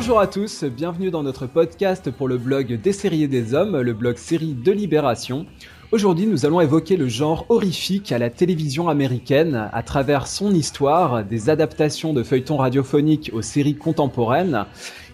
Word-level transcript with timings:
Bonjour 0.00 0.20
à 0.20 0.28
tous, 0.28 0.62
bienvenue 0.62 1.10
dans 1.10 1.24
notre 1.24 1.48
podcast 1.48 2.12
pour 2.12 2.28
le 2.28 2.38
blog 2.38 2.80
Des 2.80 2.92
séries 2.92 3.26
des 3.26 3.52
hommes, 3.52 3.80
le 3.80 3.92
blog 3.92 4.16
série 4.16 4.54
de 4.54 4.70
Libération. 4.70 5.44
Aujourd'hui, 5.90 6.28
nous 6.28 6.46
allons 6.46 6.60
évoquer 6.60 6.96
le 6.96 7.08
genre 7.08 7.46
horrifique 7.48 8.12
à 8.12 8.18
la 8.18 8.30
télévision 8.30 8.88
américaine 8.88 9.68
à 9.72 9.82
travers 9.82 10.28
son 10.28 10.54
histoire, 10.54 11.24
des 11.24 11.50
adaptations 11.50 12.12
de 12.12 12.22
feuilletons 12.22 12.58
radiophoniques 12.58 13.32
aux 13.34 13.42
séries 13.42 13.74
contemporaines. 13.74 14.66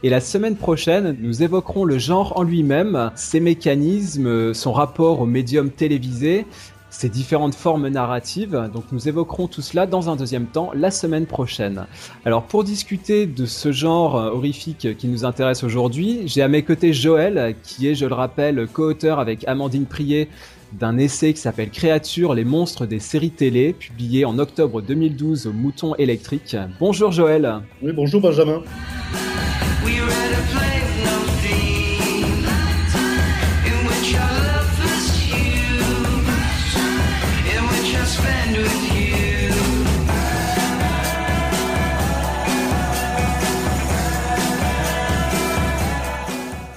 Et 0.02 0.10
la 0.10 0.20
semaine 0.20 0.56
prochaine, 0.56 1.16
nous 1.18 1.42
évoquerons 1.42 1.86
le 1.86 1.96
genre 1.96 2.36
en 2.36 2.42
lui-même, 2.42 3.10
ses 3.14 3.40
mécanismes, 3.40 4.52
son 4.52 4.72
rapport 4.74 5.22
au 5.22 5.26
médium 5.26 5.70
télévisé, 5.70 6.44
ses 6.94 7.08
différentes 7.08 7.54
formes 7.54 7.88
narratives. 7.88 8.70
Donc 8.72 8.84
nous 8.92 9.08
évoquerons 9.08 9.48
tout 9.48 9.62
cela 9.62 9.86
dans 9.86 10.08
un 10.10 10.16
deuxième 10.16 10.46
temps 10.46 10.70
la 10.74 10.90
semaine 10.90 11.26
prochaine. 11.26 11.86
Alors 12.24 12.44
pour 12.44 12.64
discuter 12.64 13.26
de 13.26 13.46
ce 13.46 13.72
genre 13.72 14.14
horrifique 14.14 14.96
qui 14.96 15.08
nous 15.08 15.24
intéresse 15.24 15.64
aujourd'hui, 15.64 16.22
j'ai 16.26 16.42
à 16.42 16.48
mes 16.48 16.62
côtés 16.62 16.92
Joël, 16.92 17.56
qui 17.62 17.88
est, 17.88 17.94
je 17.94 18.06
le 18.06 18.14
rappelle, 18.14 18.66
co-auteur 18.72 19.18
avec 19.18 19.46
Amandine 19.48 19.86
Prier 19.86 20.28
d'un 20.72 20.98
essai 20.98 21.32
qui 21.32 21.40
s'appelle 21.40 21.70
Créatures, 21.70 22.34
les 22.34 22.44
monstres 22.44 22.86
des 22.86 22.98
séries 22.98 23.30
télé, 23.30 23.72
publié 23.72 24.24
en 24.24 24.38
octobre 24.38 24.82
2012 24.82 25.46
au 25.46 25.52
Mouton 25.52 25.94
électrique. 25.96 26.56
Bonjour 26.80 27.12
Joël. 27.12 27.60
Oui, 27.82 27.92
bonjour 27.92 28.20
Benjamin. 28.20 28.62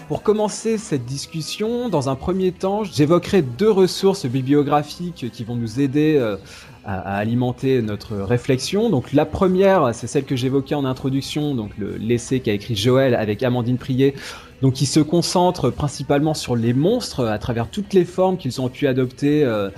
Pour 0.07 0.23
commencer 0.23 0.77
cette 0.77 1.03
discussion, 1.03 1.89
dans 1.89 2.07
un 2.07 2.15
premier 2.15 2.53
temps, 2.53 2.85
j'évoquerai 2.85 3.41
deux 3.41 3.69
ressources 3.69 4.25
bibliographiques 4.25 5.29
qui 5.33 5.43
vont 5.43 5.57
nous 5.57 5.81
aider 5.81 6.15
euh, 6.17 6.37
à, 6.85 7.17
alimenter 7.17 7.81
notre 7.81 8.15
réflexion. 8.15 8.89
Donc 8.89 9.11
la 9.11 9.25
première, 9.25 9.93
c'est 9.93 10.07
celle 10.07 10.23
que 10.23 10.37
j'évoquais 10.37 10.75
en 10.75 10.85
introduction, 10.85 11.55
donc 11.55 11.71
l'essai 11.99 12.39
qu'a 12.39 12.53
écrit 12.53 12.77
Joël 12.77 13.15
avec 13.15 13.43
Amandine 13.43 13.77
Prier, 13.77 14.13
donc 14.61 14.75
qui 14.75 14.85
se 14.85 15.01
concentre 15.01 15.71
principalement 15.71 16.33
sur 16.33 16.55
les 16.55 16.73
monstres 16.73 17.25
à 17.25 17.37
travers 17.37 17.67
toutes 17.67 17.93
les 17.93 18.05
formes 18.05 18.37
qu'ils 18.37 18.61
ont 18.61 18.69
pu 18.69 18.87
adopter 18.87 19.43
euh, 19.43 19.69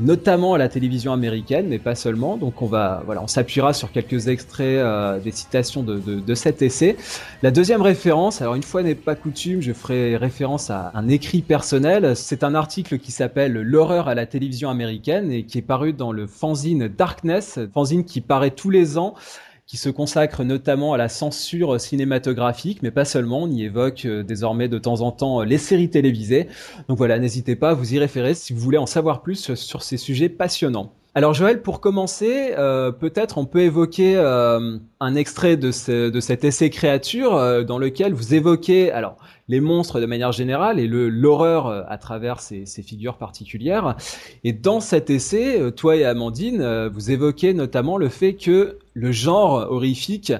notamment 0.00 0.54
à 0.54 0.58
la 0.58 0.68
télévision 0.68 1.12
américaine, 1.12 1.66
mais 1.68 1.78
pas 1.78 1.94
seulement. 1.94 2.36
Donc 2.36 2.62
on 2.62 2.66
va, 2.66 3.02
voilà, 3.04 3.22
on 3.22 3.26
s'appuiera 3.26 3.72
sur 3.72 3.90
quelques 3.90 4.28
extraits 4.28 4.78
euh, 4.78 5.18
des 5.18 5.32
citations 5.32 5.82
de, 5.82 5.98
de, 5.98 6.20
de, 6.20 6.34
cet 6.34 6.62
essai. 6.62 6.96
La 7.42 7.50
deuxième 7.50 7.82
référence, 7.82 8.40
alors 8.40 8.54
une 8.54 8.62
fois 8.62 8.82
n'est 8.82 8.94
pas 8.94 9.14
coutume, 9.14 9.60
je 9.60 9.72
ferai 9.72 10.16
référence 10.16 10.70
à 10.70 10.90
un 10.94 11.08
écrit 11.08 11.42
personnel. 11.42 12.14
C'est 12.16 12.44
un 12.44 12.54
article 12.54 12.98
qui 12.98 13.12
s'appelle 13.12 13.52
L'horreur 13.52 14.08
à 14.08 14.14
la 14.14 14.26
télévision 14.26 14.70
américaine 14.70 15.32
et 15.32 15.44
qui 15.44 15.58
est 15.58 15.62
paru 15.62 15.92
dans 15.92 16.12
le 16.12 16.26
fanzine 16.26 16.88
Darkness, 16.88 17.58
fanzine 17.74 18.04
qui 18.04 18.20
paraît 18.20 18.50
tous 18.50 18.70
les 18.70 18.98
ans 18.98 19.14
qui 19.68 19.76
se 19.76 19.90
consacre 19.90 20.44
notamment 20.44 20.94
à 20.94 20.96
la 20.96 21.10
censure 21.10 21.78
cinématographique, 21.78 22.82
mais 22.82 22.90
pas 22.90 23.04
seulement. 23.04 23.42
On 23.42 23.50
y 23.50 23.64
évoque 23.64 24.06
euh, 24.06 24.24
désormais 24.24 24.66
de 24.66 24.78
temps 24.78 25.02
en 25.02 25.12
temps 25.12 25.42
euh, 25.42 25.44
les 25.44 25.58
séries 25.58 25.90
télévisées. 25.90 26.48
Donc 26.88 26.96
voilà, 26.96 27.18
n'hésitez 27.18 27.54
pas 27.54 27.70
à 27.70 27.74
vous 27.74 27.92
y 27.92 27.98
référer 27.98 28.32
si 28.34 28.54
vous 28.54 28.60
voulez 28.60 28.78
en 28.78 28.86
savoir 28.86 29.20
plus 29.20 29.54
sur 29.54 29.82
ces 29.82 29.98
sujets 29.98 30.30
passionnants. 30.30 30.94
Alors 31.18 31.34
Joël, 31.34 31.62
pour 31.62 31.80
commencer, 31.80 32.54
euh, 32.56 32.92
peut-être 32.92 33.38
on 33.38 33.44
peut 33.44 33.62
évoquer 33.62 34.14
euh, 34.16 34.78
un 35.00 35.14
extrait 35.16 35.56
de, 35.56 35.72
ce, 35.72 36.10
de 36.10 36.20
cet 36.20 36.44
essai 36.44 36.70
créature 36.70 37.34
euh, 37.34 37.64
dans 37.64 37.78
lequel 37.78 38.12
vous 38.12 38.34
évoquez 38.34 38.92
alors 38.92 39.16
les 39.48 39.60
monstres 39.60 40.00
de 40.00 40.06
manière 40.06 40.32
générale 40.32 40.78
et 40.78 40.86
l'horreur 40.86 41.66
euh, 41.66 41.82
à 41.88 41.98
travers 41.98 42.40
ces, 42.40 42.66
ces, 42.66 42.82
figures 42.82 43.16
particulières. 43.16 43.96
Et 44.44 44.52
dans 44.52 44.80
cet 44.80 45.10
essai, 45.10 45.60
euh, 45.60 45.70
toi 45.70 45.96
et 45.96 46.04
Amandine, 46.04 46.88
vous 46.88 47.10
évoquez 47.10 47.54
notamment 47.54 47.96
le 47.96 48.08
fait 48.08 48.34
que 48.34 48.78
le 48.94 49.12
genre 49.12 49.70
horrifique 49.70 50.32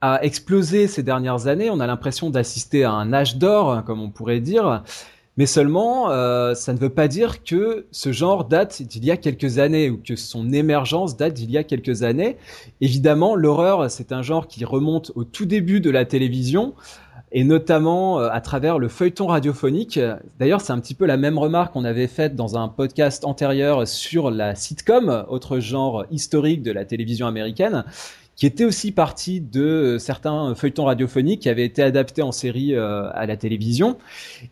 a 0.00 0.22
explosé 0.22 0.86
ces 0.86 1.02
dernières 1.02 1.46
années. 1.46 1.70
On 1.70 1.80
a 1.80 1.86
l'impression 1.86 2.28
d'assister 2.28 2.84
à 2.84 2.92
un 2.92 3.12
âge 3.12 3.36
d'or, 3.36 3.82
comme 3.84 4.02
on 4.02 4.10
pourrait 4.10 4.40
dire. 4.40 4.82
Mais 5.36 5.46
seulement, 5.46 6.10
euh, 6.10 6.54
ça 6.54 6.72
ne 6.72 6.78
veut 6.78 6.90
pas 6.90 7.08
dire 7.08 7.42
que 7.42 7.86
ce 7.90 8.12
genre 8.12 8.44
date 8.44 8.82
d'il 8.82 9.04
y 9.04 9.10
a 9.10 9.16
quelques 9.16 9.58
années 9.58 9.90
ou 9.90 9.98
que 9.98 10.14
son 10.14 10.52
émergence 10.52 11.16
date 11.16 11.34
d'il 11.34 11.50
y 11.50 11.58
a 11.58 11.64
quelques 11.64 12.04
années. 12.04 12.36
Évidemment, 12.80 13.34
l'horreur, 13.34 13.90
c'est 13.90 14.12
un 14.12 14.22
genre 14.22 14.46
qui 14.46 14.64
remonte 14.64 15.10
au 15.16 15.24
tout 15.24 15.44
début 15.44 15.80
de 15.80 15.90
la 15.90 16.04
télévision 16.04 16.74
et 17.32 17.42
notamment 17.42 18.20
euh, 18.20 18.28
à 18.30 18.40
travers 18.40 18.78
le 18.78 18.86
feuilleton 18.86 19.26
radiophonique. 19.26 19.98
D'ailleurs, 20.38 20.60
c'est 20.60 20.72
un 20.72 20.78
petit 20.78 20.94
peu 20.94 21.04
la 21.04 21.16
même 21.16 21.36
remarque 21.36 21.72
qu'on 21.72 21.84
avait 21.84 22.06
faite 22.06 22.36
dans 22.36 22.56
un 22.56 22.68
podcast 22.68 23.24
antérieur 23.24 23.88
sur 23.88 24.30
la 24.30 24.54
sitcom, 24.54 25.24
autre 25.28 25.58
genre 25.58 26.04
historique 26.12 26.62
de 26.62 26.70
la 26.70 26.84
télévision 26.84 27.26
américaine 27.26 27.84
qui 28.36 28.46
était 28.46 28.64
aussi 28.64 28.92
partie 28.92 29.40
de 29.40 29.62
euh, 29.62 29.98
certains 29.98 30.54
feuilletons 30.54 30.84
radiophoniques 30.84 31.42
qui 31.42 31.48
avaient 31.48 31.64
été 31.64 31.82
adaptés 31.82 32.22
en 32.22 32.32
série 32.32 32.74
euh, 32.74 33.08
à 33.12 33.26
la 33.26 33.36
télévision. 33.36 33.96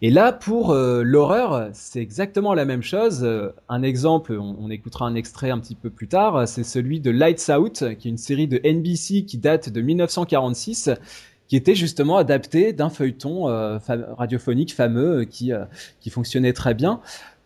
Et 0.02 0.10
là, 0.10 0.32
pour 0.32 0.70
euh, 0.70 1.02
l'horreur, 1.02 1.70
c'est 1.72 2.00
exactement 2.00 2.54
la 2.54 2.64
même 2.64 2.82
chose. 2.82 3.28
Un 3.68 3.82
exemple, 3.82 4.38
on, 4.38 4.70
écoutera 4.70 5.06
un 5.06 5.14
extrait 5.14 5.50
un 5.50 5.58
petit 5.58 5.74
peu 5.74 5.90
plus 5.90 6.08
tard, 6.08 6.48
c'est 6.48 6.64
celui 6.64 7.00
de 7.00 7.10
Lights 7.10 7.50
Out, 7.50 7.84
qui 7.98 8.08
est 8.08 8.10
une 8.10 8.16
série 8.16 8.46
de 8.46 8.58
NBC 8.64 9.24
qui 9.24 9.36
date 9.38 9.68
de 9.68 9.80
1946 9.80 10.90
qui 11.48 11.56
était 11.56 11.74
justement 11.74 12.16
adapté 12.16 12.72
d'un 12.72 12.88
feuilleton 12.88 13.44
radiophonique 14.16 14.72
fameux 14.72 15.24
qui, 15.24 15.52
qui 16.00 16.08
fonctionnait 16.08 16.54
très 16.54 16.72
bien. 16.72 17.00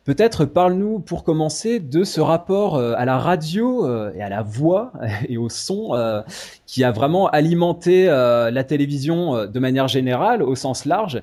Peut-être 0.06 0.44
parle-nous 0.44 1.00
pour 1.00 1.24
commencer 1.24 1.80
de 1.80 2.04
ce 2.04 2.20
rapport 2.20 2.76
euh, 2.76 2.94
à 2.96 3.04
la 3.04 3.18
radio 3.18 3.84
euh, 3.84 4.12
et 4.14 4.22
à 4.22 4.28
la 4.28 4.40
voix 4.40 4.92
et 5.28 5.36
au 5.36 5.48
son 5.48 5.94
euh, 5.94 6.22
qui 6.64 6.84
a 6.84 6.92
vraiment 6.92 7.26
alimenté 7.26 8.06
la 8.06 8.64
télévision 8.64 9.46
de 9.46 9.58
manière 9.58 9.88
générale 9.88 10.42
au 10.42 10.54
sens 10.54 10.84
large 10.84 11.22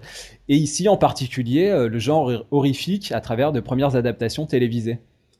et 0.49 0.57
ici 0.57 0.89
en 0.89 0.97
particulier 0.97 1.87
le 1.87 1.99
genre 1.99 2.45
horrifique 2.51 3.11
à 3.13 3.21
travers 3.21 3.51
de 3.53 3.61
premières 3.61 3.95
adaptations 3.95 4.45
télévisées. 4.45 4.99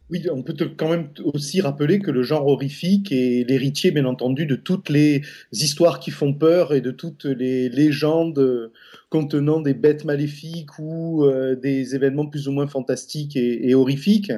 Oui, 0.10 0.22
on 0.32 0.44
peut 0.44 0.54
quand 0.78 0.90
même 0.90 1.10
aussi 1.24 1.62
rappeler 1.62 2.00
que 2.00 2.12
le 2.12 2.24
genre 2.24 2.46
horrifique 2.48 3.12
est 3.12 3.48
l'héritier, 3.48 3.92
bien 3.92 4.06
entendu, 4.06 4.46
de 4.46 4.56
toutes 4.56 4.90
les 4.90 5.22
histoires 5.52 6.00
qui 6.00 6.12
font 6.12 6.34
peur 6.34 6.74
et 6.74 6.82
de 6.82 6.92
toutes 6.92 7.26
les 7.26 7.70
légendes 7.70 8.72
contenant 9.14 9.60
des 9.60 9.76
bêtes 9.76 10.06
maléfiques 10.06 10.80
ou 10.80 11.24
euh, 11.24 11.56
des 11.56 11.94
événements 11.94 12.26
plus 12.26 12.48
ou 12.48 12.52
moins 12.52 12.66
fantastiques 12.66 13.36
et, 13.36 13.76
horrifiques. 13.76 14.32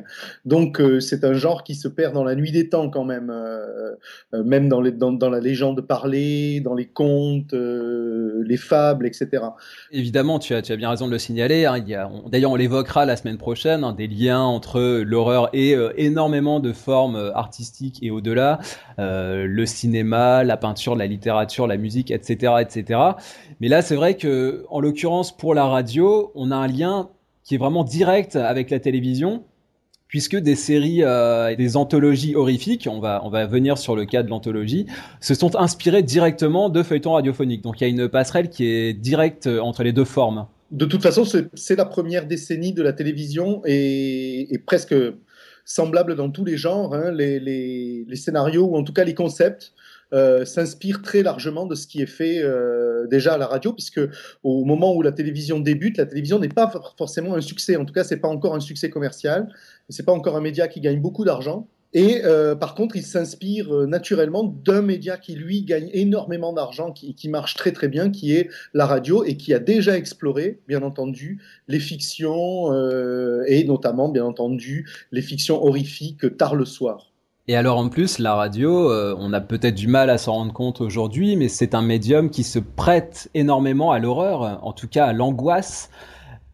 Donc 0.44 0.82
euh, 0.82 1.00
c'est 1.00 1.24
un 1.24 1.34
genre 1.34 1.64
qui 1.64 1.76
se 1.76 1.88
perd 1.88 2.14
dans 2.14 2.26
la 2.26 2.36
nuit 2.36 2.52
des 2.52 2.68
temps 2.68 2.90
quand 2.90 3.06
même, 3.06 3.30
euh, 3.34 3.94
même 4.44 4.68
dans, 4.68 4.82
la 4.82 5.40
légende 5.40 5.80
parlée, 5.80 6.60
dans 6.60 6.74
les 6.74 6.88
contes, 6.88 7.54
les 7.54 8.58
fables, 8.58 9.08
etc. 9.08 9.44
Évidemment, 9.94 10.40
tu 10.40 10.54
as, 10.54 10.62
tu 10.62 10.74
as 10.74 10.76
bien 10.76 10.90
raison 10.90 11.08
de 11.08 11.12
le 11.12 11.20
signaler. 11.20 11.64
Hein, 11.64 11.80
D'ailleurs, 12.30 12.52
on 12.52 12.58
l'évoquera 12.58 13.06
la 13.06 13.16
semaine 13.16 13.38
prochaine, 13.38 13.86
hein, 13.86 13.94
des 13.94 14.08
liens 14.08 14.42
entre 14.42 14.82
l'horreur 15.04 15.50
et 15.54 15.74
énormément 15.96 16.60
de 16.60 16.74
formes 16.74 17.32
artistiques 17.34 18.00
et 18.02 18.12
au-delà, 18.12 18.60
le 18.98 19.66
cinéma, 19.66 20.44
la 20.44 20.58
peinture, 20.58 20.96
la 20.96 21.08
littérature, 21.08 21.68
la 21.68 21.78
musique, 21.78 22.12
etc., 22.12 22.54
etc. 22.62 23.00
Mais 23.60 23.68
là, 23.68 23.82
c'est 23.82 23.96
vrai 23.96 24.16
que 24.16 24.66
en 24.70 24.80
l'occurrence, 24.80 25.36
pour 25.36 25.54
la 25.54 25.66
radio, 25.66 26.32
on 26.36 26.52
a 26.52 26.56
un 26.56 26.68
lien 26.68 27.10
qui 27.44 27.56
est 27.56 27.58
vraiment 27.58 27.84
direct 27.84 28.36
avec 28.36 28.70
la 28.72 28.80
télévision, 28.80 29.46
puisque 30.08 30.36
des 30.36 30.56
séries 30.56 31.04
euh, 31.04 31.56
des 31.56 31.78
anthologies 31.78 32.36
horrifiques, 32.36 32.88
on 32.92 33.00
va, 33.00 33.22
on 33.24 33.30
va 33.30 33.46
venir 33.46 33.78
sur 33.78 33.96
le 33.96 34.06
cas 34.06 34.24
de 34.24 34.30
l'anthologie, 34.30 34.88
se 35.22 35.34
sont 35.34 35.56
inspirées 35.56 36.04
directement 36.04 36.70
de 36.70 36.84
feuilletons 36.84 37.14
radiophoniques. 37.14 37.62
Donc 37.62 37.80
il 37.80 37.84
y 37.84 37.88
a 37.88 37.90
une 37.90 38.10
passerelle 38.10 38.50
qui 38.50 38.66
est 38.66 38.94
directe 38.94 39.48
entre 39.48 39.84
les 39.84 39.94
deux 39.94 40.06
formes. 40.06 40.48
De 40.72 40.86
toute 40.86 41.04
façon, 41.04 41.24
c'est 41.26 41.76
la 41.76 41.86
première 41.86 42.26
décennie 42.26 42.74
de 42.74 42.82
la 42.82 42.92
télévision 42.92 43.62
et 43.66 44.60
presque 44.66 44.96
semblable 45.66 46.16
dans 46.16 46.30
tous 46.30 46.46
les 46.46 46.58
genres. 46.58 46.94
Hein, 46.94 47.12
les, 47.12 48.06
scénarios, 48.16 48.66
ou 48.66 48.76
en 48.78 48.84
tout 48.84 48.94
cas 48.94 49.04
les 49.04 49.16
concepts, 49.16 49.74
euh, 50.14 50.46
s'inspire 50.46 51.02
très 51.02 51.24
largement 51.24 51.66
de 51.66 51.76
ce 51.76 51.88
qui 51.88 52.02
est 52.02 52.06
fait 52.06 52.40
euh, 52.42 53.08
déjà 53.08 53.34
à 53.34 53.38
la 53.38 53.48
radio, 53.48 53.74
puisque 53.74 54.00
au 54.44 54.64
moment 54.64 54.96
où 54.96 55.02
la 55.02 55.12
télévision 55.12 55.60
débute, 55.60 55.98
la 55.98 56.06
télévision 56.06 56.40
n'est 56.40 56.48
pas 56.48 56.72
forcément 56.98 57.36
un 57.36 57.42
succès. 57.42 57.76
En 57.76 57.86
tout 57.86 57.94
cas, 57.94 58.04
c'est 58.04 58.18
pas 58.18 58.28
encore 58.28 58.56
un 58.56 58.60
succès 58.60 58.90
commercial. 58.90 59.50
C'est 59.90 60.06
pas 60.06 60.14
encore 60.14 60.38
un 60.38 60.42
média 60.42 60.68
qui 60.68 60.80
gagne 60.80 61.02
beaucoup 61.02 61.26
d'argent. 61.26 61.68
Et 61.96 62.26
euh, 62.26 62.56
par 62.56 62.76
contre, 62.76 62.98
il 62.98 63.04
s'inspire 63.04 63.74
euh, 63.74 63.88
naturellement 63.88 64.44
d'un 64.44 64.82
média 64.82 65.16
qui, 65.16 65.34
lui, 65.34 65.64
gagne 65.64 65.90
énormément 65.94 66.52
d'argent, 66.52 66.92
qui, 66.92 67.30
marche 67.30 67.56
très 67.56 67.72
très 67.72 67.88
bien, 67.88 68.12
qui 68.12 68.36
est 68.36 68.50
la 68.74 68.86
radio, 68.86 69.24
et 69.24 69.38
qui 69.38 69.54
a 69.54 69.60
déjà 69.60 69.96
exploré, 69.96 70.60
bien 70.68 70.84
entendu, 70.84 71.42
les 71.70 71.80
fictions, 71.80 72.74
euh, 72.74 73.44
et 73.48 73.64
notamment, 73.64 74.10
bien 74.10 74.26
entendu, 74.26 74.90
les 75.14 75.22
fictions 75.22 75.64
horrifiques 75.64 76.38
tard 76.38 76.56
le 76.56 76.66
soir. 76.66 77.14
Et 77.48 77.56
alors 77.56 77.78
en 77.78 77.88
plus, 77.88 78.20
la 78.20 78.36
radio, 78.36 78.92
on 78.92 79.32
a 79.32 79.40
peut-être 79.40 79.76
du 79.76 79.88
mal 79.88 80.10
à 80.10 80.18
s'en 80.18 80.34
rendre 80.34 80.52
compte 80.52 80.82
aujourd'hui, 80.82 81.38
mais 81.38 81.48
c'est 81.48 81.76
un 81.76 81.84
médium 81.84 82.32
qui 82.32 82.44
se 82.44 82.58
prête 82.58 83.30
énormément 83.36 83.92
à 83.92 84.00
l'horreur, 84.00 84.60
en 84.64 84.74
tout 84.74 84.88
cas 84.88 85.06
à 85.06 85.14
l'angoisse, 85.14 85.92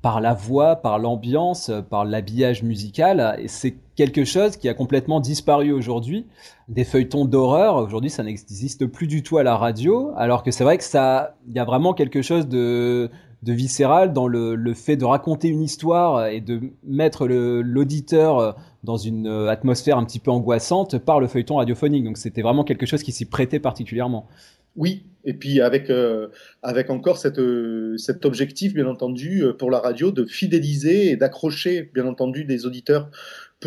par 0.02 0.20
la 0.20 0.34
voix, 0.34 0.76
par 0.76 1.00
l'ambiance, 1.00 1.72
par 1.90 2.06
l'habillage 2.06 2.62
musical. 2.62 3.38
Et 3.40 3.48
c'est 3.48 3.78
quelque 4.02 4.26
chose 4.26 4.58
qui 4.58 4.68
a 4.68 4.74
complètement 4.74 5.20
disparu 5.20 5.72
aujourd'hui. 5.72 6.26
Des 6.70 6.84
feuilletons 6.86 7.26
d'horreur, 7.26 7.76
aujourd'hui, 7.76 8.10
ça 8.10 8.24
n'existe 8.24 8.88
plus 8.88 9.06
du 9.06 9.22
tout 9.22 9.38
à 9.38 9.44
la 9.44 9.56
radio, 9.56 10.12
alors 10.18 10.42
que 10.42 10.50
c'est 10.50 10.64
vrai 10.64 10.80
que 10.80 10.84
ça, 10.84 11.36
il 11.48 11.54
y 11.54 11.60
a 11.60 11.66
vraiment 11.66 11.94
quelque 11.94 12.24
chose 12.24 12.48
de 12.48 13.10
de 13.44 13.54
viscéral 13.54 14.14
dans 14.14 14.28
le, 14.28 14.54
le, 14.54 14.74
fait 14.76 14.98
de 14.98 15.04
raconter 15.04 15.48
une 15.48 15.64
histoire 15.64 16.28
et 16.28 16.42
de 16.42 16.62
mettre 16.84 17.28
l'auditeur 17.28 18.56
dans 18.84 18.98
une 18.98 19.26
atmosphère 19.50 19.98
un 19.98 20.06
petit 20.06 20.20
peu 20.20 20.30
angoissante 20.30 21.00
par 21.00 21.20
le 21.20 21.26
feuilleton 21.26 21.56
radiophonique. 21.56 22.04
Donc 22.04 22.18
c'était 22.20 22.44
vraiment 22.44 22.64
quelque 22.64 22.86
chose 22.86 23.02
qui 23.02 23.12
s'y 23.12 23.26
prêtait 23.26 23.60
particulièrement. 23.60 24.28
Oui, 24.76 25.04
et 25.26 25.34
puis 25.34 25.60
avec, 25.60 25.90
euh, 25.90 26.30
avec 26.64 26.90
encore 26.90 27.18
cette, 27.18 27.40
euh, 27.40 27.98
cet 27.98 28.26
objectif, 28.26 28.74
bien 28.74 28.88
entendu, 28.88 29.44
euh, 29.44 29.54
pour 29.54 29.70
la 29.70 29.80
radio 29.80 30.12
de 30.12 30.26
fidéliser 30.26 31.12
et 31.12 31.16
d'accrocher, 31.18 31.92
bien 31.94 32.08
entendu, 32.08 32.46
des 32.46 32.66
auditeurs 32.66 33.10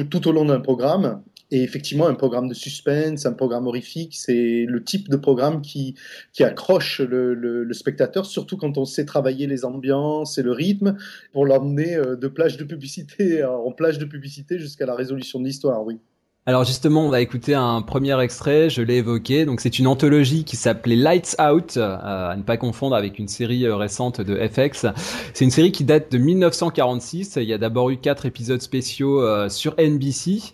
tout 0.02 0.29
au 0.29 0.32
long 0.32 0.44
d'un 0.44 0.61
programme 0.61 1.23
et 1.50 1.62
effectivement, 1.62 2.06
un 2.06 2.14
programme 2.14 2.49
de 2.49 2.55
suspense, 2.55 3.26
un 3.26 3.32
programme 3.32 3.67
horrifique, 3.67 4.17
c'est 4.17 4.64
le 4.67 4.82
type 4.82 5.08
de 5.08 5.17
programme 5.17 5.61
qui, 5.61 5.94
qui 6.32 6.43
accroche 6.43 7.00
le, 7.00 7.35
le, 7.35 7.73
spectateur, 7.75 8.26
surtout 8.26 8.56
quand 8.56 8.79
on 8.79 8.85
sait 8.85 9.05
travailler 9.05 9.46
les 9.46 9.64
ambiances 9.64 10.38
et 10.38 10.43
le 10.43 10.52
rythme 10.52 10.96
pour 11.32 11.46
l'emmener 11.46 11.94
euh, 11.94 12.17
de 12.17 12.29
plage 12.29 12.56
de 12.56 12.64
publicité 12.64 13.44
en 13.67 13.70
plage 13.73 13.99
de 13.99 14.05
publicité 14.05 14.58
jusqu'à 14.58 14.87
la 14.87 14.94
résolution 14.94 15.38
de 15.38 15.44
l'histoire, 15.44 15.85
oui. 15.85 16.00
Alors 16.46 16.64
justement, 16.64 17.06
on 17.06 17.08
va 17.08 17.23
écouter 17.23 17.55
un 17.55 17.81
premier 17.81 18.20
extrait, 18.20 18.69
je 18.69 18.82
l'ai 18.82 18.96
évoqué. 18.96 19.46
Donc 19.46 19.61
c'est 19.61 19.79
une 19.79 19.87
anthologie 19.87 20.44
qui 20.44 20.56
s'appelait 20.56 20.94
Lights 20.94 21.37
Out, 21.41 21.79
euh, 21.79 21.96
à 22.02 22.37
ne 22.37 22.43
pas 22.43 22.58
confondre 22.58 22.94
avec 22.94 23.19
une 23.19 23.29
série 23.29 23.64
euh, 23.64 23.76
récente 23.76 24.20
de 24.20 24.37
FX. 24.37 24.87
C'est 25.32 25.46
une 25.46 25.50
série 25.50 25.73
qui 25.73 25.85
date 25.85 26.12
de 26.12 26.19
1946. 26.19 27.37
Il 27.37 27.44
y 27.44 27.55
a 27.55 27.58
d'abord 27.58 27.88
eu 27.88 27.96
quatre 27.96 28.26
épisodes 28.26 28.61
spéciaux 28.61 29.49
sur 29.49 29.75
NBC. 29.79 30.52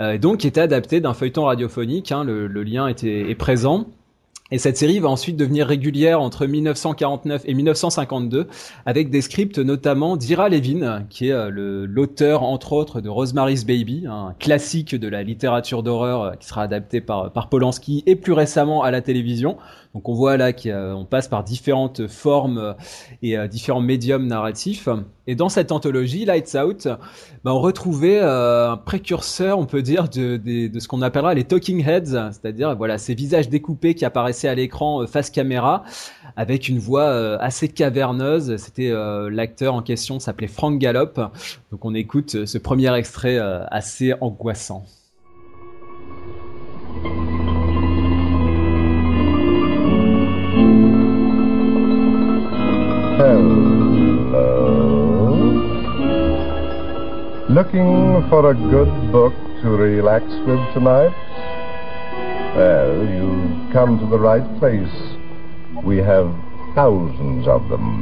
Euh, 0.00 0.18
donc 0.18 0.38
qui 0.38 0.46
était 0.46 0.60
adapté 0.60 1.00
d'un 1.00 1.14
feuilleton 1.14 1.44
radiophonique. 1.44 2.12
Hein, 2.12 2.24
le, 2.24 2.46
lien 2.62 2.88
est 2.88 3.38
présent. 3.38 3.86
Et 4.52 4.58
cette 4.58 4.76
série 4.76 4.98
va 4.98 5.08
ensuite 5.08 5.38
devenir 5.38 5.66
régulière 5.66 6.20
entre 6.20 6.44
1949 6.44 7.40
et 7.46 7.54
1952 7.54 8.48
avec 8.84 9.08
des 9.08 9.22
scripts 9.22 9.58
notamment 9.58 10.18
d'Ira 10.18 10.50
Levin, 10.50 11.06
qui 11.08 11.28
est 11.28 11.32
euh, 11.32 11.86
l'auteur 11.88 12.42
entre 12.42 12.74
autres 12.74 13.00
de 13.00 13.08
Rosemary's 13.08 13.64
Baby, 13.64 14.04
un 14.06 14.34
classique 14.38 14.94
de 14.94 15.08
la 15.08 15.22
littérature 15.22 15.82
d'horreur 15.82 16.22
euh, 16.22 16.32
qui 16.32 16.46
sera 16.46 16.64
adapté 16.64 17.00
par, 17.00 17.32
par 17.32 17.48
Polanski 17.48 18.02
et 18.04 18.14
plus 18.14 18.34
récemment 18.34 18.82
à 18.82 18.90
la 18.90 19.00
télévision. 19.00 19.56
Donc 19.94 20.08
on 20.08 20.14
voit 20.14 20.36
là 20.38 20.52
qu'on 20.52 21.06
passe 21.08 21.28
par 21.28 21.44
différentes 21.44 22.06
formes 22.06 22.74
et 23.22 23.36
euh, 23.36 23.46
différents 23.46 23.82
médiums 23.82 24.26
narratifs. 24.26 24.88
Et 25.26 25.34
dans 25.34 25.50
cette 25.50 25.70
anthologie, 25.70 26.24
Lights 26.24 26.56
Out, 26.56 26.88
bah, 27.44 27.52
on 27.54 27.60
retrouvait 27.60 28.18
euh, 28.20 28.72
un 28.72 28.76
précurseur, 28.78 29.58
on 29.58 29.66
peut 29.66 29.82
dire, 29.82 30.08
de, 30.08 30.38
de, 30.38 30.80
ce 30.80 30.88
qu'on 30.88 31.02
appellera 31.02 31.34
les 31.34 31.44
talking 31.44 31.86
heads, 31.86 32.30
c'est-à-dire 32.32 32.74
voilà 32.74 32.96
ces 32.96 33.14
visages 33.14 33.50
découpés 33.50 33.94
qui 33.94 34.04
apparaissaient 34.06 34.48
à 34.48 34.54
l'écran 34.54 35.02
euh, 35.02 35.06
face 35.06 35.28
caméra 35.30 35.84
avec 36.36 36.68
une 36.68 36.78
voix 36.78 37.10
assez 37.42 37.68
caverneuse. 37.68 38.56
C'était 38.56 38.90
l'acteur 39.30 39.74
en 39.74 39.82
question 39.82 40.18
s'appelait 40.18 40.46
Frank 40.46 40.78
Gallop. 40.78 41.12
Donc 41.70 41.84
on 41.84 41.94
écoute 41.94 42.46
ce 42.46 42.56
premier 42.56 42.94
extrait 42.96 43.38
assez 43.70 44.14
angoissant. 44.18 44.86
Hello. 53.22 53.38
Looking 57.48 58.26
for 58.28 58.50
a 58.50 58.54
good 58.54 59.12
book 59.12 59.32
to 59.62 59.70
relax 59.70 60.24
with 60.44 60.58
tonight? 60.74 61.14
Well, 62.56 63.06
you've 63.06 63.72
come 63.72 64.00
to 64.00 64.06
the 64.06 64.18
right 64.18 64.42
place. 64.58 64.90
We 65.84 65.98
have 65.98 66.34
thousands 66.74 67.46
of 67.46 67.68
them. 67.68 68.00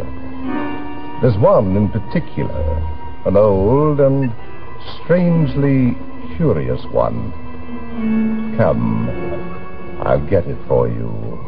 There's 1.21 1.37
one 1.37 1.77
in 1.77 1.91
particular, 1.91 2.65
an 3.27 3.37
old 3.37 4.01
and 4.01 4.33
strangely 5.05 5.99
curious 6.39 6.83
one. 6.93 7.31
Come, 8.57 9.11
I'll 10.03 10.27
get 10.31 10.47
it 10.47 10.57
for 10.67 10.89
you. 10.89 11.40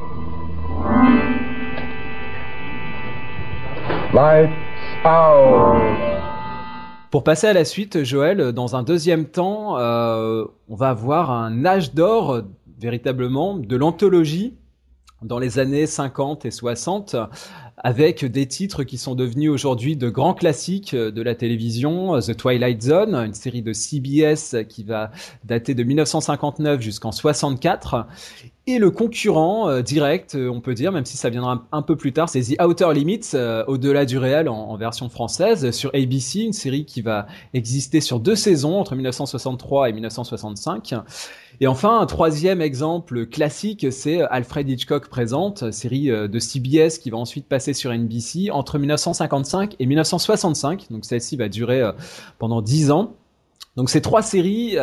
Pour 7.11 7.25
passer 7.25 7.47
à 7.47 7.55
la 7.55 7.64
suite, 7.64 8.05
Joël, 8.05 8.53
dans 8.53 8.76
un 8.76 8.82
deuxième 8.82 9.25
temps, 9.25 9.79
euh, 9.79 10.44
on 10.69 10.76
va 10.76 10.91
avoir 10.91 11.31
un 11.31 11.64
âge 11.64 11.94
d'or 11.94 12.43
véritablement 12.79 13.56
de 13.56 13.75
l'anthologie 13.75 14.59
dans 15.23 15.38
les 15.38 15.59
années 15.59 15.87
50 15.87 16.44
et 16.44 16.50
60 16.50 17.17
avec 17.82 18.25
des 18.25 18.46
titres 18.46 18.84
qui 18.84 18.99
sont 18.99 19.14
devenus 19.14 19.50
aujourd'hui 19.50 19.96
de 19.96 20.08
grands 20.08 20.34
classiques 20.34 20.94
de 20.94 21.23
la 21.23 21.34
télévision, 21.34 22.19
The 22.20 22.37
Twilight 22.37 22.82
Zone, 22.82 23.14
une 23.14 23.34
série 23.34 23.62
de 23.62 23.73
CBS 23.73 24.56
qui 24.69 24.84
va 24.84 25.11
dater 25.44 25.75
de 25.75 25.82
1959 25.82 26.81
jusqu'en 26.81 27.12
64 27.12 28.06
et 28.69 28.79
le 28.79 28.90
concurrent 28.93 29.69
euh, 29.69 29.82
direct, 29.82 30.37
euh, 30.37 30.49
on 30.49 30.61
peut 30.61 30.75
dire, 30.75 30.93
même 30.93 31.05
si 31.05 31.17
ça 31.17 31.31
viendra 31.31 31.67
un, 31.73 31.82
peu 31.82 31.96
plus 31.96 32.12
tard, 32.12 32.29
c'est 32.29 32.40
The 32.40 32.62
Outer 32.62 32.93
Limits, 32.94 33.31
euh, 33.34 33.64
au-delà 33.67 34.05
du 34.05 34.19
réel 34.19 34.49
en, 34.49 34.76
version 34.76 35.08
française, 35.08 35.73
sur 35.73 35.90
ABC, 35.94 36.40
une 36.40 36.52
série 36.52 36.85
qui 36.85 37.02
va 37.02 37.26
exister 37.55 38.00
sur 38.00 38.20
deux 38.20 38.37
saisons, 38.37 38.78
entre 38.78 38.94
1963 38.94 39.88
et 39.88 39.93
1965. 39.93 40.94
Et 41.62 41.67
enfin, 41.67 42.00
un 42.00 42.06
troisième 42.06 42.61
exemple 42.61 43.25
classique, 43.25 43.87
c'est 43.91 44.20
Alfred 44.20 44.69
Hitchcock 44.69 45.09
présente, 45.09 45.70
série 45.70 46.09
de 46.09 46.38
CBS 46.38 46.99
qui 46.99 47.09
va 47.09 47.17
ensuite 47.17 47.47
passer 47.47 47.73
sur 47.73 47.91
NBC 47.93 48.50
entre 48.50 48.79
1955 48.79 49.76
et 49.79 49.87
1965. 49.87 50.88
Donc 50.91 51.05
celle-ci 51.05 51.37
va 51.37 51.49
durer 51.49 51.88
pendant 52.38 52.62
dix 52.62 52.90
ans. 52.90 53.14
Donc 53.76 53.90
ces 53.90 54.02
trois 54.02 54.23
séries 54.23 54.76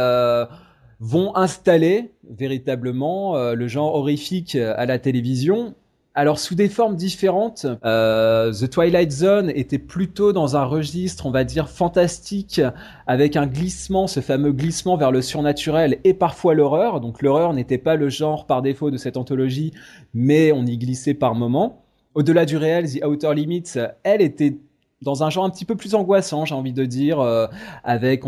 vont 1.00 1.36
installer 1.36 2.12
véritablement 2.30 3.36
euh, 3.36 3.54
le 3.54 3.68
genre 3.68 3.96
horrifique 3.96 4.56
euh, 4.56 4.74
à 4.78 4.86
la 4.86 5.00
télévision. 5.00 5.76
Alors 6.16 6.40
sous 6.40 6.56
des 6.56 6.70
formes 6.70 6.96
différentes, 6.96 7.68
euh, 7.86 8.52
The 8.52 8.70
Twilight 8.70 9.12
Zone 9.12 9.52
était 9.52 9.78
plutôt 9.78 10.34
dans 10.34 10.58
un 10.58 10.66
registre, 10.66 11.28
on 11.28 11.32
va 11.32 11.44
dire, 11.44 11.70
fantastique, 11.70 12.62
avec 13.06 13.36
un 13.36 13.46
glissement, 13.46 14.08
ce 14.08 14.20
fameux 14.20 14.52
glissement 14.52 14.98
vers 14.98 15.12
le 15.12 15.22
surnaturel 15.22 16.00
et 16.04 16.14
parfois 16.14 16.56
l'horreur. 16.56 17.00
Donc 17.00 17.22
l'horreur 17.22 17.54
n'était 17.54 17.78
pas 17.78 17.96
le 17.96 18.10
genre 18.10 18.48
par 18.48 18.62
défaut 18.62 18.90
de 18.90 18.98
cette 18.98 19.18
anthologie, 19.18 19.72
mais 20.14 20.52
on 20.52 20.66
y 20.66 20.78
glissait 20.78 21.14
par 21.14 21.36
moments. 21.36 21.86
Au-delà 22.16 22.46
du 22.46 22.58
réel, 22.58 22.92
The 22.92 23.06
Outer 23.06 23.36
Limits, 23.36 23.76
elle 24.04 24.22
était 24.22 24.58
dans 25.02 25.24
un 25.24 25.30
genre 25.30 25.46
un 25.46 25.50
petit 25.50 25.66
peu 25.66 25.76
plus 25.76 25.96
angoissant, 25.96 26.46
j'ai 26.46 26.56
envie 26.56 26.74
de 26.74 26.86
dire, 26.86 27.20
euh, 27.20 27.48
avec 27.84 28.24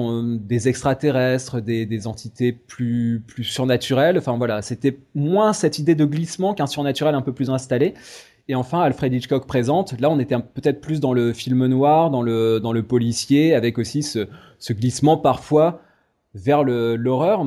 des 0.46 0.70
extraterrestres, 0.70 1.60
des, 1.62 2.08
entités 2.08 2.52
plus 2.54 3.24
plus 3.28 3.44
surnaturelles. 3.44 4.18
Enfin 4.18 4.38
voilà, 4.38 4.62
c'était 4.62 4.98
moins 5.14 5.54
cette 5.54 5.80
idée 5.80 5.96
de 5.96 6.06
glissement 6.06 6.54
qu'un 6.54 6.68
surnaturel 6.68 7.16
un 7.16 7.22
peu 7.22 7.34
plus 7.34 7.50
installé. 7.50 7.94
Et 8.48 8.56
enfin, 8.56 8.82
Alfred 8.82 9.14
Hitchcock 9.14 9.46
présente. 9.46 10.00
Là, 10.00 10.10
on 10.10 10.20
était 10.20 10.38
peut-être 10.38 10.82
plus 10.82 11.00
dans 11.00 11.14
le 11.14 11.34
film 11.34 11.66
noir, 11.68 12.10
dans 12.10 12.22
le 12.22 12.60
dans 12.60 12.74
le 12.74 12.84
policier, 12.84 13.54
avec 13.54 13.78
aussi 13.78 14.02
ce, 14.02 14.28
glissement 14.72 15.18
parfois 15.18 15.82
vers 16.34 16.64
l'horreur. 16.64 17.46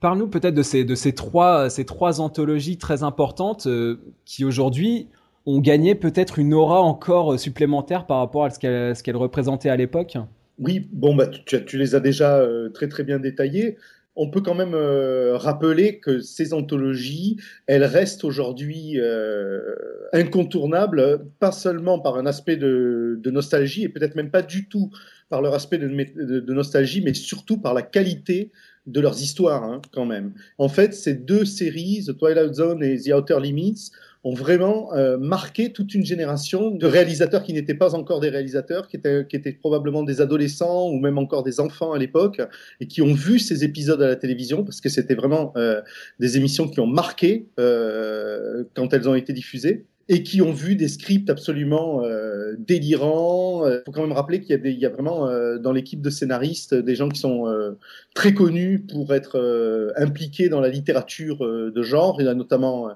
Parle-nous 0.00 0.28
peut-être 0.28 0.54
de 0.54 0.62
ces 0.62 0.84
de 0.84 0.94
ces 0.94 1.14
trois 1.14 1.68
ces 1.68 1.84
trois 1.84 2.20
anthologies 2.20 2.78
très 2.78 3.02
importantes 3.02 3.66
euh, 3.66 4.00
qui 4.24 4.44
aujourd'hui 4.44 5.08
ont 5.46 5.60
gagné 5.60 5.94
peut-être 5.94 6.38
une 6.38 6.54
aura 6.54 6.80
encore 6.80 7.38
supplémentaire 7.38 8.06
par 8.06 8.18
rapport 8.18 8.44
à 8.44 8.50
ce 8.50 8.58
qu'elle 8.58 8.94
qu 9.02 9.16
représentait 9.16 9.68
à 9.68 9.76
l'époque 9.76 10.16
Oui, 10.58 10.88
bon, 10.92 11.14
bah, 11.14 11.26
tu, 11.26 11.78
les 11.78 11.94
as 11.94 12.00
déjà 12.00 12.38
euh, 12.38 12.68
très 12.68 12.88
très 12.88 13.04
bien 13.04 13.18
détaillées. 13.18 13.76
On 14.14 14.28
peut 14.28 14.42
quand 14.42 14.54
même 14.54 14.74
euh, 14.74 15.38
rappeler 15.38 15.98
que 15.98 16.20
ces 16.20 16.52
anthologies, 16.52 17.38
elles 17.66 17.84
restent 17.84 18.24
aujourd'hui 18.24 19.00
euh, 19.00 19.74
incontournables, 20.12 21.24
pas 21.38 21.50
seulement 21.50 21.98
par 21.98 22.18
un 22.18 22.26
aspect 22.26 22.56
de, 22.56 23.18
nostalgie, 23.24 23.84
et 23.84 23.88
peut-être 23.88 24.14
même 24.14 24.30
pas 24.30 24.42
du 24.42 24.68
tout 24.68 24.90
par 25.30 25.40
leur 25.40 25.54
aspect 25.54 25.78
de, 25.78 26.52
nostalgie, 26.52 27.00
mais 27.00 27.14
surtout 27.14 27.56
par 27.56 27.72
la 27.72 27.80
qualité 27.80 28.50
de 28.86 29.00
leurs 29.00 29.22
histoires, 29.22 29.64
hein, 29.64 29.80
quand 29.92 30.04
même. 30.04 30.34
En 30.58 30.68
fait, 30.68 30.92
ces 30.92 31.14
deux 31.14 31.46
séries, 31.46 32.04
The 32.06 32.18
Twilight 32.18 32.54
Zone 32.54 32.82
et 32.82 32.98
The 32.98 33.14
Outer 33.14 33.40
Limits, 33.40 33.92
ont 34.24 34.34
vraiment 34.34 34.94
euh, 34.94 35.18
marqué 35.18 35.72
toute 35.72 35.94
une 35.94 36.04
génération 36.04 36.70
de 36.70 36.86
réalisateurs 36.86 37.42
qui 37.42 37.52
n'étaient 37.52 37.74
pas 37.74 37.94
encore 37.94 38.20
des 38.20 38.28
réalisateurs, 38.28 38.86
qui 38.88 38.96
étaient, 38.96 39.26
qui 39.28 39.36
étaient 39.36 39.52
probablement 39.52 40.02
des 40.02 40.20
adolescents 40.20 40.88
ou 40.88 40.98
même 40.98 41.18
encore 41.18 41.42
des 41.42 41.58
enfants 41.58 41.92
à 41.92 41.98
l'époque, 41.98 42.40
et 42.80 42.86
qui 42.86 43.02
ont 43.02 43.14
vu 43.14 43.38
ces 43.38 43.64
épisodes 43.64 44.00
à 44.00 44.06
la 44.06 44.16
télévision, 44.16 44.64
parce 44.64 44.80
que 44.80 44.88
c'était 44.88 45.14
vraiment 45.16 45.52
euh, 45.56 45.80
des 46.20 46.36
émissions 46.36 46.68
qui 46.68 46.80
ont 46.80 46.86
marqué 46.86 47.48
euh, 47.58 48.64
quand 48.74 48.92
elles 48.92 49.08
ont 49.08 49.14
été 49.14 49.32
diffusées 49.32 49.86
et 50.08 50.22
qui 50.22 50.42
ont 50.42 50.52
vu 50.52 50.76
des 50.76 50.88
scripts 50.88 51.30
absolument 51.30 52.04
euh, 52.04 52.54
délirants. 52.58 53.66
Il 53.66 53.70
euh, 53.70 53.82
faut 53.84 53.92
quand 53.92 54.02
même 54.02 54.12
rappeler 54.12 54.40
qu'il 54.40 54.50
y, 54.50 54.54
a 54.54 54.68
il 54.68 54.78
y 54.78 54.86
a 54.86 54.88
vraiment 54.88 55.28
euh, 55.28 55.58
dans 55.58 55.72
l'équipe 55.72 56.02
de 56.02 56.10
scénaristes 56.10 56.74
des 56.74 56.94
gens 56.94 57.08
qui 57.08 57.20
sont 57.20 57.46
euh, 57.46 57.78
très 58.14 58.34
connus 58.34 58.80
pour 58.80 59.14
être 59.14 59.38
euh, 59.38 59.92
impliqués 59.96 60.48
dans 60.48 60.60
la 60.60 60.68
littérature 60.68 61.38
de 61.38 61.82
genre. 61.82 62.16
Il 62.20 62.26
y 62.26 62.28
a 62.28 62.34
notamment 62.34 62.90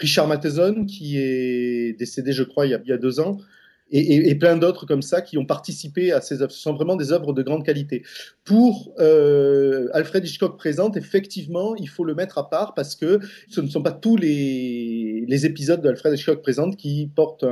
Richard 0.00 0.26
Matheson 0.26 0.86
qui 0.86 1.18
est 1.18 1.92
décédé, 1.98 2.32
je 2.32 2.42
crois, 2.42 2.66
il 2.66 2.70
y 2.70 2.92
a, 2.92 2.96
deux 2.96 3.20
ans, 3.20 3.36
et, 3.92 4.34
plein 4.36 4.56
d'autres 4.56 4.86
comme 4.86 5.02
ça 5.02 5.20
qui 5.20 5.36
ont 5.36 5.44
participé 5.44 6.12
à 6.12 6.20
ces 6.20 6.42
œuvres. 6.42 6.52
Ce 6.52 6.60
sont 6.60 6.72
vraiment 6.72 6.96
des 6.96 7.12
œuvres 7.12 7.32
de 7.32 7.42
grande 7.42 7.66
qualité. 7.66 8.02
Pour 8.44 8.94
euh, 8.98 9.88
Alfred 9.92 10.24
Hitchcock 10.24 10.56
présente, 10.56 10.96
effectivement, 10.96 11.74
il 11.76 11.88
faut 11.88 12.04
le 12.04 12.14
mettre 12.14 12.38
à 12.38 12.48
part 12.48 12.74
parce 12.74 12.94
que 12.94 13.18
ce 13.48 13.60
ne 13.60 13.68
sont 13.68 13.82
pas 13.82 13.92
tous 13.92 14.16
les, 14.16 15.44
épisodes 15.44 15.82
d'Alfred 15.82 16.14
Hitchcock 16.14 16.40
présente 16.40 16.76
qui 16.76 17.10
portent 17.14 17.44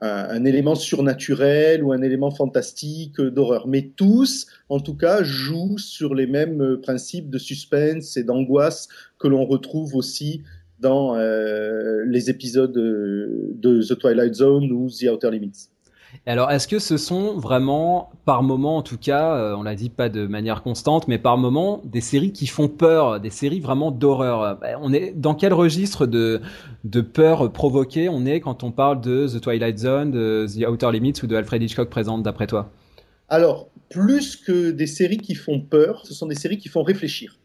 un, 0.00 0.44
élément 0.44 0.74
surnaturel 0.74 1.84
ou 1.84 1.92
un 1.92 2.02
élément 2.02 2.30
fantastique 2.30 3.20
d'horreur. 3.20 3.68
Mais 3.68 3.92
tous, 3.94 4.46
en 4.68 4.80
tout 4.80 4.96
cas, 4.96 5.22
jouent 5.22 5.78
sur 5.78 6.14
les 6.14 6.26
mêmes 6.26 6.78
principes 6.82 7.30
de 7.30 7.38
suspense 7.38 8.16
et 8.16 8.24
d'angoisse 8.24 8.88
que 9.18 9.28
l'on 9.28 9.44
retrouve 9.44 9.94
aussi 9.94 10.42
dans 10.80 11.16
euh, 11.16 12.04
les 12.06 12.30
épisodes 12.30 12.72
de 12.72 13.82
The 13.82 13.98
Twilight 13.98 14.34
Zone 14.34 14.70
ou 14.72 14.88
The 14.88 15.10
Outer 15.12 15.30
Limits. 15.30 15.68
Alors, 16.24 16.50
est-ce 16.50 16.66
que 16.66 16.78
ce 16.78 16.96
sont 16.96 17.36
vraiment, 17.36 18.10
par 18.24 18.42
moment 18.42 18.78
en 18.78 18.82
tout 18.82 18.96
cas, 18.96 19.36
euh, 19.36 19.54
on 19.56 19.62
l'a 19.62 19.74
dit 19.74 19.90
pas 19.90 20.08
de 20.08 20.26
manière 20.26 20.62
constante, 20.62 21.08
mais 21.08 21.18
par 21.18 21.36
moment, 21.36 21.82
des 21.84 22.00
séries 22.00 22.32
qui 22.32 22.46
font 22.46 22.68
peur, 22.68 23.20
des 23.20 23.30
séries 23.30 23.60
vraiment 23.60 23.90
d'horreur? 23.90 24.58
On 24.80 24.92
est 24.92 25.12
dans 25.14 25.34
quel 25.34 25.52
registre 25.52 26.06
de, 26.06 26.40
de 26.84 27.00
peur 27.00 27.52
provoquée 27.52 28.08
on 28.08 28.24
est 28.24 28.40
quand 28.40 28.62
on 28.62 28.70
parle 28.70 29.00
de 29.00 29.26
The 29.28 29.40
Twilight 29.40 29.78
Zone, 29.78 30.10
de 30.10 30.46
The 30.46 30.66
Outer 30.68 30.92
Limits 30.92 31.20
ou 31.22 31.26
de 31.26 31.36
Alfred 31.36 31.62
Hitchcock 31.62 31.90
présente 31.90 32.22
d'après 32.22 32.46
toi? 32.46 32.70
Alors, 33.28 33.68
plus 33.90 34.36
que 34.36 34.70
des 34.70 34.86
séries 34.86 35.18
qui 35.18 35.34
font 35.34 35.60
peur, 35.60 36.06
ce 36.06 36.14
sont 36.14 36.26
des 36.26 36.34
séries 36.34 36.58
qui 36.58 36.68
font 36.68 36.82
réfléchir. 36.82 37.38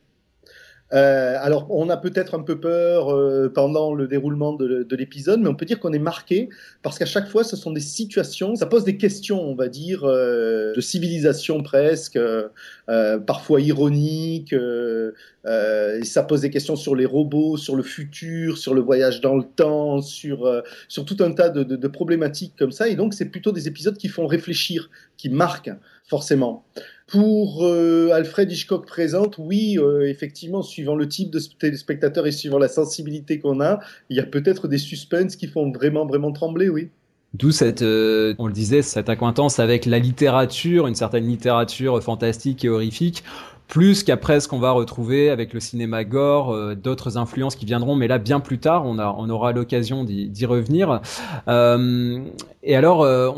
Euh, 0.93 1.38
alors, 1.39 1.67
on 1.69 1.89
a 1.89 1.98
peut-être 1.98 2.36
un 2.36 2.41
peu 2.41 2.60
peur 2.60 3.13
euh, 3.13 3.50
pendant 3.53 3.93
le 3.93 4.07
déroulement 4.07 4.53
de, 4.53 4.83
de 4.83 4.95
l'épisode, 4.95 5.39
mais 5.39 5.48
on 5.48 5.55
peut 5.55 5.65
dire 5.65 5.79
qu'on 5.79 5.93
est 5.93 6.00
marqué 6.00 6.50
parce 6.81 7.00
qu'à 7.00 7.05
chaque 7.05 7.29
fois, 7.29 7.43
ce 7.43 7.55
sont 7.55 7.71
des 7.71 7.79
situations, 7.79 8.55
ça 8.55 8.65
pose 8.65 8.83
des 8.83 8.98
questions, 8.98 9.41
on 9.41 9.55
va 9.55 9.69
dire, 9.69 10.03
euh, 10.03 10.74
de 10.74 10.81
civilisation 10.81 11.63
presque, 11.63 12.17
euh, 12.17 12.50
euh, 12.89 13.19
parfois 13.19 13.62
ironiques. 13.62 14.53
et 14.53 16.03
ça 16.03 16.24
pose 16.24 16.41
des 16.41 16.50
questions 16.50 16.75
sur 16.75 16.95
les 16.95 17.05
robots, 17.05 17.57
sur 17.57 17.75
le 17.75 17.83
futur, 17.83 18.57
sur 18.57 18.74
le 18.74 18.81
voyage 18.81 19.21
dans 19.21 19.36
le 19.36 19.43
temps, 19.43 20.01
sur 20.01 20.62
sur 20.88 21.05
tout 21.05 21.17
un 21.21 21.31
tas 21.31 21.50
de, 21.50 21.63
de, 21.63 21.75
de 21.75 21.88
problématiques 21.88 22.53
comme 22.57 22.71
ça. 22.71 22.89
Et 22.89 22.95
donc, 22.95 23.13
c'est 23.13 23.25
plutôt 23.25 23.51
des 23.51 23.67
épisodes 23.67 23.98
qui 23.98 24.07
font 24.07 24.27
réfléchir, 24.27 24.89
qui 25.17 25.29
marquent 25.29 25.71
forcément. 26.12 26.65
Pour 27.12 27.65
euh, 27.65 28.12
Alfred 28.13 28.50
Hitchcock 28.50 28.86
présente, 28.86 29.38
oui, 29.38 29.77
euh, 29.77 30.08
effectivement, 30.08 30.62
suivant 30.62 30.96
le 30.96 31.10
type 31.10 31.30
de 31.30 31.39
téléspectateur 31.60 32.25
et 32.25 32.32
suivant 32.32 32.58
la 32.58 32.70
sensibilité 32.70 33.38
qu'on 33.39 33.60
a, 33.60 33.82
il 34.10 34.15
y 34.15 34.22
a 34.22 34.25
peut-être 34.25 34.70
des 34.70 34.77
suspens 34.77 35.27
qui 35.27 35.48
font 35.48 35.70
vraiment, 35.72 36.06
vraiment 36.06 36.32
trembler, 36.32 36.70
oui. 36.70 36.88
D'où 37.34 37.51
cette, 37.51 37.82
euh, 37.82 38.34
on 38.39 38.48
le 38.48 38.53
disait, 38.53 38.82
cette 38.82 39.10
acquaintance 39.10 39.60
avec 39.60 39.86
la 39.86 40.00
littérature, 40.00 40.88
une 40.88 40.96
certaine 40.96 41.27
littérature 41.27 42.01
fantastique 42.01 42.63
et 42.63 42.70
horrifique, 42.70 43.24
plus 43.72 44.04
qu'après 44.04 44.42
ce 44.42 44.50
qu'on 44.50 44.60
va 44.60 44.72
retrouver 44.72 45.30
avec 45.30 45.54
le 45.54 45.62
cinéma 45.62 46.04
gore, 46.04 46.54
euh, 46.54 46.75
d'autres 46.75 47.18
influences 47.18 47.56
qui 47.56 47.66
viendront, 47.66 47.96
mais 47.96 48.10
là 48.10 48.18
bien 48.18 48.42
plus 48.42 48.60
tard, 48.60 48.86
on, 48.86 49.30
aura 49.30 49.54
l'occasion 49.54 50.04
d'y 50.04 50.46
revenir. 50.46 51.01
Euh, 51.48 52.20
et 52.63 52.75
alors, 52.75 53.01
euh, 53.01 53.32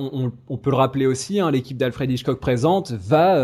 on, 0.49 0.57
peut 0.57 0.71
le 0.71 0.75
rappeler 0.75 1.05
aussi, 1.05 1.39
hein, 1.39 1.51
l'équipe 1.51 1.77
d'Alfred 1.77 2.09
Hitchcock 2.09 2.39
présente 2.39 2.93
va 2.93 3.39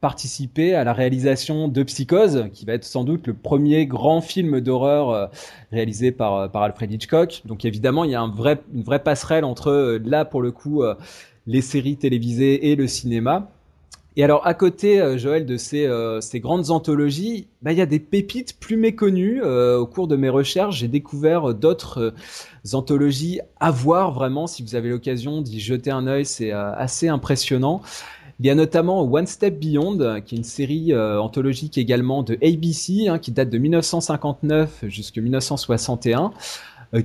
participer 0.00 0.74
à 0.74 0.82
la 0.82 0.94
réalisation 0.94 1.68
de 1.68 1.82
Psychose, 1.82 2.46
qui 2.54 2.64
va 2.64 2.72
être 2.72 2.84
sans 2.84 3.04
doute 3.04 3.26
le 3.26 3.34
premier 3.34 3.84
grand 3.84 4.22
film 4.22 4.62
d'horreur 4.62 5.30
réalisé 5.72 6.10
par, 6.10 6.50
par 6.50 6.62
Alfred 6.62 6.90
Hitchcock. 6.90 7.42
Donc 7.44 7.66
évidemment, 7.66 8.04
il 8.04 8.12
y 8.12 8.14
a 8.14 8.20
un 8.22 8.30
vrai, 8.30 8.62
une 8.72 8.82
vraie 8.82 9.02
passerelle 9.02 9.44
entre 9.44 10.00
là, 10.02 10.24
pour 10.24 10.40
le 10.40 10.52
coup, 10.52 10.82
les 11.46 11.60
séries 11.60 11.98
télévisées 11.98 12.70
et 12.70 12.76
le 12.76 12.86
cinéma. 12.86 13.50
Et 14.16 14.22
alors, 14.22 14.46
à 14.46 14.54
côté, 14.54 15.00
euh, 15.00 15.18
Joël, 15.18 15.44
de 15.44 15.56
ces, 15.56 15.86
euh, 15.86 16.20
ces 16.20 16.38
grandes 16.38 16.70
anthologies, 16.70 17.48
bah, 17.62 17.72
il 17.72 17.78
y 17.78 17.80
a 17.80 17.86
des 17.86 17.98
pépites 17.98 18.60
plus 18.60 18.76
méconnues. 18.76 19.42
Euh, 19.42 19.78
au 19.78 19.86
cours 19.86 20.06
de 20.06 20.14
mes 20.14 20.28
recherches, 20.28 20.78
j'ai 20.78 20.88
découvert 20.88 21.52
d'autres 21.52 22.14
anthologies 22.72 23.40
à 23.58 23.72
voir 23.72 24.12
vraiment. 24.12 24.46
Si 24.46 24.62
vous 24.62 24.76
avez 24.76 24.88
l'occasion 24.88 25.42
d'y 25.42 25.58
jeter 25.58 25.90
un 25.90 26.06
œil, 26.06 26.24
c'est 26.24 26.52
assez 26.52 27.08
impressionnant. 27.08 27.82
Il 28.40 28.46
y 28.46 28.50
a 28.50 28.54
notamment 28.54 29.02
One 29.02 29.26
Step 29.26 29.58
Beyond, 29.58 30.20
qui 30.24 30.34
est 30.34 30.38
une 30.38 30.44
série 30.44 30.96
anthologique 30.96 31.78
également 31.78 32.22
de 32.22 32.34
ABC, 32.42 33.08
hein, 33.08 33.18
qui 33.18 33.32
date 33.32 33.50
de 33.50 33.58
1959 33.58 34.84
jusqu'à 34.88 35.20
1961 35.20 36.32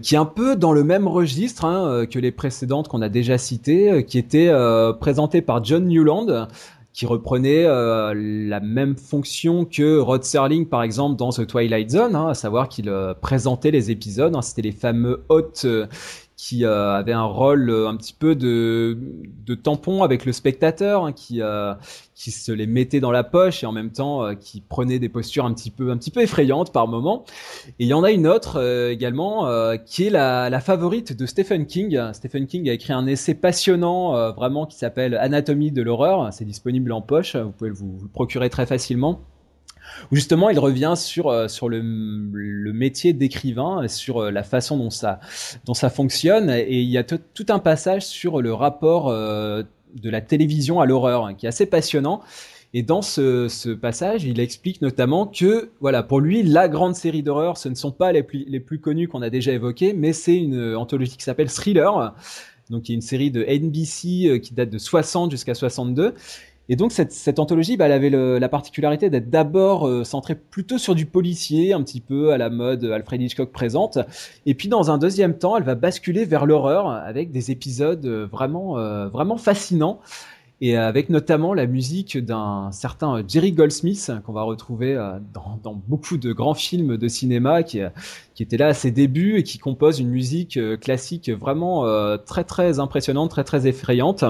qui 0.04 0.14
est 0.14 0.20
un 0.20 0.26
peu 0.26 0.56
dans 0.56 0.72
le 0.72 0.84
même 0.84 1.08
registre 1.08 1.66
hein, 1.66 2.06
que 2.06 2.20
les 2.20 2.32
précédentes 2.32 2.88
qu'on 2.88 3.02
a 3.02 3.10
déjà 3.10 3.40
citées, 3.40 4.06
qui 4.08 4.20
était 4.20 4.50
euh, 4.50 4.94
présentée 4.94 5.42
par 5.42 5.64
John 5.64 5.88
Newland, 5.88 6.48
qui 6.94 7.06
reprenait 7.06 7.66
euh, 7.66 8.14
la 8.16 8.60
même 8.60 8.98
fonction 8.98 9.66
que 9.66 10.00
Rod 10.00 10.24
Serling 10.24 10.68
par 10.68 10.84
exemple 10.84 11.16
dans 11.18 11.30
The 11.30 11.46
Twilight 11.46 11.92
Zone, 11.92 12.16
hein, 12.16 12.30
à 12.30 12.34
savoir 12.34 12.68
qu'il 12.68 12.90
euh, 12.90 13.14
présentait 13.14 13.72
les 13.72 13.92
épisodes. 13.92 14.36
Hein, 14.36 14.42
C'était 14.42 14.64
les 14.64 14.72
fameux 14.72 15.24
hôtes 15.30 15.64
euh, 15.66 15.88
qui 16.40 16.64
euh, 16.64 16.94
avait 16.94 17.12
un 17.12 17.26
rôle 17.26 17.70
euh, 17.70 17.90
un 17.90 17.98
petit 17.98 18.14
peu 18.14 18.34
de, 18.34 18.98
tampon 19.62 20.04
avec 20.04 20.24
le 20.24 20.32
spectateur, 20.32 21.04
hein, 21.04 21.12
qui, 21.12 21.42
euh, 21.42 21.74
qui 22.16 22.32
se 22.32 22.54
les 22.54 22.66
mettait 22.66 23.02
dans 23.02 23.12
la 23.12 23.26
poche 23.26 23.62
et 23.64 23.66
en 23.66 23.74
même 23.74 23.92
temps 23.92 24.34
qui 24.36 24.62
prenait 24.62 25.00
des 25.00 25.10
postures 25.10 25.46
un 25.46 25.54
petit 25.54 25.70
peu, 25.70 25.92
un 25.92 25.98
petit 25.98 26.12
peu 26.12 26.22
effrayantes 26.22 26.72
par 26.72 26.88
moment. 26.88 27.26
Et 27.78 27.84
il 27.84 27.88
y 27.88 27.94
en 27.94 28.04
a 28.04 28.12
une 28.12 28.26
autre 28.26 28.90
également 28.90 29.50
qui 29.86 30.08
est 30.08 30.10
la, 30.10 30.50
la, 30.50 30.60
favorite 30.62 31.12
de 31.18 31.26
Stephen 31.26 31.66
King. 31.66 32.00
Stephen 32.14 32.48
King 32.48 32.70
a 32.70 32.74
écrit 32.74 32.94
un 32.94 33.06
essai 33.06 33.34
passionnant, 33.34 34.32
vraiment, 34.32 34.66
qui 34.66 34.78
s'appelle 34.78 35.16
Anatomie 35.16 35.72
de 35.72 35.82
l'horreur. 35.82 36.32
C'est 36.32 36.46
disponible 36.46 36.94
en 36.94 37.02
poche, 37.02 37.36
vous 37.36 37.52
pouvez 37.52 37.72
vous, 37.72 37.98
vous 37.98 38.06
le 38.06 38.12
procurer 38.12 38.50
très 38.50 38.66
facilement 38.66 39.22
où 40.12 40.16
justement 40.16 40.50
il 40.50 40.60
revient 40.60 40.94
sur 40.96 41.28
euh, 41.28 41.48
sur 41.48 41.70
le, 41.70 41.82
métier 41.82 43.14
d'écrivain, 43.14 43.88
sur 43.88 44.20
euh, 44.20 44.32
la 44.32 44.44
façon 44.44 44.78
dont 44.78 44.90
ça 44.90 45.20
dont 45.66 45.74
ça 45.74 45.90
fonctionne, 45.90 46.50
et 46.50 46.80
il 46.80 46.90
y 46.90 46.98
a 46.98 47.04
tout 47.04 47.46
un 47.50 47.60
passage 47.60 48.06
sur 48.06 48.42
le 48.42 48.54
rapport 48.54 49.10
euh, 49.10 49.64
de 49.96 50.10
la 50.10 50.22
télévision 50.22 50.80
à 50.80 50.86
l'horreur 50.86 51.26
hein, 51.26 51.34
qui 51.34 51.46
est 51.46 51.50
assez 51.50 51.66
passionnant. 51.66 52.22
Et 52.72 52.84
dans 52.84 53.02
ce, 53.02 53.74
passage, 53.74 54.26
il 54.26 54.40
explique 54.40 54.84
notamment 54.84 55.26
que, 55.26 55.72
voilà, 55.82 56.04
pour 56.04 56.20
lui, 56.20 56.44
la 56.44 56.70
grande 56.70 56.94
série 56.94 57.24
d'horreur, 57.24 57.58
ce 57.58 57.68
ne 57.68 57.74
sont 57.74 57.92
pas 57.92 58.12
les 58.12 58.22
plus, 58.22 58.46
les 58.48 58.60
plus 58.60 58.80
connues 58.80 59.08
qu'on 59.08 59.24
a 59.24 59.32
déjà 59.32 59.52
évoquées, 59.52 59.94
mais 59.94 60.14
c'est 60.14 60.38
une 60.38 60.76
anthologie 60.76 61.18
qui 61.18 61.24
s'appelle 61.24 61.50
Thriller, 61.50 62.14
donc 62.70 62.88
y 62.88 62.92
a 62.92 62.96
une 62.96 63.02
série 63.02 63.32
de 63.32 63.44
NBC 63.44 64.40
qui 64.42 64.54
date 64.54 64.70
de 64.70 64.78
60 64.78 65.32
jusqu'à 65.32 65.56
62, 65.56 66.14
et 66.72 66.76
donc 66.76 66.92
cette, 66.92 67.12
cette 67.12 67.40
anthologie, 67.40 67.78
bah, 67.78 67.88
elle 67.88 67.92
avait 67.92 68.12
le, 68.12 68.38
la 68.38 68.48
particularité 68.48 69.10
d'être 69.10 69.32
d'abord 69.32 69.88
euh, 69.88 70.04
centrée 70.04 70.36
plutôt 70.36 70.78
sur 70.78 70.94
du 70.94 71.08
policier, 71.08 71.74
un 71.74 71.82
petit 71.82 72.00
peu 72.00 72.32
à 72.32 72.38
la 72.38 72.52
mode 72.52 72.86
Alfred 72.86 73.20
Hitchcock 73.20 73.52
présente, 73.52 73.98
et 74.46 74.54
puis 74.54 74.68
dans 74.68 74.92
un 74.92 75.00
deuxième 75.00 75.36
temps, 75.36 75.58
elle 75.58 75.64
va 75.64 75.74
basculer 75.74 76.26
vers 76.26 76.46
l'horreur 76.46 76.88
avec 76.88 77.32
des 77.32 77.50
épisodes 77.50 78.06
euh, 78.06 78.28
vraiment 78.32 78.78
euh, 78.78 79.08
vraiment 79.10 79.38
fascinants 79.38 80.00
et 80.62 80.78
avec 80.78 81.10
notamment 81.10 81.56
la 81.56 81.66
musique 81.66 82.18
d'un 82.24 82.70
certain 82.72 83.24
Jerry 83.28 83.54
Goldsmith 83.54 84.12
qu'on 84.26 84.34
va 84.34 84.44
retrouver 84.44 84.94
dans, 85.34 85.58
dans, 85.64 85.74
beaucoup 85.74 86.18
de 86.18 86.34
grands 86.34 86.54
films 86.54 86.98
de 86.98 87.08
cinéma 87.08 87.64
qui, 87.64 87.80
qui 88.36 88.44
était 88.44 88.58
là 88.58 88.68
à 88.68 88.74
ses 88.74 88.92
débuts 88.92 89.38
et 89.38 89.44
qui 89.44 89.58
compose 89.58 90.02
une 90.02 90.10
musique 90.10 90.60
classique 90.82 91.30
vraiment 91.30 91.86
très 92.26 92.44
très 92.44 92.78
impressionnante, 92.80 93.32
très 93.32 93.46
très 93.46 93.68
effrayante. 93.68 94.26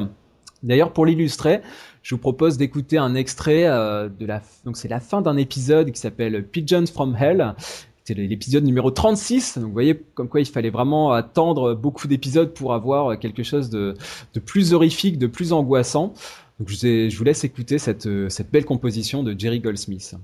D'ailleurs, 0.61 0.93
pour 0.93 1.05
l'illustrer, 1.05 1.61
je 2.01 2.15
vous 2.15 2.19
propose 2.19 2.57
d'écouter 2.57 2.97
un 2.97 3.15
extrait 3.15 3.65
euh, 3.67 4.09
de 4.09 4.25
la. 4.25 4.41
Donc, 4.65 4.77
c'est 4.77 4.87
la 4.87 4.99
fin 4.99 5.21
d'un 5.21 5.37
épisode 5.37 5.91
qui 5.91 5.99
s'appelle 5.99 6.45
Pigeons 6.45 6.85
from 6.87 7.15
Hell. 7.15 7.55
C'est 8.05 8.13
l'épisode 8.15 8.63
numéro 8.63 8.89
36. 8.89 9.57
Donc, 9.57 9.67
vous 9.67 9.73
voyez 9.73 10.01
comme 10.15 10.29
quoi 10.29 10.39
il 10.39 10.47
fallait 10.47 10.71
vraiment 10.71 11.11
attendre 11.11 11.75
beaucoup 11.75 12.07
d'épisodes 12.07 12.53
pour 12.53 12.73
avoir 12.73 13.19
quelque 13.19 13.43
chose 13.43 13.69
de, 13.69 13.93
de, 14.33 14.39
plus 14.39 14.73
horrifique, 14.73 15.19
de 15.19 15.27
plus 15.27 15.53
angoissant. 15.53 16.13
Donc, 16.59 16.69
je, 16.69 17.09
je 17.09 17.17
vous 17.17 17.23
laisse 17.23 17.43
écouter 17.43 17.77
cette, 17.77 18.09
cette 18.29 18.51
belle 18.51 18.65
composition 18.65 19.21
de 19.21 19.35
Jerry 19.37 19.59
Goldsmith. 19.59 20.15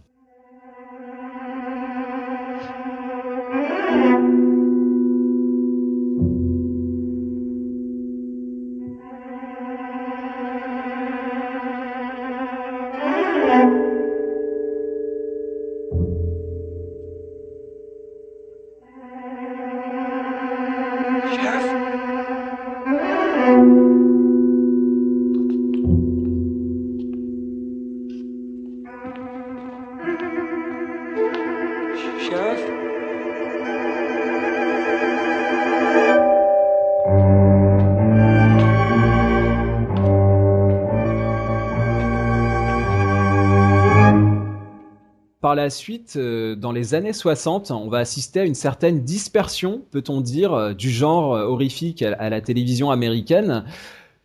La 45.65 45.69
suite, 45.71 46.17
dans 46.17 46.71
les 46.71 46.93
années 46.93 47.13
60, 47.13 47.71
on 47.71 47.89
va 47.89 47.97
assister 47.97 48.39
à 48.39 48.45
une 48.45 48.55
certaine 48.55 49.03
dispersion, 49.03 49.81
peut-on 49.91 50.21
dire, 50.21 50.75
du 50.75 50.89
genre 50.89 51.31
horrifique 51.31 52.03
à 52.03 52.29
la 52.29 52.41
télévision 52.41 52.91
américaine 52.91 53.63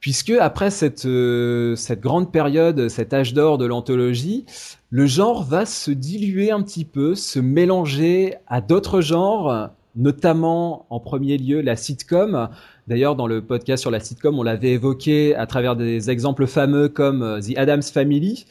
puisque 0.01 0.31
après 0.31 0.71
cette, 0.71 1.05
euh, 1.05 1.77
cette 1.77 2.01
grande 2.01 2.33
période, 2.33 2.89
cet 2.89 3.13
âge 3.13 3.35
d'or 3.35 3.59
de 3.59 3.67
l'anthologie, 3.67 4.47
le 4.89 5.07
genre 5.07 5.45
va 5.45 5.67
se 5.67 5.91
diluer 5.91 6.51
un 6.51 6.63
petit 6.63 6.87
peu, 6.87 7.15
se 7.15 7.39
mélanger 7.39 8.35
à 8.49 8.61
d'autres 8.61 9.03
genres, 9.03 9.71
notamment 9.95 10.87
en 10.91 11.01
premier 11.01 11.37
lieu 11.37 11.61
la 11.61 11.77
sitcom. 11.77 12.49
D'ailleurs, 12.89 13.15
dans 13.15 13.27
le 13.27 13.43
podcast 13.43 13.83
sur 13.83 13.91
la 13.91 14.01
sitcom, 14.01 14.39
on 14.39 14.43
l'avait 14.43 14.73
évoqué 14.73 15.37
à 15.37 15.47
travers 15.47 15.77
des 15.77 16.11
exemples 16.11 16.47
fameux 16.47 16.89
comme 16.89 17.23
euh, 17.23 17.41
The 17.41 17.57
Adams 17.59 17.83
Family. 17.83 18.47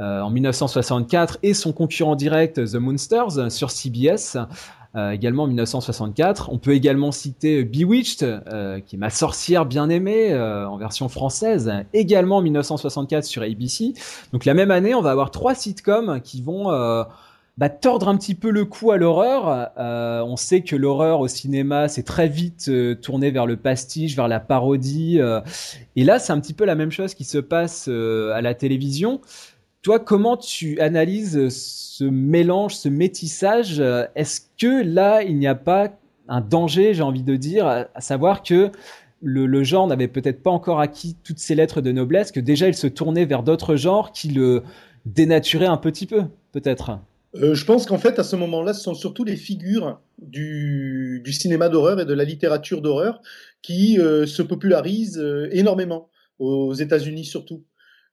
Euh, 0.00 0.22
en 0.22 0.30
1964 0.30 1.38
et 1.42 1.52
son 1.52 1.72
concurrent 1.72 2.16
direct 2.16 2.64
The 2.64 2.76
Moonsters 2.76 3.52
sur 3.52 3.70
CBS 3.70 4.38
euh, 4.94 5.12
également 5.12 5.44
en 5.44 5.46
1964. 5.46 6.50
On 6.52 6.58
peut 6.58 6.74
également 6.74 7.12
citer 7.12 7.64
Bewitched, 7.64 8.22
euh, 8.22 8.78
qui 8.80 8.96
est 8.96 8.98
ma 8.98 9.08
sorcière 9.08 9.64
bien 9.64 9.88
aimée 9.88 10.34
euh, 10.34 10.68
en 10.68 10.76
version 10.76 11.08
française, 11.08 11.72
également 11.94 12.36
en 12.36 12.42
1964 12.42 13.24
sur 13.24 13.40
ABC. 13.40 13.94
Donc 14.34 14.44
la 14.44 14.52
même 14.52 14.70
année, 14.70 14.94
on 14.94 15.00
va 15.00 15.10
avoir 15.10 15.30
trois 15.30 15.54
sitcoms 15.54 16.20
qui 16.20 16.42
vont 16.42 16.64
bah, 17.58 17.68
tordre 17.70 18.08
un 18.08 18.18
petit 18.18 18.34
peu 18.34 18.50
le 18.50 18.66
cou 18.66 18.90
à 18.90 18.98
l'horreur. 18.98 19.70
on 19.78 20.36
sait 20.36 20.60
que 20.60 20.76
l'horreur 20.76 21.20
au 21.20 21.28
cinéma, 21.28 21.88
c'est 21.88 22.02
très 22.02 22.28
vite 22.28 22.70
tourné 23.00 23.30
vers 23.30 23.46
le 23.46 23.56
pastiche, 23.56 24.14
vers 24.14 24.28
la 24.28 24.40
parodie. 24.40 25.20
et 25.96 26.04
là, 26.04 26.18
c'est 26.18 26.34
un 26.34 26.40
petit 26.40 26.54
peu 26.54 26.66
la 26.66 26.74
même 26.74 26.90
chose 26.90 27.14
qui 27.14 27.24
se 27.24 27.38
passe 27.38 27.88
à 27.88 28.42
la 28.42 28.54
télévision. 28.54 29.22
Toi, 29.82 29.98
comment 29.98 30.36
tu 30.36 30.80
analyses 30.80 31.48
ce 31.48 32.04
mélange, 32.04 32.76
ce 32.76 32.88
métissage? 32.88 33.82
Est-ce 34.14 34.42
que 34.56 34.84
là, 34.84 35.22
il 35.22 35.36
n'y 35.38 35.48
a 35.48 35.56
pas 35.56 35.90
un 36.28 36.40
danger, 36.40 36.94
j'ai 36.94 37.02
envie 37.02 37.24
de 37.24 37.34
dire, 37.34 37.66
à 37.66 38.00
savoir 38.00 38.44
que 38.44 38.70
le, 39.22 39.64
genre 39.64 39.86
n'avait 39.86 40.08
peut-être 40.08 40.42
pas 40.42 40.50
encore 40.50 40.80
acquis 40.80 41.16
toutes 41.24 41.38
ses 41.38 41.54
lettres 41.54 41.80
de 41.80 41.92
noblesse, 41.92 42.32
que 42.32 42.40
déjà 42.40 42.68
il 42.68 42.74
se 42.74 42.86
tournait 42.86 43.24
vers 43.24 43.42
d'autres 43.42 43.76
genres 43.76 44.12
qui 44.12 44.28
le 44.28 44.62
dénaturaient 45.06 45.66
un 45.66 45.76
petit 45.76 46.06
peu, 46.06 46.24
peut-être? 46.52 46.98
Euh, 47.34 47.54
je 47.54 47.64
pense 47.64 47.86
qu'en 47.86 47.98
fait, 47.98 48.18
à 48.18 48.24
ce 48.24 48.36
moment-là, 48.36 48.74
ce 48.74 48.82
sont 48.82 48.94
surtout 48.94 49.24
les 49.24 49.36
figures 49.36 50.00
du, 50.20 51.22
cinéma 51.32 51.68
d'horreur 51.68 52.00
et 52.00 52.04
de 52.04 52.14
la 52.14 52.24
littérature 52.24 52.82
d'horreur 52.82 53.20
qui 53.62 53.98
euh, 53.98 54.26
se 54.26 54.42
popularisent 54.42 55.18
euh, 55.18 55.48
énormément, 55.52 56.08
aux 56.38 56.74
États-Unis 56.74 57.24
surtout. 57.24 57.62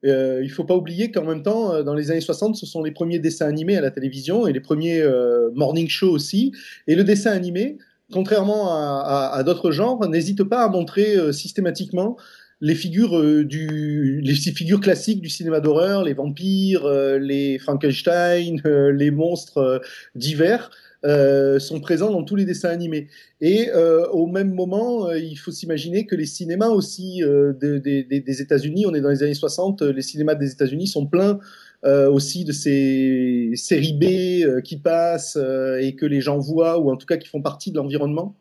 Euh, 0.06 0.39
il 0.44 0.50
faut 0.50 0.63
pas 0.63 0.75
oublier 0.75 1.12
qu'en 1.12 1.25
même 1.25 1.44
temps, 1.44 1.74
euh, 1.74 1.84
dans 1.84 1.94
les 1.94 2.12
années 2.12 2.22
60, 2.22 2.56
ce 2.56 2.65
sont 2.65 2.82
les 2.84 2.91
premiers 2.91 3.19
dessins 3.19 3.47
animés 3.47 3.76
à 3.76 3.82
la 3.82 3.91
télévision 3.91 4.47
et 4.47 4.54
les 4.54 4.62
premiers 4.62 5.02
euh, 5.02 5.50
morning 5.54 5.89
shows 5.89 6.12
aussi. 6.12 6.54
Et 6.88 6.95
le 6.95 7.04
dessin 7.04 7.32
animé, 7.32 7.78
contrairement 8.12 8.74
à, 8.74 9.32
à, 9.34 9.43
d'autres 9.43 9.71
genres, 9.71 10.08
n'hésite 10.08 10.43
pas 10.43 10.63
à 10.63 10.69
montrer 10.69 11.17
euh, 11.17 11.32
systématiquement 11.32 12.17
les 12.62 12.76
figures 12.76 13.45
du 13.45 14.19
les 14.21 14.34
figures 14.36 14.82
classiques 14.82 15.21
du 15.21 15.30
cinéma 15.30 15.62
d'horreur, 15.62 16.04
les 16.04 16.13
vampires, 16.13 16.86
les 17.17 17.58
Frankenstein, 17.58 18.62
les 18.65 19.12
monstres 19.12 19.82
divers. 20.15 20.69
Euh, 21.06 21.60
sont 21.60 21.80
présents 21.80 22.12
dans 22.12 22.24
tous 22.24 22.36
les 22.36 22.44
dessins 22.44 22.70
animés. 22.70 23.08
Et 23.40 23.70
euh, 23.70 24.06
au 24.10 24.28
même 24.28 24.54
moment, 24.54 25.08
euh, 25.08 25.18
il 25.18 25.38
faut 25.38 25.52
s'imaginer 25.52 26.06
que 26.06 26.14
les 26.14 26.26
cinémas 26.26 26.68
aussi 26.68 27.22
des 27.62 28.42
États-Unis, 28.42 28.86
on 28.86 28.94
est 28.94 29.00
dans 29.00 29.10
les 29.10 29.24
années 29.24 29.34
60, 29.34 29.82
les 29.82 30.02
cinémas 30.02 30.36
des 30.36 30.52
États-Unis 30.52 30.88
sont 30.88 31.06
pleins 31.06 31.40
aussi 31.84 32.44
de 32.44 32.52
ces 32.52 33.52
séries 33.56 33.94
B 33.94 34.62
qui 34.64 34.78
passent 34.78 35.38
et 35.80 35.96
que 35.96 36.06
les 36.06 36.20
gens 36.20 36.38
voient, 36.38 36.78
ou 36.78 36.92
en 36.92 36.98
tout 36.98 37.06
cas 37.06 37.16
qui 37.16 37.30
font 37.30 37.42
partie 37.42 37.72
de 37.72 37.78
l'environnement. 37.78 38.36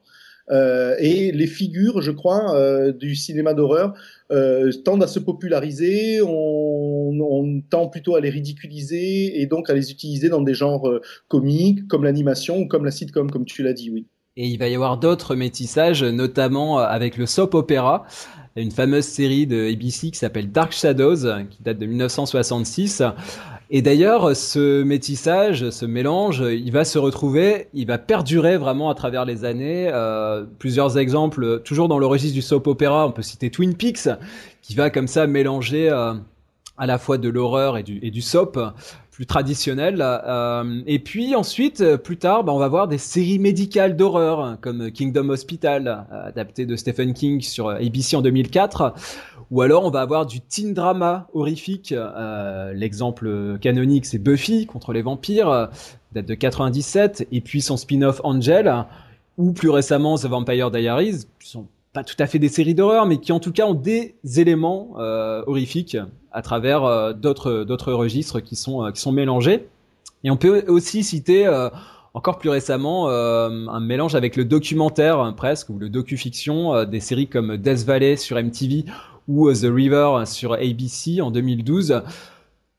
Et 0.50 1.30
les 1.32 1.46
figures, 1.46 2.02
je 2.02 2.10
crois, 2.10 2.90
du 2.92 3.14
cinéma 3.14 3.54
d'horreur 3.54 3.94
euh, 4.30 4.70
tendent 4.84 5.02
à 5.02 5.06
se 5.06 5.18
populariser, 5.18 6.20
on, 6.22 7.62
tend 7.70 7.88
plutôt 7.88 8.14
à 8.14 8.20
les 8.20 8.30
ridiculiser 8.30 9.40
et 9.40 9.46
donc 9.46 9.70
à 9.70 9.74
les 9.74 9.90
utiliser 9.90 10.28
dans 10.28 10.40
des 10.40 10.54
genres 10.54 10.88
comiques, 11.28 11.86
comme 11.88 12.04
l'animation 12.04 12.58
ou 12.58 12.66
comme 12.66 12.84
la 12.84 12.90
sitcom, 12.90 13.30
comme 13.30 13.44
tu 13.44 13.62
l'as 13.62 13.72
dit, 13.72 13.90
oui. 13.90 14.06
Et 14.36 14.46
il 14.46 14.58
va 14.58 14.68
y 14.68 14.74
avoir 14.74 14.98
d'autres 14.98 15.34
métissages, 15.34 16.04
notamment 16.04 16.78
avec 16.78 17.16
le 17.16 17.26
soap 17.26 17.54
opéra, 17.54 18.06
une 18.56 18.70
fameuse 18.70 19.04
série 19.04 19.46
de 19.46 19.70
ABC 19.72 20.10
qui 20.10 20.18
s'appelle 20.18 20.50
Dark 20.50 20.72
Shadows, 20.72 21.44
qui 21.50 21.62
date 21.62 21.78
de 21.78 21.86
1966. 21.86 23.02
Et 23.70 23.82
d'ailleurs, 23.82 24.34
ce 24.34 24.82
métissage, 24.82 25.68
ce 25.68 25.84
mélange, 25.84 26.40
il 26.40 26.72
va 26.72 26.84
se 26.84 26.98
retrouver, 26.98 27.68
il 27.74 27.86
va 27.86 27.98
perdurer 27.98 28.56
vraiment 28.56 28.88
à 28.88 28.94
travers 28.94 29.26
les 29.26 29.44
années. 29.44 29.90
Euh, 29.92 30.44
plusieurs 30.58 30.96
exemples, 30.96 31.60
toujours 31.60 31.86
dans 31.88 31.98
le 31.98 32.06
registre 32.06 32.34
du 32.34 32.40
soap 32.40 32.66
opéra, 32.66 33.06
on 33.06 33.12
peut 33.12 33.20
citer 33.20 33.50
Twin 33.50 33.74
Peaks, 33.74 34.08
qui 34.62 34.74
va 34.74 34.88
comme 34.88 35.06
ça 35.06 35.26
mélanger 35.26 35.90
euh, 35.90 36.14
à 36.78 36.86
la 36.86 36.96
fois 36.96 37.18
de 37.18 37.28
l'horreur 37.28 37.76
et 37.76 37.82
du, 37.82 37.98
et 38.02 38.10
du 38.10 38.22
soap 38.22 38.58
plus 39.18 39.26
traditionnel. 39.26 39.96
Euh, 40.00 40.80
et 40.86 41.00
puis 41.00 41.34
ensuite, 41.34 41.96
plus 41.96 42.18
tard, 42.18 42.44
bah, 42.44 42.52
on 42.52 42.58
va 42.60 42.68
voir 42.68 42.86
des 42.86 42.98
séries 42.98 43.40
médicales 43.40 43.96
d'horreur, 43.96 44.58
comme 44.60 44.92
Kingdom 44.92 45.30
Hospital, 45.30 46.06
adapté 46.12 46.66
de 46.66 46.76
Stephen 46.76 47.12
King 47.14 47.40
sur 47.40 47.68
ABC 47.68 48.14
en 48.14 48.22
2004, 48.22 48.94
ou 49.50 49.60
alors 49.60 49.84
on 49.84 49.90
va 49.90 50.02
avoir 50.02 50.24
du 50.24 50.40
teen 50.40 50.72
drama 50.72 51.26
horrifique. 51.34 51.90
Euh, 51.90 52.72
l'exemple 52.74 53.58
canonique 53.60 54.06
c'est 54.06 54.18
Buffy 54.18 54.66
contre 54.66 54.92
les 54.92 55.02
vampires, 55.02 55.48
euh, 55.48 55.66
date 56.12 56.26
de 56.26 56.34
97, 56.34 57.26
et 57.32 57.40
puis 57.40 57.60
son 57.60 57.76
spin-off 57.76 58.20
Angel, 58.22 58.84
ou 59.36 59.50
plus 59.50 59.70
récemment 59.70 60.16
The 60.16 60.26
Vampire 60.26 60.70
Diaries, 60.70 61.26
tout 62.04 62.16
à 62.18 62.26
fait 62.26 62.38
des 62.38 62.48
séries 62.48 62.74
d'horreur, 62.74 63.06
mais 63.06 63.18
qui 63.18 63.32
en 63.32 63.40
tout 63.40 63.52
cas 63.52 63.66
ont 63.66 63.74
des 63.74 64.16
éléments 64.36 64.94
euh, 64.98 65.42
horrifiques 65.46 65.96
à 66.32 66.42
travers 66.42 67.14
d'autres 67.14 67.64
d'autres 67.64 67.92
registres 67.92 68.40
qui 68.40 68.56
sont 68.56 68.90
qui 68.92 69.00
sont 69.00 69.12
mélangés. 69.12 69.68
Et 70.24 70.30
on 70.30 70.36
peut 70.36 70.64
aussi 70.68 71.02
citer 71.02 71.48
encore 72.12 72.38
plus 72.38 72.50
récemment 72.50 73.08
un 73.08 73.80
mélange 73.80 74.14
avec 74.14 74.36
le 74.36 74.44
documentaire 74.44 75.34
presque 75.36 75.70
ou 75.70 75.78
le 75.78 75.88
docu-fiction 75.88 76.84
des 76.84 77.00
séries 77.00 77.28
comme 77.28 77.56
Death 77.56 77.84
Valley 77.84 78.16
sur 78.16 78.36
MTV 78.36 78.84
ou 79.28 79.52
The 79.52 79.66
River 79.70 80.24
sur 80.26 80.54
ABC 80.54 81.20
en 81.20 81.30
2012. 81.30 82.02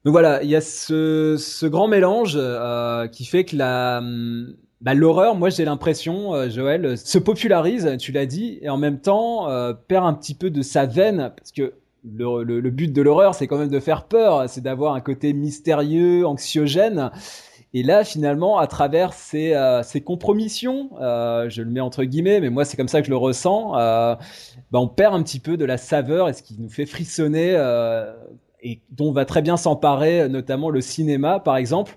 Donc 0.06 0.14
voilà, 0.14 0.42
il 0.44 0.50
y 0.50 0.56
a 0.56 0.62
ce, 0.62 1.66
grand 1.68 1.88
mélange 1.88 2.34
euh, 2.36 3.08
qui 3.08 3.26
fait 3.26 3.44
que 3.44 3.58
la 3.58 4.02
bah, 4.82 4.94
l'horreur, 4.94 5.36
moi 5.36 5.50
j'ai 5.50 5.66
l'impression, 5.66 6.34
euh, 6.34 6.50
Joël, 6.50 6.98
se 6.98 7.18
popularise, 7.18 7.98
tu 8.00 8.12
l'as 8.12 8.26
dit, 8.26 8.60
et 8.62 8.70
en 8.70 8.78
même 8.78 9.00
temps 9.00 9.50
euh, 9.50 9.74
perd 9.74 10.06
un 10.06 10.14
petit 10.14 10.36
peu 10.36 10.50
de 10.50 10.62
sa 10.62 10.86
veine 10.86 11.32
parce 11.36 11.52
que 11.52 11.74
le, 12.04 12.70
but 12.70 12.92
de 12.92 13.02
l'horreur, 13.02 13.36
c'est 13.36 13.48
quand 13.48 13.58
même 13.58 13.70
de 13.70 13.80
faire 13.80 14.06
peur, 14.06 14.50
c'est 14.50 14.62
d'avoir 14.62 14.94
un 14.94 15.02
côté 15.02 15.34
mystérieux, 15.34 16.26
anxiogène. 16.26 17.12
Et 17.74 17.84
là, 17.84 18.04
finalement, 18.04 18.58
à 18.58 18.66
travers 18.66 19.14
ces, 19.14 19.54
euh, 19.54 19.84
ces 19.84 20.02
compromissions, 20.02 20.90
euh, 21.02 21.50
je 21.50 21.62
le 21.62 21.70
mets 21.70 21.82
entre 21.82 22.04
guillemets, 22.04 22.40
mais 22.40 22.50
moi 22.50 22.66
c'est 22.66 22.78
comme 22.78 22.88
ça 22.88 23.00
que 23.00 23.06
je 23.06 23.12
le 23.12 23.18
ressens, 23.18 23.78
euh, 23.78 24.16
bah, 24.72 24.80
on 24.80 24.88
perd 24.88 25.14
un 25.14 25.22
petit 25.22 25.40
peu 25.40 25.56
de 25.56 25.66
la 25.66 25.78
saveur 25.78 26.30
et 26.30 26.34
ce 26.34 26.42
qui 26.42 26.56
nous 26.60 26.70
fait 26.70 26.88
frissonner 26.88 27.54
euh, 27.56 28.12
et 28.64 28.82
dont 28.90 29.12
va 29.12 29.26
très 29.26 29.44
bien 29.44 29.56
s'emparer 29.56 30.28
notamment 30.30 30.72
le 30.72 30.82
cinéma, 30.82 31.40
par 31.40 31.58
exemple. 31.58 31.96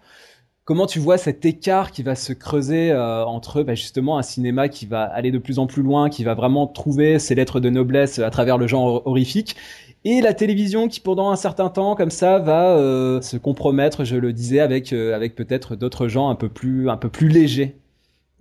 Comment 0.64 0.86
tu 0.86 1.00
vois 1.00 1.18
cet 1.18 1.44
écart 1.44 1.90
qui 1.90 2.04
va 2.04 2.14
se 2.14 2.32
creuser 2.32 2.92
euh, 2.92 3.24
entre 3.24 3.64
bah, 3.64 3.74
justement 3.74 4.16
un 4.16 4.22
cinéma 4.22 4.68
qui 4.68 4.86
va 4.86 5.02
aller 5.02 5.32
de 5.32 5.38
plus 5.38 5.58
en 5.58 5.66
plus 5.66 5.82
loin, 5.82 6.08
qui 6.08 6.22
va 6.22 6.34
vraiment 6.34 6.68
trouver 6.68 7.18
ses 7.18 7.34
lettres 7.34 7.58
de 7.58 7.68
noblesse 7.68 8.20
à 8.20 8.30
travers 8.30 8.58
le 8.58 8.68
genre 8.68 9.04
horrifique, 9.04 9.56
et 10.04 10.20
la 10.20 10.34
télévision 10.34 10.86
qui 10.86 11.00
pendant 11.00 11.30
un 11.30 11.36
certain 11.36 11.68
temps 11.68 11.96
comme 11.96 12.10
ça 12.10 12.38
va 12.38 12.76
euh, 12.76 13.20
se 13.22 13.36
compromettre, 13.36 14.04
je 14.04 14.14
le 14.14 14.32
disais, 14.32 14.60
avec 14.60 14.92
euh, 14.92 15.16
avec 15.16 15.34
peut-être 15.34 15.74
d'autres 15.74 16.06
gens 16.06 16.28
un 16.28 16.36
peu 16.36 16.48
plus 16.48 16.88
un 16.88 16.96
peu 16.96 17.08
plus 17.08 17.26
légers. 17.26 17.81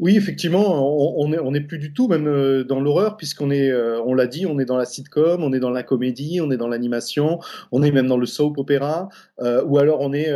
Oui, 0.02 0.18
effectivement, 0.18 1.18
on 1.18 1.30
n'est 1.30 1.40
on 1.40 1.54
est 1.54 1.62
plus 1.62 1.78
du 1.78 1.94
tout 1.94 2.10
même 2.10 2.28
euh, 2.28 2.66
dans 2.66 2.82
l'horreur 2.82 3.16
puisqu'on 3.16 3.52
est, 3.52 3.72
on 3.74 4.14
l'a 4.14 4.28
dit, 4.28 4.46
on 4.46 4.60
est 4.60 4.66
dans 4.66 4.76
la 4.76 4.86
sitcom, 4.86 5.44
on 5.44 5.54
est 5.54 5.60
dans 5.60 5.70
la 5.70 5.84
comédie, 5.84 6.42
on 6.42 6.52
est 6.52 6.58
dans 6.58 6.68
l'animation, 6.68 7.40
on 7.72 7.84
est 7.84 7.92
même 7.92 8.08
dans 8.08 8.18
le 8.18 8.26
soap 8.26 8.58
opéra, 8.58 9.08
ou 9.40 9.78
alors 9.78 10.02
on 10.02 10.12
est 10.12 10.30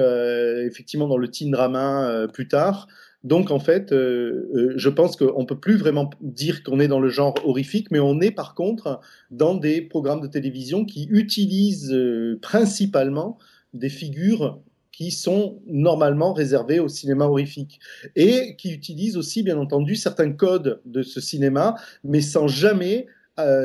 effectivement 0.65 1.07
dans 1.07 1.17
le 1.17 1.27
teen 1.27 1.51
drama 1.51 2.27
plus 2.31 2.47
tard. 2.47 2.87
Donc 3.25 3.49
en 3.49 3.59
fait, 3.59 3.91
euh, 3.91 4.51
euh, 4.53 4.73
je 4.75 4.87
pense 4.87 5.15
qu'on 5.15 5.45
peut 5.47 5.59
plus 5.59 5.77
vraiment 5.77 6.11
dire 6.21 6.61
qu'on 6.61 6.79
est 6.79 6.87
dans 6.87 6.99
le 6.99 7.09
genre 7.09 7.33
horrifique, 7.43 7.89
mais 7.89 7.99
on 7.99 8.21
est 8.21 8.29
par 8.29 8.53
contre 8.53 9.01
dans 9.31 9.55
des 9.55 9.81
programmes 9.81 10.21
de 10.21 10.27
télévision 10.27 10.85
qui 10.85 11.07
utilisent 11.09 11.91
euh, 11.91 12.37
principalement 12.39 13.39
des 13.73 13.89
figures 13.89 14.59
qui 14.95 15.11
sont 15.11 15.61
normalement 15.67 16.31
réservées 16.31 16.79
au 16.79 16.87
cinéma 16.87 17.25
horrifique 17.25 17.79
et 18.15 18.55
qui 18.55 18.71
utilisent 18.71 19.17
aussi 19.17 19.43
bien 19.43 19.57
entendu 19.57 19.95
certains 19.95 20.31
codes 20.31 20.79
de 20.85 21.03
ce 21.03 21.19
cinéma, 21.19 21.75
mais 22.03 22.21
sans 22.21 22.47
jamais 22.47 23.07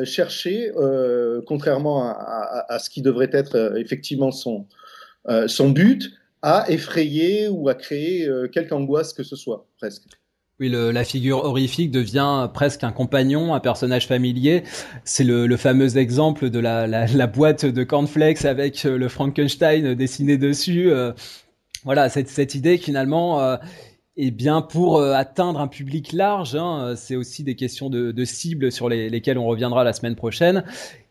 chercher, 0.03 0.73
contrairement 1.47 2.03
à, 2.03 2.77
ce 2.81 2.91
qui 2.91 3.03
devrait 3.03 3.31
être 3.33 3.77
effectivement 3.79 4.33
son, 4.33 4.67
son 5.47 5.71
but, 5.71 6.11
à 6.43 6.65
effrayer 6.69 7.47
ou 7.47 7.69
à 7.69 7.77
créer 7.77 8.29
quelque 8.53 8.73
angoisse 8.73 9.13
que 9.13 9.23
ce 9.23 9.37
soit, 9.37 9.69
presque. 9.79 10.09
Oui, 10.61 10.69
la 10.69 11.05
figure 11.05 11.39
horrifique 11.39 11.91
devient 11.91 12.49
presque 12.53 12.85
un 12.85 12.93
compagnon, 12.93 13.55
un 13.55 13.61
personnage 13.61 14.07
familier. 14.07 14.63
C'est 15.05 15.25
le, 15.25 15.57
fameux 15.57 15.97
exemple 15.97 16.51
de 16.51 16.59
la, 16.59 17.27
boîte 17.27 17.65
de 17.65 17.83
cornflakes 17.83 18.45
avec 18.45 18.85
le 18.85 19.09
Frankenstein 19.09 19.95
dessiné 19.95 20.37
dessus. 20.37 20.93
voilà, 21.83 22.11
cette, 22.11 22.29
cette 22.29 22.55
idée 22.55 22.77
finalement 22.77 23.59
et 24.23 24.31
bien, 24.31 24.61
pour 24.61 24.99
euh, 24.99 25.15
atteindre 25.15 25.61
un 25.61 25.67
public 25.67 26.13
large, 26.13 26.55
hein, 26.55 26.95
c'est 26.95 27.17
aussi 27.17 27.43
des 27.43 27.55
questions 27.55 27.89
de, 27.89 28.13
de 28.13 28.25
cibles 28.27 28.71
sur 28.71 28.91
les, 28.91 29.09
lesquelles 29.09 29.39
on 29.39 29.47
reviendra 29.47 29.83
la 29.83 29.95
semaine 29.95 30.15
prochaine. 30.15 30.65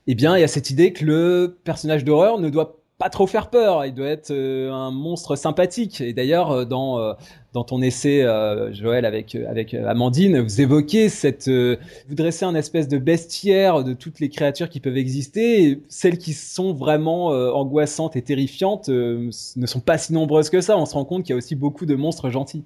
Eh 0.05 0.13
bien, 0.13 0.37
il 0.37 0.41
y 0.41 0.43
a 0.43 0.47
cette 0.47 0.69
idée 0.69 0.93
que 0.93 1.05
le 1.05 1.57
personnage 1.63 2.03
d'horreur 2.03 2.39
ne 2.39 2.49
doit 2.49 2.78
pas 2.99 3.09
trop 3.09 3.25
faire 3.25 3.49
peur. 3.49 3.85
Il 3.85 3.95
doit 3.95 4.09
être 4.09 4.29
euh, 4.29 4.71
un 4.71 4.91
monstre 4.91 5.35
sympathique. 5.35 6.01
Et 6.01 6.13
d'ailleurs, 6.13 6.51
euh, 6.51 6.65
dans 6.65 7.15
dans 7.53 7.63
ton 7.63 7.81
essai, 7.81 8.23
Joël, 8.73 9.05
avec 9.05 9.33
avec 9.33 9.73
Amandine, 9.73 10.39
vous 10.39 10.61
évoquez 10.61 11.09
cette, 11.09 11.49
vous 11.49 12.15
dressez 12.15 12.45
un 12.45 12.53
espèce 12.53 12.87
de 12.87 12.99
bestiaire 12.99 13.83
de 13.83 13.93
toutes 13.93 14.19
les 14.19 14.29
créatures 14.29 14.69
qui 14.69 14.79
peuvent 14.79 14.97
exister. 14.97 15.81
celles 15.89 16.19
qui 16.19 16.33
sont 16.33 16.73
vraiment 16.73 17.29
angoissantes 17.29 18.15
et 18.15 18.21
terrifiantes 18.21 18.89
ne 18.89 19.31
sont 19.31 19.79
pas 19.79 19.97
si 19.97 20.13
nombreuses 20.13 20.51
que 20.51 20.61
ça. 20.61 20.77
On 20.77 20.85
se 20.85 20.93
rend 20.93 21.05
compte 21.05 21.23
qu'il 21.23 21.31
y 21.31 21.33
a 21.33 21.37
aussi 21.37 21.55
beaucoup 21.55 21.87
de 21.87 21.95
monstres 21.95 22.29
gentils. 22.29 22.63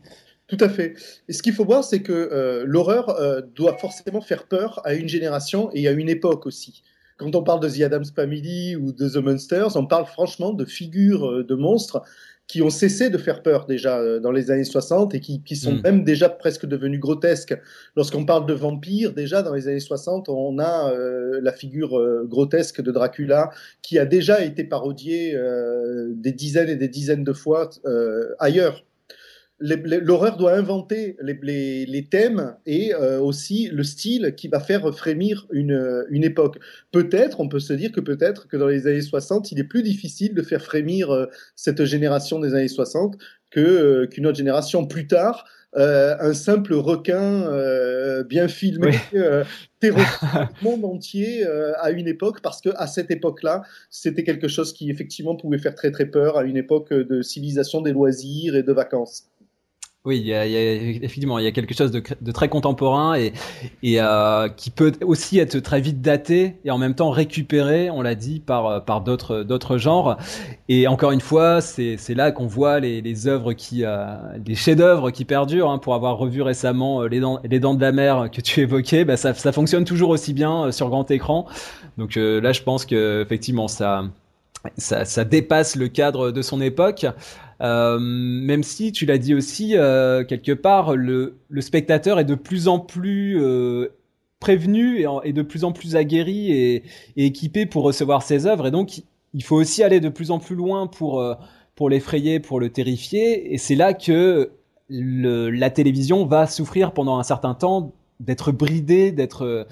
Tout 0.48 0.58
à 0.60 0.70
fait. 0.70 0.96
Et 1.30 1.34
ce 1.34 1.42
qu'il 1.42 1.54
faut 1.54 1.66
voir, 1.66 1.84
c'est 1.84 2.02
que 2.02 2.12
euh, 2.12 2.64
l'horreur 2.68 3.10
euh, 3.10 3.42
doit 3.56 3.78
forcément 3.78 4.22
faire 4.22 4.46
peur 4.46 4.82
à 4.84 4.94
une 4.94 5.08
génération 5.08 5.70
et 5.74 5.88
à 5.88 5.92
une 5.92 6.10
époque 6.10 6.46
aussi. 6.46 6.84
Quand 7.18 7.36
on 7.36 7.44
parle 7.44 7.60
de 7.60 7.70
The 7.70 7.82
Addams 7.82 8.06
Family 8.16 8.76
ou 8.76 8.92
de 8.92 9.10
The 9.10 9.18
Monsters, 9.18 9.76
on 9.76 9.86
parle 9.86 10.06
franchement 10.06 10.54
de 10.54 10.66
figures 10.66 11.30
euh, 11.30 11.44
de 11.44 11.56
monstres 11.56 12.02
qui 12.48 12.62
ont 12.62 12.70
cessé 12.70 13.10
de 13.10 13.18
faire 13.18 13.42
peur 13.42 13.66
déjà 13.66 14.20
dans 14.20 14.32
les 14.32 14.52
années 14.52 14.66
60 14.66 15.16
et 15.16 15.22
qui, 15.22 15.42
qui 15.44 15.56
sont 15.56 15.76
mm. 15.76 15.82
même 15.82 16.04
déjà 16.04 16.28
presque 16.28 16.66
devenus 16.66 17.00
grotesques. 17.00 17.58
Lorsqu'on 17.96 18.26
parle 18.26 18.46
de 18.46 18.54
vampires, 18.54 19.14
déjà 19.14 19.42
dans 19.42 19.54
les 19.54 19.70
années 19.70 19.80
60, 19.80 20.28
on 20.28 20.60
a 20.60 20.94
la 21.42 21.54
figure 21.54 21.98
grotesque 22.26 22.82
de 22.82 22.92
Dracula 22.92 23.50
qui 23.82 23.98
a 23.98 24.06
déjà 24.06 24.44
été 24.44 24.66
parodiée 24.66 25.40
des 26.10 26.34
dizaines 26.34 26.68
et 26.68 26.76
des 26.76 26.90
dizaines 26.90 27.24
de 27.24 27.32
fois 27.32 27.70
ailleurs 28.40 28.84
l'horreur 29.64 30.38
doit 30.38 30.54
inventer 30.54 31.16
les, 31.22 32.08
thèmes 32.10 32.56
et 32.66 32.94
euh, 32.94 33.20
aussi 33.20 33.70
le 33.70 33.84
style 33.84 34.34
qui 34.36 34.50
va 34.50 34.60
faire 34.60 34.94
frémir 34.94 35.48
une, 35.52 36.06
une 36.10 36.24
époque. 36.24 36.60
Peut-être, 36.92 37.40
on 37.40 37.48
peut 37.48 37.60
se 37.60 37.74
dire 37.74 37.92
que 37.92 38.02
peut-être 38.02 38.48
que 38.48 38.58
dans 38.58 38.68
les 38.68 38.88
années 38.88 39.02
60, 39.02 39.52
il 39.52 39.60
est 39.60 39.64
plus 39.64 39.84
difficile 39.84 40.34
de 40.34 40.42
faire 40.42 40.62
frémir 40.62 41.12
euh, 41.12 41.28
cette 41.56 41.86
génération 41.86 42.40
des 42.40 42.54
années 42.54 42.68
60 42.68 43.18
que 43.52 43.60
euh, 43.62 44.08
qu'une 44.08 44.28
autre 44.28 44.38
génération 44.38 44.86
plus 44.86 45.08
tard. 45.08 45.46
un 45.76 46.34
simple 46.34 46.76
requin 46.76 47.50
bien 48.26 48.48
filmé 48.48 48.92
terrorise 49.80 50.06
le 50.62 50.64
monde 50.64 50.86
entier 50.86 51.44
à 51.80 51.90
une 51.90 52.08
époque 52.08 52.42
parce 52.42 52.62
que 52.62 52.70
à 52.76 52.86
cette 52.86 53.10
époque-là, 53.10 53.64
c'était 53.90 54.24
quelque 54.24 54.48
chose 54.48 54.72
qui 54.72 54.92
effectivement 54.92 55.36
pouvait 55.36 55.58
faire 55.58 55.74
très 55.74 55.90
très 55.90 56.06
peur 56.06 56.38
à 56.38 56.44
une 56.44 56.58
époque 56.58 56.94
de 56.94 57.24
civilisation 57.24 57.82
des 57.82 57.92
loisirs 57.92 58.56
et 58.56 58.62
de 58.62 58.72
vacances. 58.72 59.33
Oui, 60.06 60.20
il 60.20 60.28
y, 60.28 60.34
a, 60.34 60.46
effectivement, 60.46 61.40
il 61.40 61.46
y 61.46 61.48
a 61.48 61.54
quelque 61.54 61.74
chose 61.74 61.90
de, 61.90 62.04
de 62.20 62.32
très 62.34 62.50
contemporain 62.50 63.16
et, 63.16 63.32
et 63.84 64.02
euh, 64.02 64.50
qui 64.50 64.70
peut 64.70 64.92
aussi 65.02 65.40
être 65.40 65.58
très 65.60 65.80
vite 65.80 66.02
daté 66.02 66.58
et 66.66 66.72
en 66.72 66.78
même 66.78 66.94
temps 66.94 67.10
récupéré, 67.10 67.90
on 67.90 68.02
l'a 68.02 68.14
dit, 68.14 68.42
par, 68.42 68.84
par 68.84 69.00
d'autres, 69.00 69.44
d'autres 69.44 69.78
genres. 69.78 70.18
Et 70.68 70.88
encore 70.88 71.12
une 71.12 71.22
fois, 71.22 71.62
c'est, 71.62 71.96
c'est 71.96 72.16
là 72.16 72.34
qu'on 72.34 72.48
voit 72.48 72.82
les, 72.82 73.00
les 73.00 73.28
œuvres 73.30 73.54
qui, 73.54 73.86
euh, 73.86 74.06
les 74.46 74.56
chefs-d'œuvre 74.56 75.10
qui 75.10 75.24
perdurent. 75.24 75.70
Hein, 75.70 75.78
pour 75.78 75.96
avoir 75.96 76.18
revu 76.18 76.42
récemment 76.42 77.04
euh, 77.04 77.08
les 77.08 77.22
dents, 77.22 77.40
les 77.50 77.62
dents 77.62 77.74
de 77.74 77.82
la 77.82 77.94
mer 77.94 78.30
que 78.30 78.42
tu 78.42 78.60
évoquais, 78.60 79.06
bah, 79.06 79.16
ça, 79.16 79.34
ça 79.34 79.54
fonctionne 79.54 79.86
toujours 79.86 80.10
aussi 80.10 80.34
bien 80.34 80.66
euh, 80.66 80.72
sur 80.74 80.90
grand 80.90 81.10
écran. 81.12 81.46
Donc 81.98 82.16
là, 82.16 82.52
je 82.52 82.62
pense 82.62 82.86
que 82.86 83.22
effectivement, 83.22 83.70
ça, 83.70 84.04
ça, 84.78 85.06
ça 85.06 85.24
dépasse 85.24 85.78
le 85.78 85.88
cadre 85.88 86.32
de 86.32 86.42
son 86.42 86.60
époque. 86.60 87.06
Euh, 87.64 87.98
même 88.00 88.64
si 88.64 88.92
tu 88.92 89.06
l'as 89.06 89.18
dit 89.18 89.34
aussi 89.34 89.78
euh, 89.78 90.26
quelque 90.26 90.52
part, 90.52 90.96
le, 90.96 91.38
spectateur 91.60 92.20
est 92.20 92.26
de 92.26 92.36
plus 92.36 92.68
en 92.68 92.80
plus 92.80 93.42
euh, 93.42 93.90
prévenu 94.40 95.06
et, 95.24 95.32
de 95.32 95.42
plus 95.42 95.64
en 95.64 95.72
plus 95.72 95.96
aguerri 95.96 96.52
et, 96.52 96.84
équipé 97.16 97.66
pour 97.66 97.84
recevoir 97.84 98.22
ses 98.22 98.48
œuvres, 98.48 98.68
et 98.68 98.72
donc 98.72 99.04
il 99.34 99.44
faut 99.44 99.56
aussi 99.56 99.82
aller 99.82 100.02
de 100.02 100.10
plus 100.10 100.30
en 100.32 100.40
plus 100.40 100.56
loin 100.56 100.88
pour 100.88 101.90
l'effrayer, 101.90 102.40
pour 102.40 102.60
le 102.60 102.70
terrifier, 102.70 103.54
et 103.54 103.58
c'est 103.58 103.76
là 103.76 103.94
que 103.94 104.52
la 104.90 105.70
télévision 105.70 106.26
va 106.26 106.48
souffrir 106.48 106.92
pendant 106.92 107.18
un 107.18 107.24
certain 107.24 107.54
temps 107.54 107.94
d'être 108.20 108.52
bridée, 108.52 109.12
d'être 109.12 109.66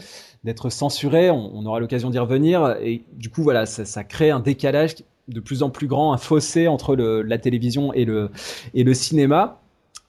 censurée. 0.70 1.30
On, 1.30 1.52
on 1.54 1.66
aura 1.66 1.80
l'occasion 1.80 2.10
d'y 2.10 2.20
revenir, 2.20 2.78
et 2.82 3.04
du 3.14 3.30
coup 3.30 3.44
voilà, 3.44 3.66
ça, 3.66 3.84
ça 3.84 4.04
crée 4.06 4.32
un 4.32 4.40
décalage 4.40 4.96
de 5.28 5.40
plus 5.40 5.64
en 5.64 5.70
plus 5.70 5.88
grand, 5.88 6.14
un 6.14 6.18
fossé 6.18 6.68
entre 6.68 6.96
la 6.96 7.38
télévision 7.38 7.94
et 7.94 8.06
le, 8.06 8.30
cinéma. 8.94 9.60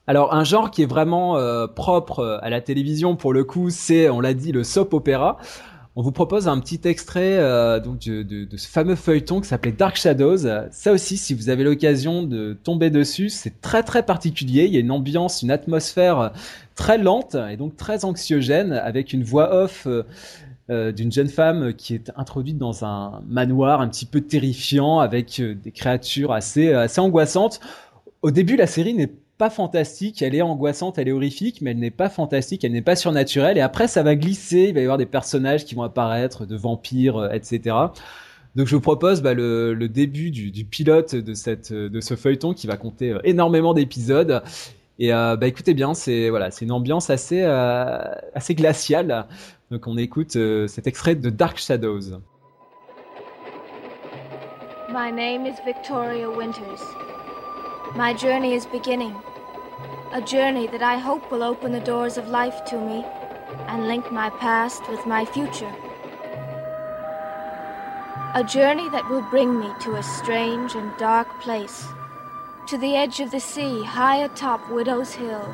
Alors 0.05 0.33
un 0.33 0.43
genre 0.43 0.69
qui 0.69 0.81
est 0.81 0.87
vraiment 0.87 1.37
euh, 1.37 1.65
propre 1.65 2.39
à 2.41 2.49
la 2.49 2.59
télévision 2.59 3.15
pour 3.15 3.31
le 3.31 3.43
coup, 3.45 3.69
c'est, 3.69 4.09
on 4.09 4.19
l'a 4.19 4.33
dit, 4.33 4.51
le 4.51 4.63
soap 4.63 4.93
opéra. 4.93 5.37
On 5.95 6.01
vous 6.01 6.11
propose 6.11 6.47
un 6.47 6.59
petit 6.59 6.81
extrait 6.85 7.37
euh, 7.37 7.79
donc 7.79 7.99
de, 7.99 8.47
ce 8.57 8.67
fameux 8.67 8.95
feuilleton 8.95 9.41
qui 9.41 9.47
s'appelait 9.47 9.71
Dark 9.71 9.95
Shadows. 9.95 10.39
Ça 10.71 10.91
aussi, 10.91 11.17
si 11.17 11.35
vous 11.35 11.49
avez 11.49 11.63
l'occasion 11.63 12.23
de 12.23 12.53
tomber 12.53 12.89
dessus, 12.89 13.29
c'est 13.29 13.61
très 13.61 13.83
très 13.83 14.03
particulier. 14.03 14.65
Il 14.65 14.73
y 14.73 14.77
a 14.77 14.79
une 14.79 14.89
ambiance, 14.89 15.43
une 15.43 15.51
atmosphère 15.51 16.31
très 16.73 16.97
lente 16.97 17.35
et 17.35 17.57
donc 17.57 17.77
très 17.77 18.05
anxiogène 18.05 18.73
avec 18.73 19.13
une 19.13 19.23
voix 19.23 19.53
off. 19.53 19.85
Euh, 19.85 20.03
euh, 20.69 20.93
d'une 20.93 21.11
jeune 21.11 21.27
femme 21.27 21.73
qui 21.73 21.93
est 21.93 22.09
introduite 22.15 22.57
dans 22.57 22.85
un 22.85 23.21
manoir 23.27 23.81
un 23.81 23.89
petit 23.89 24.05
peu 24.05 24.21
terrifiant 24.21 24.99
avec 24.99 25.41
euh, 25.41 25.55
des 25.55 25.71
créatures 25.71 26.31
assez, 26.31 26.69
euh, 26.69 26.83
assez 26.83 27.01
angoissantes. 27.01 27.59
Au 28.21 28.31
début, 28.31 28.55
la 28.55 28.65
série 28.65 28.93
n'est 28.93 29.11
pas 29.37 29.49
fantastique, 29.49 30.21
elle 30.21 30.35
est 30.35 30.41
angoissante, 30.41 30.97
elle 30.97 31.09
est 31.09 31.11
horrifique, 31.11 31.61
mais 31.61 31.71
elle 31.71 31.79
n'est 31.79 31.91
pas 31.91 32.07
fantastique, 32.07 32.63
elle 32.63 32.71
n'est 32.71 32.81
pas 32.81 32.95
surnaturelle. 32.95 33.57
Et 33.57 33.61
après, 33.61 33.89
ça 33.89 34.03
va 34.03 34.15
glisser, 34.15 34.67
il 34.69 34.73
va 34.73 34.79
y 34.79 34.83
avoir 34.83 34.97
des 34.97 35.05
personnages 35.05 35.65
qui 35.65 35.75
vont 35.75 35.83
apparaître, 35.83 36.45
de 36.45 36.55
vampires, 36.55 37.29
etc. 37.33 37.75
Donc 38.55 38.67
je 38.67 38.75
vous 38.75 38.81
propose 38.81 39.21
bah, 39.21 39.33
le, 39.33 39.75
début 39.89 40.31
du, 40.31 40.63
pilote 40.63 41.15
de, 41.15 41.33
cette, 41.33 41.73
de 41.73 41.99
ce 41.99 42.15
feuilleton 42.15 42.53
qui 42.53 42.67
va 42.67 42.77
compter 42.77 43.17
énormément 43.25 43.73
d'épisodes. 43.73 44.41
Et 44.99 45.13
euh, 45.13 45.35
bah 45.35 45.47
écoutez 45.47 45.73
bien, 45.73 45.93
c'est 45.93 46.29
voilà, 46.29 46.51
c'est 46.51 46.65
une 46.65 46.71
ambiance 46.71 47.09
assez 47.09 47.41
euh, 47.43 47.97
assez 48.35 48.53
glaciale. 48.53 49.25
Donc 49.73 49.87
on 49.87 49.97
écoute 49.97 50.35
euh, 50.35 50.67
cet 50.67 50.85
extrait 50.85 51.15
de 51.15 51.31
Dark 51.31 51.57
Shadows. 51.57 52.21
My 54.89 55.11
name 55.11 55.47
is 55.47 55.55
Victoria 55.65 56.29
Winters. 56.29 56.79
My 57.95 58.15
journey 58.15 58.53
is 58.53 58.67
beginning. 58.71 59.15
A 60.13 60.21
journey 60.21 60.67
that 60.67 60.83
I 60.83 60.99
hope 60.99 61.31
will 61.31 61.41
open 61.41 61.71
the 61.71 61.83
doors 61.83 62.19
of 62.19 62.29
life 62.29 62.63
to 62.65 62.77
me 62.77 63.03
and 63.67 63.87
link 63.87 64.11
my 64.11 64.29
past 64.39 64.87
with 64.91 65.03
my 65.07 65.25
future. 65.25 65.73
A 68.35 68.43
journey 68.43 68.89
that 68.89 69.09
will 69.09 69.23
bring 69.31 69.59
me 69.59 69.69
to 69.85 69.95
a 69.95 70.03
strange 70.03 70.75
and 70.75 70.95
dark 70.99 71.27
place 71.41 71.83
to 72.67 72.77
the 72.77 72.95
edge 72.95 73.19
of 73.19 73.31
the 73.31 73.39
sea, 73.39 73.83
high 73.83 74.17
atop 74.17 74.69
Widow's 74.69 75.15
Hill, 75.15 75.51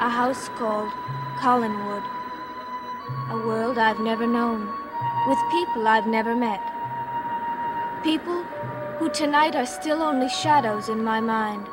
a 0.00 0.08
house 0.08 0.48
called 0.58 0.90
Collinwood. 1.38 2.17
A 3.30 3.36
world 3.46 3.78
I've 3.78 4.00
never 4.00 4.26
known, 4.26 4.68
with 5.26 5.38
people 5.50 5.88
I've 5.88 6.06
never 6.06 6.34
met. 6.34 6.60
People 8.02 8.42
who 8.98 9.08
tonight 9.10 9.54
are 9.54 9.66
still 9.66 10.02
only 10.02 10.28
shadows 10.28 10.88
in 10.88 11.02
my 11.02 11.20
mind, 11.20 11.66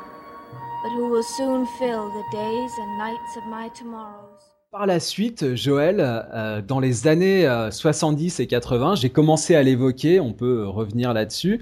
but 0.84 0.91
who 0.91 1.10
will 1.10 1.24
soon 1.24 1.65
fill 1.78 2.10
the 2.10 2.24
days 2.32 2.71
and 2.78 2.98
nights 2.98 3.36
of 3.38 3.45
my 3.48 3.69
tomorrows. 3.69 4.41
Par 4.71 4.88
la 4.88 5.00
suite, 5.00 5.56
Joël, 5.56 5.98
euh, 6.00 6.62
dans 6.62 6.80
les 6.80 7.08
années 7.08 7.48
euh, 7.48 7.71
70 7.71 8.39
et 8.39 8.48
80, 8.48 8.95
j'ai 8.95 9.10
commencé 9.10 9.56
à 9.56 9.63
l'évoquer, 9.63 10.19
on 10.19 10.34
peut 10.34 10.67
revenir 10.67 11.13
là-dessus, 11.13 11.62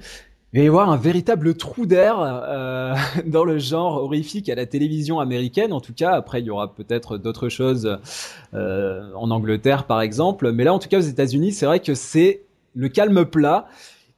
il 0.54 0.60
va 0.60 0.64
y 0.66 0.68
avoir 0.68 0.90
un 0.92 0.98
véritable 0.98 1.56
trou 1.56 1.88
d'air 1.88 2.20
euh, 2.20 2.94
dans 3.26 3.44
le 3.44 3.58
genre 3.58 3.96
horrifique 4.04 4.50
à 4.50 4.56
la 4.56 4.68
télévision 4.68 5.20
américaine. 5.20 5.74
En 5.74 5.82
tout 5.82 5.94
cas, 5.94 6.12
après, 6.12 6.42
il 6.42 6.46
y 6.46 6.52
aura 6.52 6.76
peut-être 6.76 7.18
d'autres 7.18 7.50
choses 7.50 7.98
euh, 8.54 9.12
en 9.16 9.32
Angleterre, 9.32 9.86
par 9.86 10.02
exemple. 10.02 10.52
Mais 10.52 10.64
là, 10.64 10.72
en 10.72 10.78
tout 10.78 10.90
cas, 10.90 11.00
aux 11.00 11.02
États-Unis, 11.02 11.54
c'est 11.54 11.66
vrai 11.66 11.80
que 11.80 11.96
c'est 11.96 12.44
le 12.76 12.88
calme 12.88 13.26
plat. 13.26 13.66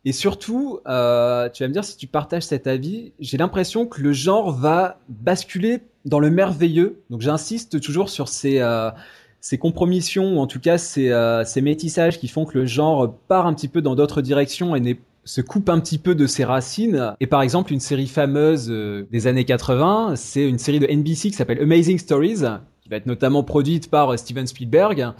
Et 0.04 0.12
surtout, 0.12 0.80
euh, 0.88 1.50
tu 1.50 1.63
vas 1.63 1.69
me 1.69 1.74
dire 1.74 1.86
si 1.86 1.95
tu 1.95 2.06
partages 2.06 2.43
cet 2.43 2.67
avis, 2.67 3.13
j'ai 3.19 3.38
l'impression 3.38 3.88
que 3.88 4.02
le 4.02 4.12
genre 4.12 4.52
va 4.52 5.00
basculer 5.08 5.80
dans 6.04 6.19
le 6.19 6.30
merveilleux. 6.30 7.00
Donc 7.10 7.21
j'insiste 7.21 7.80
toujours 7.80 8.10
sur 8.10 8.28
ces, 8.28 8.60
euh, 8.60 8.91
ces 9.39 9.58
compromissions, 9.58 10.36
ou 10.36 10.39
en 10.39 10.48
tout 10.48 10.60
cas 10.60 10.78
ces, 10.78 11.12
ces 11.45 11.62
métissages 11.62 12.19
qui 12.19 12.28
font 12.28 12.45
que 12.45 12.60
le 12.60 12.65
genre 12.65 13.15
part 13.30 13.48
un 13.48 13.54
petit 13.54 13.69
peu 13.69 13.82
dans 13.82 13.95
d'autres 13.95 14.21
directions 14.21 14.76
et 14.76 14.80
n'est 14.80 15.00
se 15.26 15.42
coupe 15.42 15.70
un 15.70 15.80
petit 15.80 15.98
peu 15.98 16.16
de 16.16 16.28
ses 16.28 16.44
racines. 16.44 17.16
Et 17.20 17.28
par 17.28 17.42
exemple, 17.42 17.74
une 17.74 17.80
série 17.80 18.08
fameuse 18.08 18.70
des 18.70 19.28
années 19.28 19.46
80, 19.46 20.14
c'est 20.16 20.48
une 20.48 20.60
série 20.60 20.80
de 20.80 20.88
NBC 20.88 21.30
qui 21.30 21.34
s'appelle 21.34 21.62
Amazing 21.62 21.98
Stories, 21.98 22.44
qui 22.82 22.90
va 22.90 22.98
être 22.98 23.08
notamment 23.08 23.44
produite 23.44 23.90
par 23.90 24.18
Steven 24.18 24.48
Spielberg. 24.48 25.14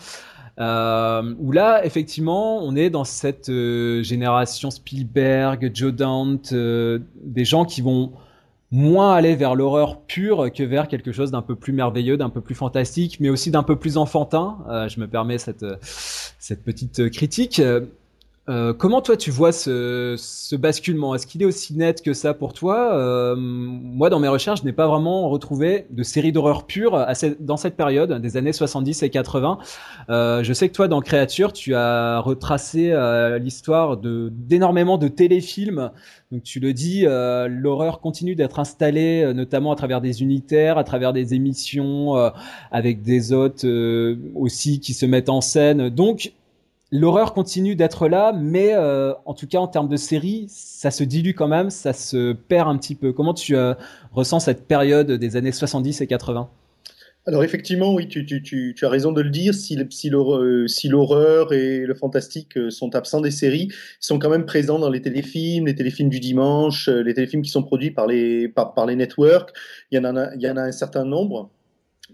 Euh, 0.58 1.36
où 1.40 1.52
là, 1.52 1.86
effectivement, 1.86 2.64
on 2.64 2.76
est 2.76 2.90
dans 2.90 3.04
cette 3.04 3.52
génération 3.52 4.72
Spielberg, 4.72 5.72
Joe 5.74 5.92
Dante, 5.92 6.54
des 6.54 7.46
gens 7.46 7.66
qui 7.66 7.82
vont 7.82 8.14
moins 8.72 9.14
aller 9.14 9.36
vers 9.36 9.56
l'horreur 9.56 10.02
pure 10.02 10.52
que 10.52 10.64
vers 10.64 10.88
quelque 10.88 11.12
chose 11.12 11.32
d'un 11.32 11.42
peu 11.42 11.56
plus 11.56 11.74
merveilleux, 11.74 12.18
d'un 12.18 12.30
peu 12.30 12.42
plus 12.42 12.56
fantastique, 12.56 13.20
mais 13.20 13.30
aussi 13.30 13.52
d'un 13.52 13.64
peu 13.64 13.76
plus 13.76 13.98
enfantin. 13.98 14.58
Euh, 14.70 14.90
je 14.90 15.00
me 15.00 15.08
permets 15.08 15.38
cette 15.38 15.66
petite 16.64 17.10
critique. 17.10 17.62
Euh, 18.48 18.74
comment 18.76 19.02
toi 19.02 19.18
tu 19.18 19.32
vois 19.32 19.52
ce, 19.52 20.14
ce 20.20 20.56
basculement? 20.56 21.16
Est-ce 21.16 21.26
qu'il 21.26 21.42
est 21.42 21.46
aussi 21.46 21.76
net 21.76 22.04
que 22.04 22.14
ça 22.14 22.36
pour 22.36 22.54
toi? 22.54 22.94
Euh, 22.94 23.36
Moi, 23.36 24.12
dans 24.12 24.20
mes 24.20 24.28
recherches, 24.28 24.60
je 24.60 24.66
n'ai 24.66 24.74
pas 24.74 24.88
vraiment 24.88 25.30
retrouvé 25.30 25.88
de 25.90 26.04
série 26.04 26.32
d'horreur 26.32 26.68
pure 26.68 27.08
dans 27.40 27.58
cette 27.58 27.76
période 27.76 28.22
des 28.22 28.38
années 28.38 28.54
70 28.54 29.02
et 29.02 29.10
80. 29.10 29.58
Euh, 30.10 30.44
je 30.44 30.54
sais 30.54 30.70
que 30.70 30.76
toi, 30.76 30.88
dans 30.88 31.02
Créature, 31.02 31.54
tu 31.54 31.74
as 31.74 32.20
retracé 32.20 32.92
euh, 32.92 33.40
l'histoire 33.40 33.98
de 33.98 34.32
d'énormément 34.32 35.00
de 35.00 35.08
téléfilms. 35.08 35.90
Donc 36.32 36.44
tu 36.44 36.60
le 36.60 36.74
dis, 36.74 37.06
euh, 37.08 37.48
l'horreur 37.48 38.00
continue 38.00 38.36
d'être 38.36 38.60
installée, 38.60 39.34
notamment 39.34 39.72
à 39.72 39.76
travers 39.76 40.02
des 40.02 40.22
unitaires, 40.22 40.78
à 40.78 40.84
travers 40.84 41.14
des 41.14 41.34
émissions 41.34 42.14
avec 42.72 43.02
des 43.02 43.34
hôtes 43.34 43.66
aussi 44.36 44.80
qui 44.80 44.94
se 44.94 45.08
mettent 45.08 45.30
en 45.30 45.42
scène. 45.42 45.90
Donc 45.90 46.34
l'horreur 47.00 47.34
continue 47.34 47.76
d'être 47.76 48.08
là, 48.08 48.34
mais 48.34 48.74
euh, 48.74 49.14
en 49.26 49.34
tout 49.34 49.48
cas 49.48 49.60
en 49.60 49.68
termes 49.68 49.90
de 49.90 49.98
série, 49.98 50.46
ça 50.50 50.92
se 50.92 51.04
dilue 51.04 51.34
quand 51.36 51.48
même, 51.48 51.70
ça 51.70 51.94
se 51.94 52.34
perd 52.34 52.70
un 52.70 52.78
petit 52.78 52.96
peu. 52.96 53.14
Comment 53.14 53.34
tu 53.34 53.56
euh, 53.56 53.74
ressens 54.12 54.42
cette 54.42 54.68
période 54.68 55.12
des 55.12 55.36
années 55.36 55.52
70 55.52 56.02
et 56.02 56.08
80 56.08 56.50
alors 57.28 57.44
effectivement, 57.44 57.92
oui, 57.92 58.08
tu, 58.08 58.76
as 58.84 58.88
raison 58.88 59.12
de 59.12 59.20
le 59.20 59.32
dire. 59.32 59.56
Si, 59.56 59.76
si 59.90 60.10
l'horreur 60.90 61.54
et 61.54 61.80
le 61.80 61.96
fantastique 61.96 62.54
sont 62.70 62.94
absents 62.94 63.20
des 63.20 63.32
séries, 63.32 63.70
ils 63.72 63.96
sont 64.00 64.20
quand 64.20 64.30
même 64.30 64.46
présents 64.46 64.78
dans 64.78 64.92
les 64.92 65.02
téléfilms, 65.02 65.66
les 65.66 65.74
téléfilms 65.74 66.10
du 66.10 66.20
dimanche, 66.20 66.88
les 66.88 67.16
téléfilms 67.16 67.42
qui 67.42 67.50
sont 67.50 67.64
produits 67.64 67.90
par 67.90 68.06
les, 68.06 68.54
networks. 68.96 69.50
Il 69.90 69.96
y 69.96 70.06
en 70.06 70.58
a 70.58 70.62
un 70.62 70.72
certain 70.72 71.04
nombre 71.04 71.50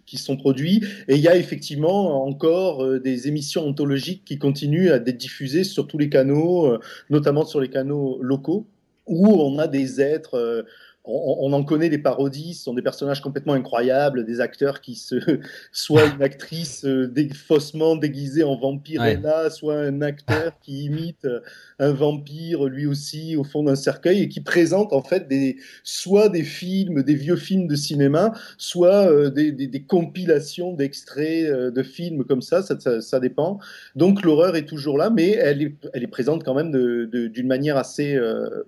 qui 0.06 0.18
sont 0.18 0.38
produits. 0.38 0.84
Et 1.08 1.16
il 1.16 1.22
y 1.22 1.28
a 1.28 1.36
effectivement 1.36 2.26
encore 2.26 2.84
euh, 2.84 3.00
des 3.00 3.28
émissions 3.28 3.66
ontologiques 3.66 4.24
qui 4.26 4.38
continuent 4.38 4.92
à 4.92 4.96
être 4.96 5.18
diffusées 5.18 5.64
sur 5.64 5.88
tous 5.88 5.98
les 5.98 6.10
canaux, 6.10 6.68
euh, 6.68 6.80
notamment 7.10 7.46
sur 7.46 7.62
les 7.62 7.70
canaux 7.70 8.20
locaux, 8.22 8.68
où 9.08 9.28
on 9.28 9.58
a 9.60 9.68
des 9.68 10.02
êtres 10.02 10.66
euh, 11.08 11.12
on, 11.14 11.52
en 11.54 11.64
connaît 11.64 11.90
des 11.90 11.98
parodies, 11.98 12.54
ce 12.54 12.64
sont 12.64 12.76
des 12.76 12.84
personnages 12.84 13.22
complètement 13.22 13.54
incroyables, 13.54 14.24
des 14.24 14.40
acteurs 14.40 14.82
qui 14.82 14.96
se, 14.96 15.16
soit 15.72 16.06
une 16.06 16.22
actrice 16.22 16.86
euh, 16.86 17.12
faussement 17.34 17.96
déguisée 17.96 18.44
en 18.44 18.56
vampire 18.56 19.04
là, 19.22 19.50
soit 19.50 19.80
un 19.80 20.02
acteur 20.02 20.54
qui 20.62 20.86
imite 20.86 21.26
euh, 21.26 21.40
un 21.80 21.92
vampire 21.92 22.66
lui 22.66 22.86
aussi 22.86 23.36
au 23.36 23.44
fond 23.44 23.64
d'un 23.64 23.76
cercueil 23.76 24.22
et 24.22 24.30
qui 24.30 24.42
présente 24.42 24.94
en 24.94 25.02
fait 25.02 25.28
des, 25.28 25.58
soit 25.84 26.30
des 26.30 26.44
films, 26.44 27.02
des 27.02 27.16
vieux 27.16 27.36
films 27.36 27.68
de 27.68 27.76
cinéma, 27.76 28.34
soit 28.58 29.12
euh, 29.12 29.30
des, 29.32 29.86
compilations 29.88 30.74
d'extraits 30.74 31.50
de 31.74 31.84
films 31.84 32.24
comme 32.26 32.42
ça, 32.42 32.62
ça, 32.62 33.20
dépend. 33.20 33.60
Donc 33.96 34.22
l'horreur 34.22 34.56
est 34.56 34.66
toujours 34.66 34.98
là, 34.98 35.10
mais 35.10 35.32
elle 35.32 35.62
est, 35.64 35.76
elle 35.94 36.04
est 36.04 36.08
présente 36.08 36.44
quand 36.44 36.54
même 36.54 36.72
d'une 36.72 37.48
manière 37.48 37.78
assez 37.78 38.20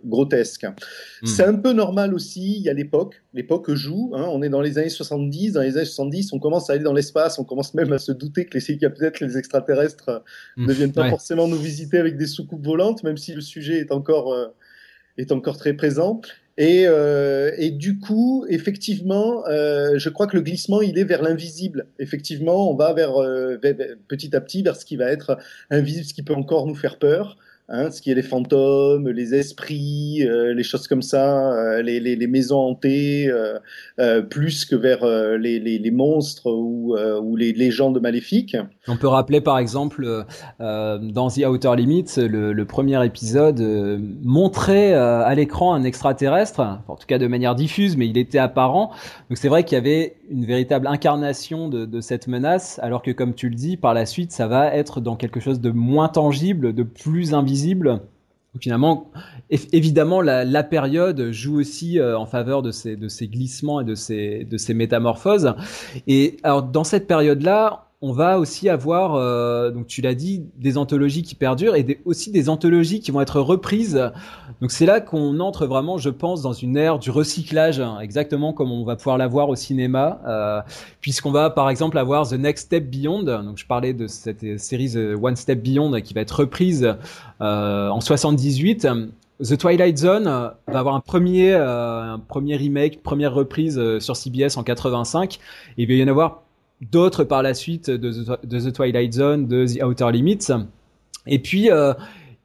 grotesque. 0.04 0.66
Hmm. 0.66 1.28
C'est 1.28 1.44
un 1.44 1.54
peu 1.54 1.72
normal 1.72 2.14
aussi 2.14 2.33
il 2.42 2.62
y 2.62 2.70
a 2.70 2.74
l'époque. 2.74 3.22
L'époque 3.34 3.74
joue. 3.74 4.12
Hein. 4.16 4.26
on 4.30 4.42
est 4.42 4.50
dans 4.50 4.62
les 4.62 4.78
années 4.78 4.90
70. 4.90 5.54
Dans 5.54 5.62
les 5.62 5.78
années 5.78 5.86
70, 5.86 6.34
on 6.34 6.40
commence 6.40 6.70
à 6.70 6.74
aller 6.74 6.84
dans 6.84 6.94
l'espace. 6.94 7.40
On 7.40 7.44
commence 7.44 7.74
même 7.74 7.92
à 7.94 8.00
se 8.00 8.12
douter 8.12 8.46
que 8.46 8.58
les, 8.58 8.78
peut-être 8.90 9.20
les 9.20 9.38
extraterrestres 9.38 10.10
euh, 10.10 10.20
mmh. 10.58 10.66
ne 10.68 10.74
viennent 10.74 10.92
pas 10.94 11.10
forcément 11.10 11.48
nous 11.48 11.58
visiter 11.58 11.98
avec 11.98 12.18
des 12.18 12.28
soucoupes 12.28 12.66
volantes, 12.66 13.04
même 13.04 13.18
si 13.18 13.34
le 13.34 13.42
sujet 13.42 13.80
est 13.80 13.92
encore, 13.92 14.34
euh, 14.34 14.48
est 15.18 15.32
encore 15.32 15.58
très 15.58 15.74
présent. 15.74 16.22
Et, 16.58 16.86
euh, 16.88 17.52
et, 17.58 17.72
du 17.72 17.98
coup, 17.98 18.46
effectivement, 18.48 19.44
je 19.48 20.10
crois 20.10 20.28
que 20.28 20.36
le 20.36 20.44
glissement, 20.44 20.82
il 20.82 21.00
est 21.00 21.04
vers 21.04 21.24
l'invisible. 21.24 21.88
Effectivement, 21.98 22.70
on 22.72 22.76
va 22.76 22.94
vers, 22.94 23.14
petit 24.08 24.36
à 24.36 24.42
petit 24.42 24.62
vers 24.62 24.76
ce 24.76 24.86
qui 24.86 24.96
va 24.96 25.12
être 25.12 25.38
invisible, 25.72 26.06
ce 26.06 26.14
qui 26.14 26.22
peut 26.22 26.36
encore 26.36 26.68
nous 26.68 26.76
faire 26.76 27.00
peur. 27.00 27.38
Hein, 27.70 27.92
ce 27.92 28.02
qui 28.02 28.12
est 28.12 28.16
les 28.16 28.24
fantômes, 28.24 29.08
les 29.08 29.36
esprits, 29.36 30.28
euh, 30.28 30.54
les 30.54 30.64
choses 30.64 30.86
comme 30.86 31.02
ça, 31.02 31.50
euh, 31.54 31.82
les, 31.82 32.02
les, 32.02 32.28
maisons 32.28 32.60
hantées, 32.60 33.30
euh, 33.30 34.22
plus 34.22 34.66
que 34.66 34.76
vers 34.76 35.06
les, 35.38 35.60
les, 35.60 35.92
monstres 35.92 36.48
ou, 36.48 36.98
ou 36.98 37.36
les 37.38 37.54
légendes 37.54 38.02
maléfiques. 38.02 38.58
On 38.90 38.98
peut 38.98 39.08
rappeler 39.08 39.40
par 39.40 39.60
exemple 39.60 40.26
dans 40.60 41.30
The 41.30 41.46
Outer 41.46 41.76
Limits, 41.78 42.16
le, 42.18 42.52
le 42.52 42.66
premier 42.66 43.04
épisode 43.06 43.62
montrait 44.22 44.94
à 44.94 45.34
l'écran 45.34 45.74
un 45.74 45.84
extraterrestre, 45.84 46.60
en 46.88 46.96
tout 46.96 47.08
cas 47.08 47.18
de 47.18 47.28
manière 47.28 47.56
diffuse, 47.56 47.96
mais 47.96 48.08
il 48.08 48.18
était 48.18 48.40
apparent. 48.40 48.92
Donc 49.30 49.38
c'est 49.38 49.50
vrai 49.50 49.64
qu'il 49.64 49.78
y 49.78 49.80
avait 49.80 50.16
une 50.30 50.46
véritable 50.46 50.88
incarnation 50.88 51.70
de, 51.70 51.86
de 51.86 52.02
cette 52.02 52.28
menace, 52.28 52.80
alors 52.84 53.02
que 53.02 53.12
comme 53.12 53.34
tu 53.34 53.48
le 53.48 53.56
dis, 53.56 53.78
par 53.78 53.94
la 53.94 54.06
suite, 54.06 54.32
ça 54.32 54.48
va 54.48 54.76
être 54.76 55.00
dans 55.00 55.16
quelque 55.16 55.40
chose 55.40 55.62
de 55.62 55.72
moins 55.72 56.10
tangible, 56.10 56.74
de 56.74 56.84
plus 56.84 57.34
invisible 57.34 57.53
Finalement, 58.60 59.10
évidemment, 59.50 60.22
la, 60.22 60.64
période 60.64 61.32
joue 61.32 61.60
aussi 61.60 62.00
euh, 62.00 62.18
en 62.18 62.28
faveur 62.28 62.62
de 62.62 62.70
ces, 62.70 62.96
de 62.96 63.08
ces 63.08 63.28
glissements 63.28 63.82
et 63.82 63.84
de 63.84 63.96
ces, 63.96 64.46
de 64.46 64.58
ces 64.58 64.76
métamorphoses. 64.76 65.56
Et 66.06 66.38
alors, 66.44 66.62
dans 66.62 66.84
cette 66.84 67.08
période-là, 67.08 67.88
on 68.06 68.12
va 68.12 68.38
aussi 68.38 68.68
avoir, 68.68 69.16
euh, 69.16 69.72
donc 69.72 69.88
tu 69.88 70.02
l'as 70.02 70.14
dit, 70.14 70.44
des 70.58 70.78
anthologies 70.78 71.24
qui 71.24 71.36
perdurent 71.36 71.78
et 71.78 72.02
aussi 72.04 72.32
des 72.32 72.50
anthologies 72.50 73.00
qui 73.00 73.12
vont 73.12 73.22
être 73.22 73.40
reprises. 73.40 74.12
Donc 74.60 74.72
c'est 74.72 74.86
là 74.86 75.00
qu'on 75.00 75.40
entre 75.40 75.66
vraiment, 75.66 75.98
je 75.98 76.10
pense, 76.10 76.42
dans 76.42 76.52
une 76.52 76.76
ère 76.76 77.00
du 77.00 77.12
recyclage, 77.12 77.80
hein, 77.80 78.00
exactement 78.02 78.52
comme 78.52 78.74
on 78.74 78.84
va 78.84 78.98
pouvoir 78.98 79.18
l'avoir 79.18 79.48
au 79.48 79.56
cinéma, 79.56 80.20
euh, 80.28 80.62
puisqu'on 81.00 81.32
va 81.32 81.50
par 81.50 81.70
exemple 81.70 81.98
avoir 81.98 82.28
The 82.28 82.34
Next 82.34 82.66
Step 82.66 82.90
Beyond. 82.90 83.24
Donc 83.24 83.58
je 83.58 83.66
parlais 83.66 83.94
de 83.94 84.08
cette 84.08 84.60
série 84.60 84.92
The 84.92 85.18
One 85.24 85.38
Step 85.38 85.64
Beyond 85.64 86.02
qui 86.02 86.14
va 86.14 86.20
être 86.20 86.42
reprise 86.42 86.96
euh, 87.40 87.88
en 87.88 88.02
78. 88.02 88.86
The 89.42 89.58
Twilight 89.58 89.98
Zone 89.98 90.26
va 90.26 90.58
avoir 90.68 90.96
un 90.96 91.00
premier, 91.00 91.54
un 91.54 92.20
premier 92.20 92.58
remake, 92.58 93.02
première 93.02 93.34
reprise 93.34 93.82
sur 94.00 94.18
CBS 94.18 94.58
en 94.58 94.64
85. 94.64 95.40
Et 95.78 95.84
il 95.84 95.88
va 95.88 95.94
y 95.94 96.04
en 96.04 96.10
avoir 96.10 96.43
d'autres 96.92 97.24
par 97.24 97.44
la 97.44 97.54
suite 97.54 97.90
de 97.90 98.12
The, 98.12 98.74
Twilight 98.74 99.14
Zone, 99.14 99.48
de 99.48 99.66
The 99.66 99.84
Outer 99.84 100.12
Limits. 100.12 100.48
Et 101.28 101.40
puis, 101.40 101.72
euh, 101.72 101.94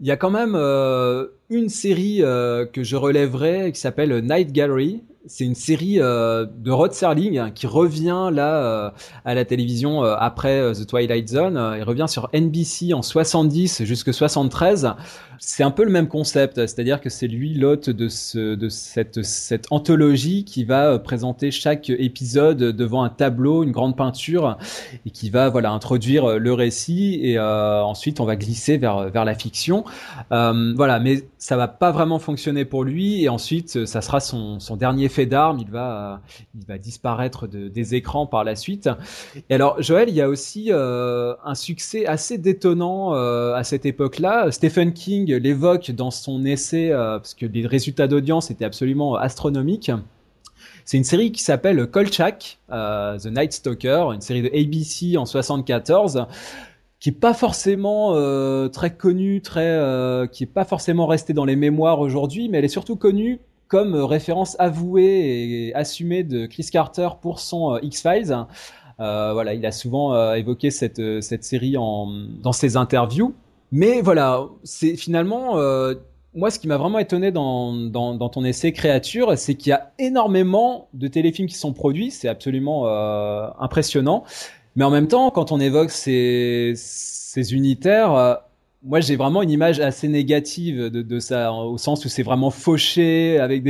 il 0.01 0.07
y 0.07 0.11
a 0.11 0.16
quand 0.16 0.31
même 0.31 0.55
euh, 0.55 1.27
une 1.51 1.68
série 1.68 2.22
euh, 2.22 2.66
que 2.66 2.83
je 2.83 2.96
relèverai 2.96 3.72
qui 3.72 3.81
s'appelle 3.81 4.24
Night 4.24 4.53
Gallery. 4.53 5.03
C'est 5.26 5.44
une 5.44 5.54
série 5.54 5.96
de 5.96 6.70
Rod 6.70 6.92
Serling 6.92 7.52
qui 7.52 7.66
revient 7.66 8.31
là 8.33 8.94
à 9.24 9.35
la 9.35 9.44
télévision 9.44 10.02
après 10.02 10.72
The 10.72 10.87
Twilight 10.87 11.28
Zone. 11.28 11.74
Il 11.76 11.83
revient 11.83 12.07
sur 12.09 12.31
NBC 12.33 12.94
en 12.94 13.02
70 13.02 13.85
jusque 13.85 14.14
73 14.14 14.94
c'est 15.38 15.62
un 15.62 15.70
peu 15.70 15.85
le 15.85 15.90
même 15.90 16.09
concept, 16.09 16.57
c'est-à-dire 16.57 17.00
que 17.00 17.11
c'est 17.11 17.28
lui 17.28 17.54
l'hôte 17.54 17.90
de, 17.90 18.09
ce, 18.09 18.54
de 18.54 18.68
cette, 18.68 19.66
anthologie 19.70 20.44
qui 20.44 20.64
va 20.64 20.92
euh, 20.92 20.98
présenter 20.98 21.50
chaque 21.50 21.90
épisode 21.90 22.59
devant 22.59 23.02
un 23.02 23.09
tableau, 23.09 23.62
une 23.62 23.70
grande 23.70 23.96
peinture, 23.96 24.59
et 25.07 25.11
qui 25.11 25.31
va 25.31 25.48
voilà 25.48 25.70
introduire 25.70 26.24
euh, 26.24 26.38
le 26.38 26.52
récit 26.52 27.20
et 27.22 27.38
euh, 27.38 27.83
ensuite 27.83 28.20
on 28.20 28.24
va 28.24 28.37
glisser 28.37 28.78
vers 28.78 29.24
la 29.24 29.35
fiction. 29.35 29.85
Euh, 30.33 30.72
voilà, 30.76 30.98
mais 30.98 31.24
ça 31.38 31.57
va 31.57 31.68
pas 31.68 31.92
vraiment 31.92 32.18
fonctionner 32.18 32.64
pour 32.64 32.85
lui 32.85 33.22
et 33.22 33.28
ensuite 33.28 33.87
ça 33.87 34.00
sera 34.00 34.20
son, 34.20 34.59
son 34.59 34.76
dernier 34.76 35.08
d'armes. 35.27 35.59
Il 35.61 35.71
va 35.71 36.21
il 36.55 36.66
va 36.66 36.79
disparaître 36.79 37.47
de, 37.47 37.68
des 37.68 37.94
écrans 37.94 38.27
par 38.27 38.44
la 38.44 38.57
suite. 38.57 38.88
Et 39.51 39.55
alors 39.55 39.81
Joël, 39.83 40.09
il 40.09 40.14
y 40.14 40.23
a 40.23 40.29
aussi 40.29 40.71
un 40.73 41.55
succès 41.55 42.07
assez 42.07 42.38
détonnant 42.38 43.12
à 43.12 43.64
cette 43.64 43.87
époque-là. 43.87 44.51
Stephen 44.51 44.92
King 44.92 45.29
l'évoque 45.37 45.90
dans 45.90 46.11
son 46.11 46.44
essai, 46.44 46.90
euh, 46.90 47.18
parce 47.18 47.35
que 47.35 47.47
les 47.47 47.66
résultats 47.66 48.07
d'audience 48.07 48.51
étaient 48.51 48.64
absolument 48.64 49.16
astronomiques. 49.16 49.90
C'est 50.85 50.97
une 50.97 51.05
série 51.05 51.33
qui 51.33 51.42
s'appelle 51.42 51.87
Kolchak, 51.87 52.59
euh, 52.71 53.18
The 53.18 53.27
Night 53.27 53.53
Stalker, 53.53 54.07
une 54.14 54.21
série 54.21 54.42
de 54.42 54.49
ABC 54.49 55.16
en 55.18 55.27
74 55.27 56.27
qui 57.01 57.11
est 57.11 57.12
pas 57.12 57.35
forcément 57.35 58.14
euh, 58.16 58.68
très 58.68 58.97
connue, 58.97 59.40
très, 59.40 59.79
qui 60.33 60.42
est 60.44 60.53
pas 60.53 60.64
forcément 60.64 61.07
restée 61.07 61.33
dans 61.33 61.44
les 61.44 61.55
mémoires 61.55 62.01
aujourd'hui, 62.01 62.49
mais 62.49 62.59
elle 62.59 62.64
est 62.64 62.68
surtout 62.68 62.97
connue 62.97 63.38
comme 63.68 63.94
référence 63.94 64.57
avouée 64.59 65.68
et 65.68 65.74
assumée 65.74 66.24
de 66.24 66.46
Chris 66.46 66.68
Carter 66.72 67.09
pour 67.20 67.38
son 67.40 67.78
X-Files. 67.78 68.46
voilà, 68.98 69.54
il 69.54 69.64
a 69.66 69.72
souvent 69.72 70.35
évoqué 70.35 70.70
cette, 70.70 71.20
cette 71.20 71.44
série 71.44 71.76
en, 71.76 72.07
dans 72.42 72.52
ses 72.52 72.76
interviews. 72.76 73.35
Mais 73.70 74.00
voilà, 74.00 74.46
c'est 74.64 74.96
finalement, 74.96 75.59
euh, 75.59 75.94
moi, 76.35 76.50
ce 76.50 76.59
qui 76.59 76.68
m'a 76.68 76.78
vraiment 76.78 76.98
étonné 76.98 77.31
dans, 77.33 77.72
dans, 77.74 78.28
ton 78.28 78.44
essai 78.44 78.72
Créature, 78.72 79.37
c'est 79.37 79.54
qu'il 79.54 79.70
y 79.70 79.72
a 79.72 79.92
énormément 79.98 80.88
de 80.94 81.09
téléfilms 81.09 81.48
qui 81.48 81.57
sont 81.57 81.72
produits. 81.72 82.11
C'est 82.11 82.28
absolument 82.28 82.87
euh, 82.87 83.48
impressionnant. 83.59 84.24
Mais 84.76 84.85
en 84.85 84.90
même 84.90 85.09
temps, 85.09 85.31
quand 85.31 85.52
on 85.52 85.61
évoque 85.61 85.90
ces, 85.90 86.72
ces 86.76 87.54
unitaires, 87.54 88.14
euh, 88.14 88.35
moi 88.83 89.01
j'ai 89.01 89.17
vraiment 89.17 89.43
une 89.43 89.51
image 89.51 89.81
assez 89.81 90.09
négative 90.09 90.91
de, 90.91 91.19
ça, 91.19 91.53
au 91.53 91.79
sens 91.79 92.05
où 92.05 92.09
c'est 92.09 92.23
vraiment 92.23 92.51
fauché, 92.51 93.38
avec 93.38 93.64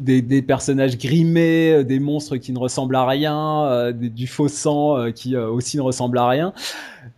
des, 0.00 0.42
personnages 0.46 0.98
grimés, 0.98 1.84
des 1.84 2.00
monstres 2.00 2.36
qui 2.36 2.52
ne 2.52 2.58
ressemblent 2.58 2.96
à 2.96 3.06
rien, 3.06 3.64
euh, 3.66 3.92
du 3.92 4.26
faux 4.26 4.48
sang 4.48 5.12
qui 5.12 5.36
aussi 5.36 5.76
ne 5.76 5.82
ressemble 5.82 6.18
à 6.18 6.28
rien. 6.28 6.52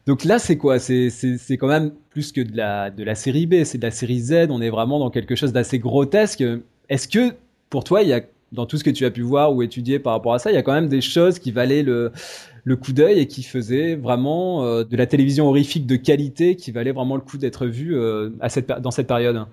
Donc 0.06 0.24
là, 0.24 0.38
c'est 0.38 0.56
quoi? 0.56 0.78
C'est 0.78 1.10
quand 1.58 1.68
même 1.68 1.92
plus 2.10 2.32
que 2.32 2.40
de 2.40 2.56
la, 2.56 2.90
de 2.90 3.02
la 3.02 3.14
série 3.14 3.46
B, 3.46 3.64
c'est 3.64 3.78
de 3.78 3.84
la 3.84 3.90
série 3.90 4.20
Z. 4.20 4.48
On 4.50 4.60
est 4.60 4.70
vraiment 4.70 4.98
dans 4.98 5.10
quelque 5.10 5.34
chose 5.34 5.52
d'assez 5.52 5.78
grotesque. 5.78 6.44
Est-ce 6.88 7.08
que 7.08 7.34
pour 7.70 7.84
toi, 7.84 8.02
il 8.02 8.08
y 8.08 8.12
a 8.12 8.20
dans 8.52 8.66
tout 8.66 8.76
ce 8.76 8.84
que 8.84 8.90
tu 8.90 9.04
as 9.04 9.10
pu 9.10 9.22
voir 9.22 9.54
ou 9.54 9.62
étudier 9.62 9.98
par 9.98 10.12
rapport 10.12 10.34
à 10.34 10.38
ça, 10.38 10.50
il 10.50 10.54
y 10.54 10.58
a 10.58 10.62
quand 10.62 10.72
même 10.72 10.88
des 10.88 11.00
choses 11.00 11.38
qui 11.38 11.50
valaient 11.50 11.82
le, 11.82 12.12
le 12.66 12.74
coup 12.76 12.92
d'œil 12.92 13.20
et 13.20 13.26
qui 13.28 13.44
faisaient 13.44 13.94
vraiment 13.94 14.64
euh, 14.64 14.82
de 14.82 14.96
la 14.96 15.06
télévision 15.06 15.46
horrifique 15.46 15.86
de 15.86 15.94
qualité 15.94 16.56
qui 16.56 16.72
valait 16.72 16.90
vraiment 16.90 17.14
le 17.14 17.20
coup 17.20 17.38
d'être 17.38 17.64
vu 17.64 17.96
euh, 17.96 18.30
dans 18.80 18.90
cette 18.90 19.06
période. 19.06 19.46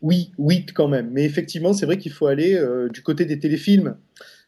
Oui, 0.00 0.30
oui, 0.38 0.64
quand 0.72 0.86
même. 0.86 1.10
Mais 1.10 1.24
effectivement, 1.24 1.72
c'est 1.72 1.86
vrai 1.86 1.98
qu'il 1.98 2.12
faut 2.12 2.28
aller 2.28 2.54
euh, 2.54 2.88
du 2.88 3.02
côté 3.02 3.24
des 3.24 3.40
téléfilms 3.40 3.96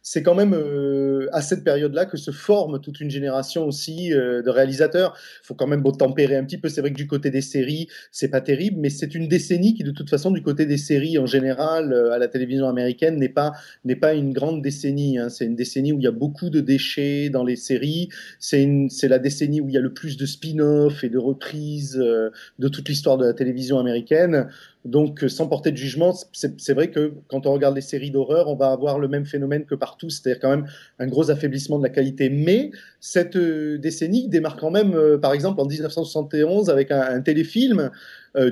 c'est 0.07 0.23
quand 0.23 0.35
même 0.35 0.53
euh, 0.53 1.29
à 1.33 1.41
cette 1.41 1.65
période-là 1.65 2.05
que 2.05 2.19
se 2.19 2.31
forme 2.31 2.79
toute 2.79 3.01
une 3.01 3.11
génération 3.11 3.67
aussi 3.67 4.13
euh, 4.13 4.43
de 4.43 4.51
réalisateurs. 4.51 5.17
Il 5.43 5.47
faut 5.47 5.55
quand 5.55 5.67
même 5.67 5.83
tempérer 5.83 6.37
un 6.37 6.45
petit 6.45 6.59
peu. 6.59 6.69
C'est 6.69 6.83
vrai 6.83 6.91
que 6.91 6.97
du 6.97 7.07
côté 7.07 7.31
des 7.31 7.41
séries, 7.41 7.89
c'est 8.13 8.29
pas 8.29 8.43
terrible, 8.43 8.77
mais 8.79 8.91
c'est 8.91 9.15
une 9.15 9.29
décennie 9.29 9.73
qui, 9.73 9.83
de 9.83 9.91
toute 9.93 10.11
façon, 10.11 10.31
du 10.31 10.43
côté 10.43 10.67
des 10.67 10.77
séries 10.77 11.17
en 11.17 11.25
général, 11.25 11.95
euh, 11.95 12.13
à 12.13 12.19
la 12.19 12.29
télévision 12.29 12.69
américaine, 12.69 13.17
n'est 13.17 13.31
pas 13.31 13.53
n'est 13.87 13.97
pas 13.97 14.13
une 14.13 14.35
grande 14.35 14.61
décennie. 14.61 15.17
Hein. 15.17 15.31
C'est 15.31 15.47
une 15.47 15.57
décennie 15.57 15.95
où 15.95 15.99
il 15.99 16.05
y 16.05 16.09
a 16.09 16.13
beaucoup 16.13 16.51
de 16.51 16.61
déchets 16.61 17.31
dans 17.31 17.43
les 17.43 17.57
séries. 17.57 18.11
C'est 18.39 18.69
c'est 18.91 19.09
la 19.09 19.19
décennie 19.19 19.63
où 19.63 19.71
il 19.71 19.75
y 19.75 19.79
a 19.79 19.81
le 19.81 19.95
plus 19.95 20.19
de 20.19 20.27
spin-off 20.27 21.03
et 21.03 21.09
de 21.09 21.19
reprises 21.19 21.95
de 21.95 22.69
toute 22.69 22.89
l'histoire 22.91 23.17
de 23.17 23.25
la 23.25 23.33
télévision 23.33 23.79
américaine. 23.79 24.49
Donc, 24.85 25.25
euh, 25.25 25.29
sans 25.29 25.49
porter 25.49 25.73
de 25.73 25.77
jugement, 25.79 26.15
c'est 26.33 26.75
vrai 26.75 26.91
que 26.91 27.15
quand 27.29 27.47
on 27.47 27.53
regarde 27.53 27.75
les 27.75 27.81
séries 27.81 28.11
d'horreur, 28.11 28.49
on 28.49 28.55
va 28.55 28.71
avoir 28.71 28.99
le 28.99 29.09
même 29.09 29.25
phénomène 29.25 29.65
que 29.65 29.75
partout, 29.75 30.11
c'est-à-dire 30.11 30.41
quand 30.41 30.51
même 30.51 30.67
un 30.99 31.07
gros 31.07 31.31
affaiblissement 31.31 31.79
de 31.79 31.85
la 31.85 31.89
qualité. 31.89 32.29
Mais 32.29 32.71
cette 33.01 33.37
euh, 33.37 33.79
décennie 33.79 34.29
démarre 34.29 34.57
quand 34.57 34.71
même, 34.71 34.95
euh, 34.95 35.17
par 35.17 35.33
exemple, 35.33 35.61
en 35.61 35.67
1971 35.67 36.69
avec 36.69 36.91
un, 36.91 37.21
téléfilm, 37.23 37.91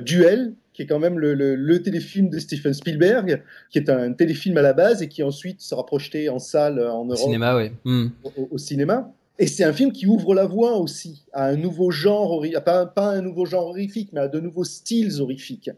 Duel, 0.05 0.53
qui 0.73 0.83
est 0.83 0.85
quand 0.85 0.97
même 0.97 1.19
le, 1.19 1.77
téléfilm 1.83 2.29
de 2.29 2.39
Steven 2.39 2.73
Spielberg, 2.73 3.43
qui 3.69 3.77
est 3.77 3.89
un 3.89 4.13
téléfilm 4.13 4.57
à 4.57 4.61
la 4.61 4.73
base 4.73 5.01
et 5.01 5.09
qui 5.09 5.21
ensuite 5.21 5.61
sera 5.61 5.85
projeté 5.85 6.29
en 6.29 6.39
salle 6.39 6.79
en 6.79 7.05
Europe. 7.05 7.17
Cinéma, 7.17 7.57
oui. 7.57 7.71
Hmm. 7.83 8.07
Au, 8.49 8.57
cinéma. 8.57 9.13
Et 9.37 9.47
c'est 9.47 9.65
un 9.65 9.73
film 9.73 9.91
qui 9.91 10.07
ouvre 10.07 10.33
la 10.33 10.45
voie 10.45 10.77
aussi 10.77 11.25
à 11.33 11.47
un 11.47 11.57
nouveau 11.57 11.91
genre, 11.91 12.43
pas, 12.63 12.85
pas 12.85 13.09
un 13.09 13.21
nouveau 13.21 13.45
genre 13.45 13.67
horrifique, 13.67 14.11
mais 14.13 14.21
à 14.21 14.27
de 14.29 14.39
nouveaux 14.39 14.63
styles 14.63 15.21
horrifiques 15.21 15.69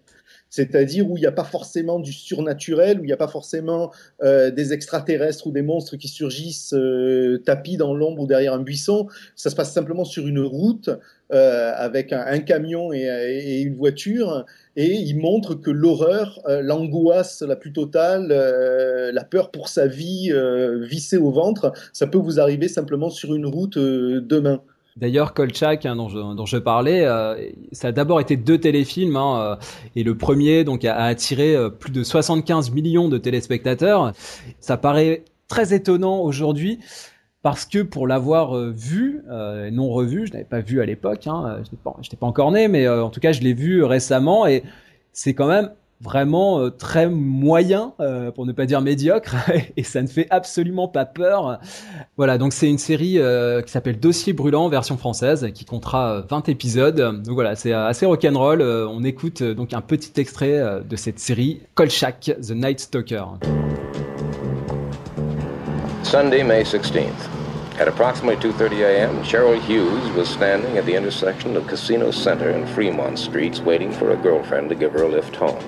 c'est-à-dire 0.55 1.11
où 1.11 1.17
il 1.17 1.19
n'y 1.19 1.25
a 1.25 1.33
pas 1.33 1.43
forcément 1.43 1.99
du 1.99 2.13
surnaturel, 2.13 3.01
où 3.01 3.03
il 3.03 3.07
n'y 3.07 3.11
a 3.11 3.17
pas 3.17 3.27
forcément 3.27 3.91
euh, 4.23 4.51
des 4.51 4.71
extraterrestres 4.71 5.47
ou 5.47 5.51
des 5.51 5.61
monstres 5.61 5.97
qui 5.97 6.07
surgissent 6.07 6.73
euh, 6.73 7.41
tapis 7.45 7.75
dans 7.75 7.93
l'ombre 7.93 8.21
ou 8.21 8.25
derrière 8.25 8.53
un 8.53 8.61
buisson. 8.61 9.07
Ça 9.35 9.49
se 9.49 9.55
passe 9.55 9.73
simplement 9.73 10.05
sur 10.05 10.25
une 10.25 10.39
route 10.39 10.89
euh, 11.33 11.73
avec 11.75 12.13
un, 12.13 12.39
camion 12.39 12.93
et, 12.93 13.63
une 13.63 13.75
voiture, 13.75 14.45
et 14.77 14.93
il 14.93 15.17
montre 15.17 15.55
que 15.55 15.71
l'horreur, 15.71 16.39
l'angoisse 16.47 17.41
la 17.41 17.57
plus 17.57 17.73
totale, 17.73 18.27
la 19.13 19.23
peur 19.25 19.51
pour 19.51 19.67
sa 19.67 19.87
vie 19.87 20.31
vissée 20.83 21.17
au 21.17 21.31
ventre, 21.31 21.73
ça 21.91 22.07
peut 22.07 22.17
vous 22.17 22.39
arriver 22.39 22.69
simplement 22.69 23.09
sur 23.09 23.35
une 23.35 23.45
route 23.45 23.77
demain. 23.77 24.61
D'ailleurs, 24.95 25.33
Kolchak, 25.33 25.85
hein, 25.85 25.97
dont, 25.97 26.07
je, 26.07 26.19
dont, 26.19 26.45
je, 26.45 26.55
parlais, 26.55 27.05
euh, 27.05 27.35
ça 27.73 27.89
a 27.89 27.91
d'abord 27.91 28.21
été 28.21 28.37
deux 28.37 28.57
téléfilms, 28.57 29.17
hein, 29.17 29.41
euh, 29.41 29.55
et 29.97 30.03
le 30.03 30.17
premier 30.17 30.63
donc 30.63 30.85
a, 30.85 30.95
attiré 30.95 31.53
euh, 31.53 31.69
plus 31.69 31.91
de 31.91 32.01
75 32.01 32.71
millions 32.71 33.09
de 33.09 33.17
téléspectateurs. 33.17 34.13
Ça 34.61 34.77
paraît 34.77 35.25
très 35.49 35.73
étonnant 35.73 36.21
aujourd'hui 36.21 36.79
parce 37.41 37.65
que 37.65 37.79
pour 37.79 38.07
l'avoir 38.07 38.55
vu, 38.71 39.21
non 39.71 39.89
revu, 39.89 40.25
je 40.25 40.31
n'avais 40.31 40.45
pas 40.45 40.61
vu 40.61 40.81
à 40.81 40.85
l'époque, 40.85 41.27
hein, 41.27 41.57
je 41.57 41.61
n'étais 41.63 41.77
pas, 41.83 41.95
pas, 42.19 42.25
encore 42.25 42.51
né, 42.51 42.67
mais 42.67 42.87
en 42.89 43.11
tout 43.11 43.19
cas 43.19 43.33
je 43.33 43.41
l'ai 43.41 43.53
vu 43.53 43.83
récemment, 43.83 44.47
et 44.47 44.63
c'est 45.13 45.35
quand 45.35 45.47
même 45.47 45.69
vraiment 46.01 46.59
euh, 46.59 46.69
très 46.69 47.07
moyen, 47.07 47.93
euh, 47.99 48.31
pour 48.31 48.45
ne 48.45 48.51
pas 48.51 48.65
dire 48.65 48.81
médiocre, 48.81 49.35
et 49.77 49.83
ça 49.83 50.01
ne 50.01 50.07
fait 50.07 50.27
absolument 50.29 50.87
pas 50.87 51.05
peur. 51.05 51.59
Voilà, 52.17 52.37
donc 52.37 52.53
c'est 52.53 52.69
une 52.69 52.77
série 52.77 53.19
euh, 53.19 53.61
qui 53.61 53.71
s'appelle 53.71 53.99
Dossier 53.99 54.33
brûlant, 54.33 54.67
version 54.69 54.97
française, 54.97 55.49
qui 55.53 55.65
comptera 55.65 56.21
20 56.29 56.49
épisodes. 56.49 57.21
Donc 57.23 57.33
voilà, 57.33 57.55
c'est 57.55 57.73
assez 57.73 58.05
rock'n'roll. 58.05 58.61
on 58.61 59.03
écoute 59.03 59.43
donc 59.43 59.73
un 59.73 59.81
petit 59.81 60.19
extrait 60.19 60.61
de 60.87 60.95
cette 60.95 61.19
série, 61.19 61.61
Kolchak, 61.75 62.31
The 62.41 62.51
Night 62.51 62.79
Stalker. 62.79 63.25
Sunday, 66.03 66.43
May 66.43 66.63
16th. 66.63 67.29
At 67.77 67.89
approximately 67.89 68.37
2:30 68.37 68.85
a.m., 68.85 69.21
Cheryl 69.23 69.59
Hughes 69.59 70.09
was 70.15 70.29
standing 70.29 70.77
at 70.77 70.85
the 70.85 70.95
intersection 70.95 71.57
of 71.57 71.67
Casino 71.67 72.09
Center 72.09 72.49
and 72.51 72.69
Fremont 72.69 73.19
Streets 73.19 73.59
waiting 73.59 73.91
for 73.91 74.11
a 74.11 74.15
girlfriend 74.15 74.69
to 74.69 74.75
give 74.75 74.93
her 74.93 75.03
a 75.03 75.09
lift 75.09 75.35
home. 75.35 75.59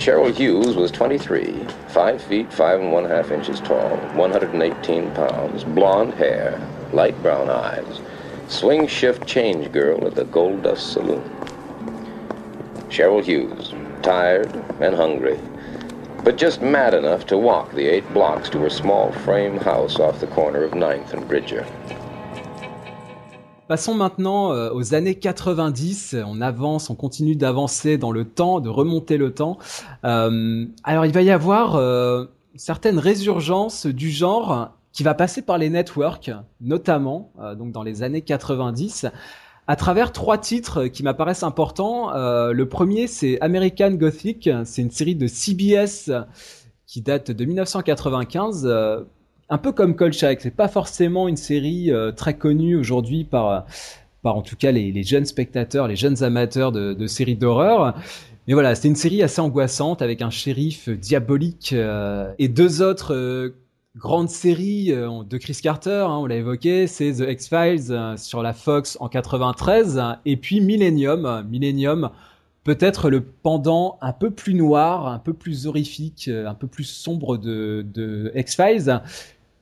Cheryl 0.00 0.34
Hughes 0.34 0.76
was 0.76 0.90
23, 0.92 1.66
5 1.88 2.22
feet 2.22 2.50
5 2.50 2.80
and 2.80 2.90
1 2.90 3.04
half 3.04 3.30
inches 3.30 3.60
tall, 3.60 3.98
118 4.14 5.10
pounds, 5.10 5.62
blonde 5.62 6.14
hair, 6.14 6.58
light 6.94 7.22
brown 7.22 7.50
eyes, 7.50 8.00
swing 8.48 8.86
shift 8.86 9.26
change 9.26 9.70
girl 9.72 10.06
at 10.06 10.14
the 10.14 10.24
Gold 10.24 10.62
Dust 10.62 10.94
Saloon. 10.94 11.22
Cheryl 12.88 13.22
Hughes, 13.22 13.74
tired 14.00 14.50
and 14.80 14.96
hungry, 14.96 15.38
but 16.24 16.38
just 16.38 16.62
mad 16.62 16.94
enough 16.94 17.26
to 17.26 17.36
walk 17.36 17.70
the 17.72 17.86
eight 17.86 18.10
blocks 18.14 18.48
to 18.48 18.58
her 18.60 18.70
small 18.70 19.12
frame 19.12 19.58
house 19.58 20.00
off 20.00 20.20
the 20.20 20.26
corner 20.28 20.62
of 20.62 20.70
9th 20.70 21.12
and 21.12 21.28
Bridger. 21.28 21.66
Passons 23.70 23.94
maintenant 23.94 24.52
euh, 24.52 24.72
aux 24.72 24.94
années 24.94 25.14
90. 25.14 26.16
On 26.26 26.40
avance, 26.40 26.90
on 26.90 26.96
continue 26.96 27.36
d'avancer 27.36 27.98
dans 27.98 28.10
le 28.10 28.24
temps, 28.24 28.58
de 28.58 28.68
remonter 28.68 29.16
le 29.16 29.32
temps. 29.32 29.58
Euh, 30.04 30.66
alors 30.82 31.06
il 31.06 31.12
va 31.12 31.22
y 31.22 31.30
avoir 31.30 31.76
euh, 31.76 32.24
certaines 32.56 32.98
résurgences 32.98 33.86
du 33.86 34.10
genre 34.10 34.70
qui 34.90 35.04
va 35.04 35.14
passer 35.14 35.40
par 35.40 35.56
les 35.56 35.70
networks, 35.70 36.32
notamment 36.60 37.30
donc 37.56 37.70
dans 37.70 37.84
les 37.84 38.02
années 38.02 38.22
90 38.22 39.06
à 39.68 39.76
travers 39.76 40.10
trois 40.10 40.38
titres 40.38 40.86
qui 40.86 41.04
m'apparaissent 41.04 41.44
importants. 41.44 42.10
le 42.12 42.64
premier, 42.64 43.06
c'est 43.06 43.40
American 43.40 43.92
Gothic. 43.92 44.50
C'est 44.64 44.82
une 44.82 44.90
série 44.90 45.14
de 45.14 45.28
CBS 45.28 46.10
qui 46.88 47.02
date 47.02 47.30
de 47.30 47.44
1995 47.44 48.66
un 49.50 49.58
peu 49.58 49.72
comme 49.72 49.96
Kolchak, 49.96 50.40
c'est 50.40 50.54
pas 50.54 50.68
forcément 50.68 51.26
une 51.26 51.36
série 51.36 51.90
euh, 51.90 52.12
très 52.12 52.34
connue 52.34 52.76
aujourd'hui 52.76 53.24
par, 53.24 53.66
par 54.22 54.36
en 54.36 54.42
tout 54.42 54.56
cas 54.56 54.70
les, 54.70 55.02
jeunes 55.02 55.26
spectateurs, 55.26 55.88
les 55.88 55.96
jeunes 55.96 56.22
amateurs 56.22 56.70
de, 56.72 57.06
séries 57.08 57.34
d'horreur. 57.34 57.96
Mais 58.46 58.54
voilà, 58.54 58.74
c'était 58.74 58.88
une 58.88 58.96
série 58.96 59.22
assez 59.22 59.40
angoissante 59.40 60.02
avec 60.02 60.22
un 60.22 60.30
shérif 60.30 60.88
diabolique 60.88 61.72
euh, 61.72 62.32
et 62.38 62.48
deux 62.48 62.80
autres 62.80 63.14
euh, 63.14 63.56
grandes 63.96 64.30
séries 64.30 64.92
de 64.92 65.36
Chris 65.36 65.58
Carter, 65.60 66.06
hein, 66.08 66.18
on 66.18 66.26
l'a 66.26 66.36
évoqué, 66.36 66.86
c'est 66.86 67.12
The 67.12 67.28
X-Files 67.28 68.14
sur 68.18 68.40
la 68.40 68.52
Fox 68.52 68.96
en 69.00 69.08
93 69.08 70.00
et 70.24 70.36
puis 70.36 70.60
Millennium. 70.60 71.44
Millennium, 71.50 72.10
peut-être 72.62 73.10
le 73.10 73.20
pendant 73.20 73.98
un 74.00 74.12
peu 74.12 74.30
plus 74.30 74.54
noir, 74.54 75.08
un 75.08 75.18
peu 75.18 75.32
plus 75.32 75.66
horrifique, 75.66 76.28
un 76.28 76.54
peu 76.54 76.68
plus 76.68 76.84
sombre 76.84 77.36
de, 77.36 77.84
de 77.92 78.30
X-Files 78.36 79.00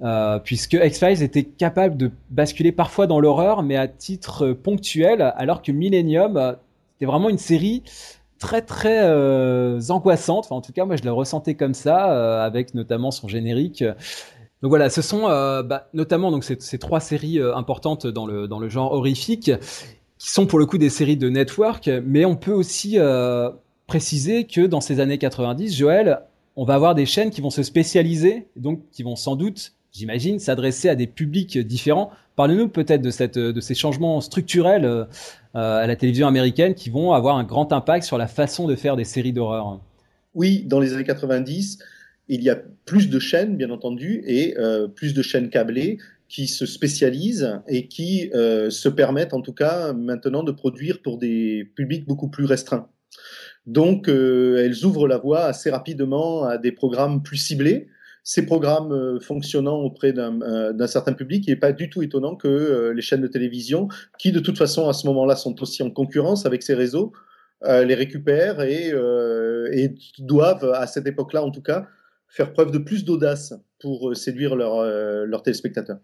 euh, 0.01 0.38
puisque 0.38 0.74
X-Files 0.74 1.22
était 1.24 1.42
capable 1.42 1.96
de 1.96 2.12
basculer 2.30 2.70
parfois 2.70 3.09
dans 3.09 3.18
l'horreur, 3.18 3.64
mais 3.64 3.76
à 3.76 3.88
titre 3.88 4.53
ponctuel, 4.53 5.32
alors 5.36 5.61
que 5.61 5.72
Millennium, 5.72 6.36
euh, 6.36 6.53
c'était 6.92 7.07
vraiment 7.07 7.28
une 7.28 7.38
série 7.38 7.82
très 8.38 8.62
très 8.62 9.01
euh, 9.03 9.80
angoissante. 9.88 10.44
Enfin, 10.44 10.55
en 10.55 10.61
tout 10.61 10.72
cas, 10.72 10.84
moi, 10.84 10.94
je 10.94 11.03
la 11.03 11.12
ressentais 11.12 11.55
comme 11.55 11.74
ça, 11.74 12.44
avec 12.44 12.74
notamment 12.74 13.11
son 13.11 13.26
générique. 13.26 13.82
Donc 14.62 14.70
voilà, 14.70 14.90
ce 14.90 15.03
sont 15.03 15.22
bah, 15.22 15.88
notamment 15.94 16.30
donc 16.30 16.44
ces, 16.44 16.57
ces 16.61 16.78
trois 16.78 17.01
séries 17.01 17.40
importantes 17.40 18.07
dans 18.07 18.26
le 18.26 18.46
dans 18.49 18.59
le 18.59 18.68
genre 18.68 18.92
horrifique, 18.92 19.51
qui 20.18 20.30
sont 20.30 20.46
pour 20.46 20.61
le 20.61 20.66
coup 20.66 20.78
des 20.78 20.90
séries 20.90 21.16
de 21.16 21.28
network, 21.28 21.90
mais 22.05 22.24
on 22.24 22.36
peut 22.36 22.53
aussi 22.53 22.99
préciser 23.86 24.44
que 24.44 24.66
dans 24.66 24.80
ces 24.80 25.01
années 25.01 25.18
90, 25.18 25.76
Joël, 25.76 26.20
on 26.57 26.64
va 26.64 26.74
avoir 26.74 26.94
des 26.96 27.07
chaînes 27.07 27.30
qui 27.30 27.40
vont 27.40 27.51
se 27.51 27.62
spécialiser, 27.62 28.49
donc 28.57 28.80
qui 28.90 29.05
vont 29.05 29.16
sans 29.16 29.36
doute 29.36 29.72
j'imagine, 29.93 30.39
s'adresser 30.39 30.89
à 30.89 30.95
des 30.95 31.07
publics 31.07 31.59
différents. 31.59 32.11
Parlez-nous 32.36 32.68
peut-être 32.68 33.03
de, 33.03 33.61
ces 33.61 33.74
changements 33.74 34.20
structurels 34.20 34.84
euh, 34.84 35.05
à 35.55 35.86
la 35.86 35.97
télévision 35.97 36.28
américaine 36.28 36.74
qui 36.74 36.91
vont 36.91 37.12
avoir 37.12 37.36
un 37.36 37.45
grand 37.45 37.72
impact 37.72 38.05
sur 38.05 38.18
la 38.18 38.26
façon 38.26 38.66
de 38.66 38.76
faire 38.76 38.97
des 38.97 39.05
séries 39.05 39.32
d'horreur. 39.32 39.80
Oui, 40.34 40.64
dans 40.66 40.78
les 40.78 40.93
années 40.93 41.05
90, 41.05 41.78
il 42.28 42.43
y 42.43 42.51
a 42.51 42.57
plus 42.84 43.09
de 43.09 43.18
chaînes, 43.18 43.57
bien 43.57 43.70
entendu, 43.70 44.22
et 44.26 44.57
euh, 44.59 44.86
plus 44.86 45.14
de 45.14 45.22
chaînes 45.22 45.51
câblées 45.51 45.99
qui 46.28 46.47
se 46.47 46.66
spécialisent 46.66 47.61
et 47.66 47.89
qui 47.89 48.30
euh, 48.34 48.68
se 48.70 48.89
permettent, 48.89 49.32
en 49.32 49.41
tout 49.41 49.55
cas, 49.55 49.93
maintenant 49.95 50.43
de 50.43 50.53
produire 50.53 51.01
pour 51.01 51.16
des 51.18 51.70
publics 51.74 52.07
beaucoup 52.07 52.28
plus 52.28 52.45
restreints. 52.45 52.89
Donc, 53.66 54.09
euh, 54.09 54.64
elles 54.64 54.84
ouvrent 54.84 55.09
la 55.09 55.18
voie 55.18 55.45
assez 55.45 55.70
rapidement 55.70 56.45
à 56.45 56.59
des 56.59 56.72
programmes 56.72 57.22
plus 57.22 57.39
ciblés. 57.39 57.89
Ces 58.30 58.44
programmes 58.44 59.18
fonctionnant 59.22 59.76
auprès 59.76 60.12
d'un 60.12 60.86
certain 60.86 61.14
public, 61.14 61.44
il 61.46 61.50
n'est 61.50 61.56
pas 61.56 61.72
du 61.72 61.88
tout 61.88 62.02
étonnant 62.02 62.36
que 62.36 62.92
les 62.94 63.00
chaînes 63.00 63.22
de 63.22 63.26
télévision, 63.26 63.88
qui 64.18 64.32
de 64.32 64.40
toute 64.40 64.58
façon 64.58 64.86
à 64.86 64.92
ce 64.92 65.06
moment-là 65.06 65.34
sont 65.34 65.62
aussi 65.62 65.82
en 65.82 65.90
concurrence 65.90 66.44
avec 66.44 66.62
ces 66.62 66.74
réseaux, 66.74 67.14
les 67.66 67.94
récupèrent 67.94 68.60
et, 68.60 68.92
doivent, 70.18 70.70
à 70.74 70.86
cette 70.86 71.06
époque-là 71.06 71.42
en 71.42 71.50
tout 71.50 71.62
cas, 71.62 71.86
faire 72.28 72.52
preuve 72.52 72.70
de 72.70 72.78
plus 72.78 73.04
d'audace 73.04 73.54
pour 73.80 74.10
euh, 74.10 74.14
séduire 74.14 74.52
euh, 74.52 75.24
leurs 75.24 75.42
téléspectateurs. 75.42 75.98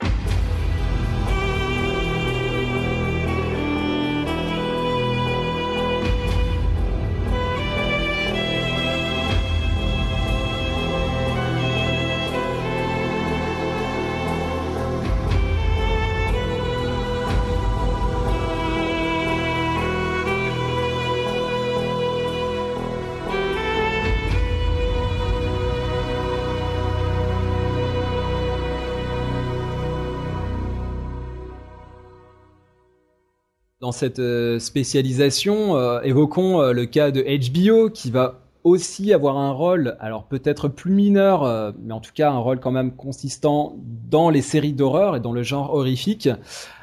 Dans 33.84 33.92
cette 33.92 34.18
euh, 34.18 34.58
spécialisation, 34.58 35.76
euh, 35.76 36.00
évoquons 36.00 36.58
euh, 36.58 36.72
le 36.72 36.86
cas 36.86 37.10
de 37.10 37.20
HBO 37.20 37.90
qui 37.90 38.10
va 38.10 38.40
aussi 38.62 39.12
avoir 39.12 39.36
un 39.36 39.50
rôle, 39.50 39.98
alors 40.00 40.24
peut-être 40.24 40.68
plus 40.68 40.90
mineur, 40.90 41.74
mais 41.82 41.92
en 41.92 42.00
tout 42.00 42.12
cas 42.14 42.30
un 42.30 42.38
rôle 42.38 42.60
quand 42.60 42.70
même 42.70 42.92
consistant 42.92 43.76
dans 44.10 44.30
les 44.30 44.40
séries 44.40 44.72
d'horreur 44.72 45.16
et 45.16 45.20
dans 45.20 45.32
le 45.32 45.42
genre 45.42 45.74
horrifique, 45.74 46.30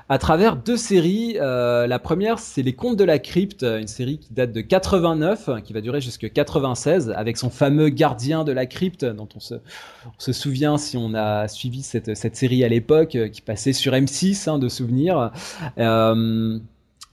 à 0.07 0.19
travers 0.19 0.57
deux 0.57 0.77
séries. 0.77 1.37
la 1.39 1.97
première, 1.97 2.37
c'est 2.37 2.61
Les 2.61 2.73
Contes 2.73 2.97
de 2.97 3.03
la 3.03 3.17
Crypte, 3.17 3.63
une 3.63 3.87
série 3.87 4.19
qui 4.19 4.31
date 4.31 4.51
de 4.51 4.61
89, 4.61 5.49
qui 5.63 5.73
va 5.73 5.81
durer 5.81 6.01
jusqu'à 6.01 6.29
96, 6.29 7.15
avec 7.17 7.37
son 7.37 7.49
fameux 7.49 7.89
gardien 7.89 8.43
de 8.43 8.51
la 8.51 8.67
crypte, 8.67 9.03
dont 9.03 9.29
on 9.35 9.39
se, 9.39 9.55
se 10.19 10.33
souvient 10.33 10.77
si 10.77 10.97
on 10.97 11.15
a 11.15 11.47
suivi 11.47 11.81
cette, 11.81 12.15
cette 12.15 12.35
série 12.35 12.63
à 12.63 12.69
l'époque, 12.69 13.17
qui 13.31 13.41
passait 13.41 13.73
sur 13.73 13.93
M6, 13.93 14.47
hein, 14.47 14.59
de 14.59 14.69
souvenirs. 14.69 15.31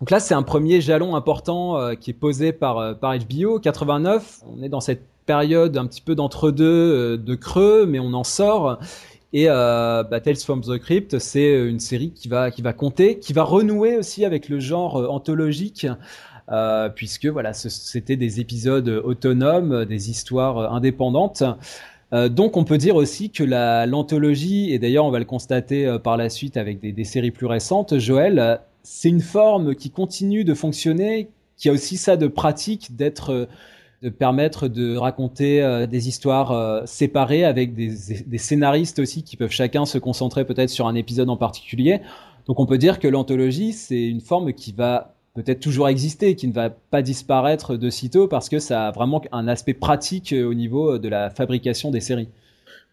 Donc 0.01 0.11
là, 0.11 0.21
c'est 0.21 0.35
un 0.35 0.43
premier 0.43 0.81
jalon 0.81 1.17
important 1.17 1.77
euh, 1.79 1.95
qui 1.95 2.11
est 2.11 2.15
posé 2.15 2.53
par, 2.53 2.79
euh, 2.79 2.95
HBO. 2.95 3.59
89, 3.59 4.43
on 4.47 4.63
est 4.63 4.69
dans 4.69 4.81
cette 4.81 5.03
période 5.27 5.77
un 5.77 5.87
petit 5.87 6.01
peu 6.01 6.15
d'entre-deux, 6.15 6.65
euh, 6.65 7.17
de 7.17 7.35
creux, 7.35 7.85
mais 7.87 7.99
on 7.99 8.15
en 8.15 8.25
sort. 8.25 8.79
Et 9.33 9.47
euh, 9.49 10.05
bah, 10.05 10.21
Tales 10.21 10.37
from 10.37 10.63
the 10.63 10.79
Crypt, 10.79 11.19
c'est 11.19 11.53
une 11.69 11.81
série 11.81 12.13
qui 12.13 12.29
va, 12.29 12.51
qui 12.51 12.63
va 12.63 12.73
compter, 12.73 13.19
qui 13.19 13.33
va 13.33 13.43
renouer 13.43 13.97
aussi 13.97 14.25
avec 14.25 14.49
le 14.49 14.61
genre 14.61 14.97
anthologique. 15.13 15.87
Euh, 16.51 16.89
puisque 16.89 17.27
voilà, 17.27 17.53
c'était 17.53 18.17
des 18.17 18.41
épisodes 18.41 18.89
autonomes, 18.89 19.85
des 19.85 20.09
histoires 20.09 20.73
indépendantes. 20.73 21.43
Euh, 22.15 22.31
donc 22.31 22.57
on 22.57 22.65
peut 22.65 22.79
dire 22.79 22.97
aussi 22.97 23.29
que 23.29 23.45
la 23.45 23.85
l'anthologie, 23.85 24.73
et 24.73 24.79
d'ailleurs 24.79 25.05
on 25.05 25.11
va 25.11 25.19
le 25.19 25.27
constater 25.27 25.99
par 26.03 26.17
la 26.17 26.31
suite 26.31 26.57
avec 26.57 26.81
des 26.81 27.05
séries 27.05 27.33
plus 27.33 27.45
récentes, 27.45 27.99
Joël, 27.99 28.61
c'est 28.83 29.09
une 29.09 29.21
forme 29.21 29.75
qui 29.75 29.91
continue 29.91 30.45
de 30.45 30.55
fonctionner, 30.55 31.29
qui 31.57 31.69
a 31.69 31.73
aussi 31.73 31.97
ça 31.97 32.17
de 32.17 32.27
pratique 32.27 32.97
d'être 32.97 33.33
euh, 33.33 33.47
de 34.03 34.11
permettre 34.11 34.69
de 34.69 34.97
raconter 34.97 35.61
euh, 35.61 35.87
des 35.87 36.07
histoires 36.07 36.53
euh, 36.53 36.83
séparées 36.87 37.45
avec 37.45 37.75
des, 37.75 37.93
des, 38.27 38.39
scénaristes 38.39 39.01
aussi 39.01 39.25
qui 39.25 39.37
peuvent 39.37 39.51
chacun 39.51 39.87
se 39.87 39.99
concentrer 39.99 40.45
peut-être 40.45 40.71
sur 40.71 40.87
un 40.87 40.95
épisode 40.95 41.29
en 41.29 41.37
particulier. 41.37 42.01
Donc 42.47 42.61
on 42.61 42.67
peut 42.67 42.79
dire 42.79 43.01
que 43.01 43.09
l'anthologie, 43.09 43.73
c'est 43.73 44.01
une 44.01 44.21
forme 44.21 44.53
qui 44.53 44.71
va 44.71 45.17
peut-être 45.35 45.59
toujours 45.59 45.89
exister, 45.89 46.37
qui 46.37 46.47
ne 46.47 46.53
va 46.53 46.71
pas 46.71 47.03
disparaître 47.03 47.77
de 47.77 47.91
sitôt 47.91 48.29
parce 48.29 48.49
que 48.49 48.61
ça 48.61 48.87
a 48.87 48.91
vraiment 48.93 49.21
un 49.33 49.49
aspect 49.49 49.75
pratique 49.75 50.33
au 50.33 50.55
niveau 50.55 50.99
de 50.99 51.09
la 51.09 51.31
fabrication 51.31 51.91
des 51.91 52.01
séries. 52.01 52.29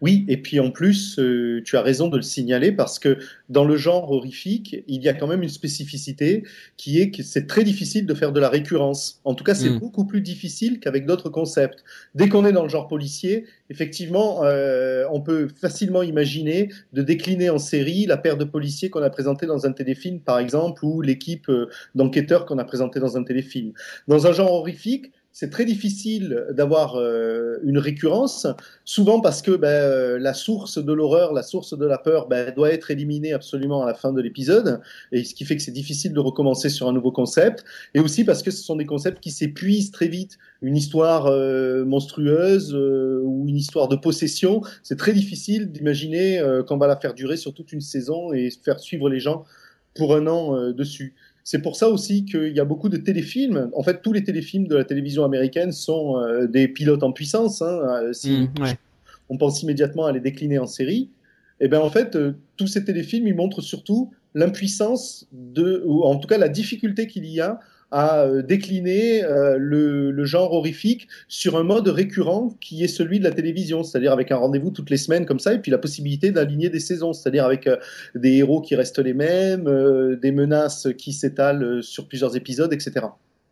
Oui, 0.01 0.25
et 0.27 0.37
puis 0.37 0.59
en 0.59 0.71
plus, 0.71 1.17
euh, 1.19 1.61
tu 1.63 1.77
as 1.77 1.81
raison 1.81 2.09
de 2.09 2.17
le 2.17 2.21
signaler 2.21 2.73
parce 2.73 2.99
que 2.99 3.17
dans 3.47 3.63
le 3.63 3.77
genre 3.77 4.11
horrifique, 4.11 4.83
il 4.87 5.01
y 5.01 5.07
a 5.07 5.13
quand 5.13 5.25
même 5.25 5.41
une 5.41 5.49
spécificité 5.49 6.43
qui 6.75 6.99
est 6.99 7.11
que 7.11 7.23
c'est 7.23 7.47
très 7.47 7.63
difficile 7.63 8.05
de 8.05 8.13
faire 8.13 8.33
de 8.33 8.39
la 8.41 8.49
récurrence. 8.49 9.21
En 9.23 9.35
tout 9.35 9.45
cas, 9.45 9.55
c'est 9.55 9.69
mm. 9.69 9.79
beaucoup 9.79 10.05
plus 10.05 10.19
difficile 10.19 10.81
qu'avec 10.81 11.05
d'autres 11.05 11.29
concepts. 11.29 11.85
Dès 12.13 12.27
qu'on 12.27 12.45
est 12.45 12.51
dans 12.51 12.63
le 12.63 12.69
genre 12.69 12.89
policier, 12.89 13.45
effectivement, 13.69 14.43
euh, 14.43 15.05
on 15.11 15.21
peut 15.21 15.47
facilement 15.47 16.03
imaginer 16.03 16.69
de 16.91 17.01
décliner 17.01 17.49
en 17.49 17.57
série 17.57 18.05
la 18.05 18.17
paire 18.17 18.35
de 18.35 18.43
policiers 18.45 18.89
qu'on 18.89 19.01
a 19.01 19.09
présenté 19.09 19.45
dans 19.45 19.65
un 19.65 19.71
téléfilm, 19.71 20.19
par 20.19 20.39
exemple, 20.39 20.83
ou 20.83 21.01
l'équipe 21.01 21.47
euh, 21.47 21.69
d'enquêteurs 21.95 22.45
qu'on 22.45 22.57
a 22.57 22.65
présenté 22.65 22.99
dans 22.99 23.15
un 23.15 23.23
téléfilm. 23.23 23.71
Dans 24.09 24.27
un 24.27 24.33
genre 24.33 24.51
horrifique, 24.51 25.13
c'est 25.37 25.49
très 25.49 25.65
difficile 25.65 26.45
d'avoir 26.51 26.95
euh, 26.95 27.57
une 27.61 27.77
récurrence, 27.77 28.47
souvent 28.85 29.19
parce 29.19 29.41
que 29.41 29.51
ben, 29.51 29.67
euh, 29.67 30.17
la 30.17 30.33
source 30.33 30.77
de 30.77 30.93
l'horreur, 30.93 31.33
la 31.33 31.43
source 31.43 31.77
de 31.77 31.85
la 31.85 31.97
peur, 31.97 32.29
ben, 32.29 32.53
doit 32.55 32.71
être 32.71 32.89
éliminée 32.89 33.33
absolument 33.33 33.83
à 33.83 33.85
la 33.85 33.95
fin 33.95 34.13
de 34.13 34.21
l'épisode, 34.21 34.79
et 35.11 35.25
ce 35.25 35.35
qui 35.35 35.43
fait 35.43 35.57
que 35.57 35.61
c'est 35.61 35.73
difficile 35.73 36.13
de 36.13 36.21
recommencer 36.21 36.69
sur 36.69 36.87
un 36.87 36.93
nouveau 36.93 37.11
concept, 37.11 37.65
et 37.93 37.99
aussi 37.99 38.23
parce 38.23 38.43
que 38.43 38.49
ce 38.49 38.63
sont 38.63 38.77
des 38.77 38.85
concepts 38.85 39.21
qui 39.21 39.29
s'épuisent 39.29 39.91
très 39.91 40.07
vite. 40.07 40.37
Une 40.61 40.77
histoire 40.77 41.25
euh, 41.25 41.83
monstrueuse 41.83 42.73
ou 42.73 43.43
une 43.45 43.57
histoire 43.57 43.89
de 43.89 43.97
possession, 43.97 44.61
c'est 44.83 44.97
très 44.97 45.11
difficile 45.11 45.69
d'imaginer 45.69 46.41
qu'on 46.65 46.77
va 46.77 46.87
la 46.87 46.95
faire 46.95 47.13
durer 47.13 47.35
sur 47.35 47.53
toute 47.53 47.73
une 47.73 47.81
saison 47.81 48.31
et 48.31 48.49
faire 48.63 48.79
suivre 48.79 49.09
les 49.09 49.19
gens 49.19 49.43
pour 49.95 50.15
un 50.15 50.27
an 50.27 50.71
dessus. 50.71 51.13
C'est 51.47 51.61
pour 51.61 51.75
ça 51.75 51.89
aussi 51.89 52.25
qu'il 52.25 52.57
y 52.57 52.59
a 52.59 52.65
beaucoup 52.65 52.89
de 52.89 52.97
téléfilms. 52.97 53.69
En 53.75 53.83
fait, 53.83 54.01
tous 54.01 54.11
les 54.11 54.23
téléfilms 54.23 54.67
de 54.67 54.75
la 54.75 54.83
télévision 54.83 55.23
américaine 55.23 55.71
sont 55.71 56.17
euh, 56.17 56.47
des 56.47 56.67
pilotes 56.67 57.03
en 57.03 57.11
puissance. 57.11 57.61
Hein. 57.61 57.79
Euh, 57.83 58.13
si 58.13 58.49
mmh, 58.57 58.73
on 59.29 59.37
pense 59.37 59.61
immédiatement 59.61 60.07
à 60.07 60.11
les 60.11 60.19
décliner 60.19 60.57
en 60.57 60.65
série. 60.65 61.11
Et 61.59 61.65
eh 61.65 61.67
bien 61.67 61.79
en 61.81 61.91
fait, 61.91 62.15
euh, 62.15 62.33
tous 62.57 62.65
ces 62.65 62.83
téléfilms, 62.83 63.27
ils 63.27 63.35
montrent 63.35 63.61
surtout 63.61 64.11
l'impuissance 64.33 65.27
de, 65.31 65.83
ou 65.85 66.03
en 66.03 66.17
tout 66.17 66.27
cas 66.27 66.39
la 66.39 66.49
difficulté 66.49 67.05
qu'il 67.05 67.27
y 67.27 67.39
a 67.39 67.59
à 67.91 68.23
euh, 68.23 68.41
décliner 68.41 69.23
euh, 69.23 69.57
le, 69.57 70.25
genre 70.25 70.53
horrifique 70.53 71.07
sur 71.27 71.55
un 71.55 71.63
mode 71.63 71.87
récurrent 71.87 72.55
qui 72.59 72.83
est 72.83 72.87
celui 72.87 73.19
de 73.19 73.23
la 73.23 73.31
télévision, 73.31 73.83
c'est-à-dire 73.83 74.11
avec 74.11 74.31
un 74.31 74.37
rendez-vous 74.37 74.71
toutes 74.71 74.89
les 74.89 74.97
semaines 74.97 75.25
comme 75.25 75.39
ça, 75.39 75.53
et 75.53 75.59
puis 75.59 75.71
la 75.71 75.77
possibilité 75.77 76.31
d'aligner 76.31 76.69
des 76.69 76.79
saisons, 76.79 77.13
c'est-à-dire 77.13 77.45
avec 77.45 77.67
euh, 77.67 77.77
des 78.15 78.37
héros 78.37 78.61
qui 78.61 78.75
restent 78.75 78.99
les 78.99 79.13
mêmes, 79.13 79.69
des 80.21 80.31
menaces 80.31 80.87
qui 80.97 81.13
s'étalent 81.13 81.83
sur 81.83 82.07
plusieurs 82.07 82.35
épisodes, 82.35 82.73
etc. 82.73 83.05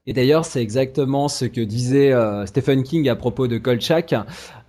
Et 0.06 0.12
d'ailleurs, 0.12 0.44
c'est 0.44 0.62
exactement 0.62 1.30
ce 1.30 1.46
que 1.46 1.62
disait 1.62 2.12
euh, 2.12 2.46
Stephen 2.46 2.84
King 2.84 3.08
à 3.08 3.16
propos 3.16 3.48
de 3.48 3.58
Kolchak. 3.58 4.14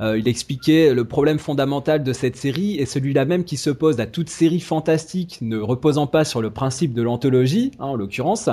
Euh, 0.01 0.17
il 0.17 0.29
expliquait 0.29 0.95
le 0.95 1.05
problème 1.07 1.41
fondamental 1.41 2.05
de 2.05 2.13
cette 2.13 2.37
série 2.37 2.77
et 2.79 2.87
celui-là 2.87 3.25
même 3.25 3.43
qui 3.43 3.57
s'oppose 3.57 3.99
à 3.99 4.07
toute 4.07 4.29
série 4.29 4.61
fantastique 4.61 5.39
ne 5.41 5.59
reposant 5.59 6.07
pas 6.07 6.25
sur 6.25 6.41
le 6.41 6.51
principe 6.51 6.95
de 6.95 7.03
l'anthologie, 7.03 7.73
hein, 7.81 7.87
en 7.87 7.97
l'occurrence, 7.97 8.49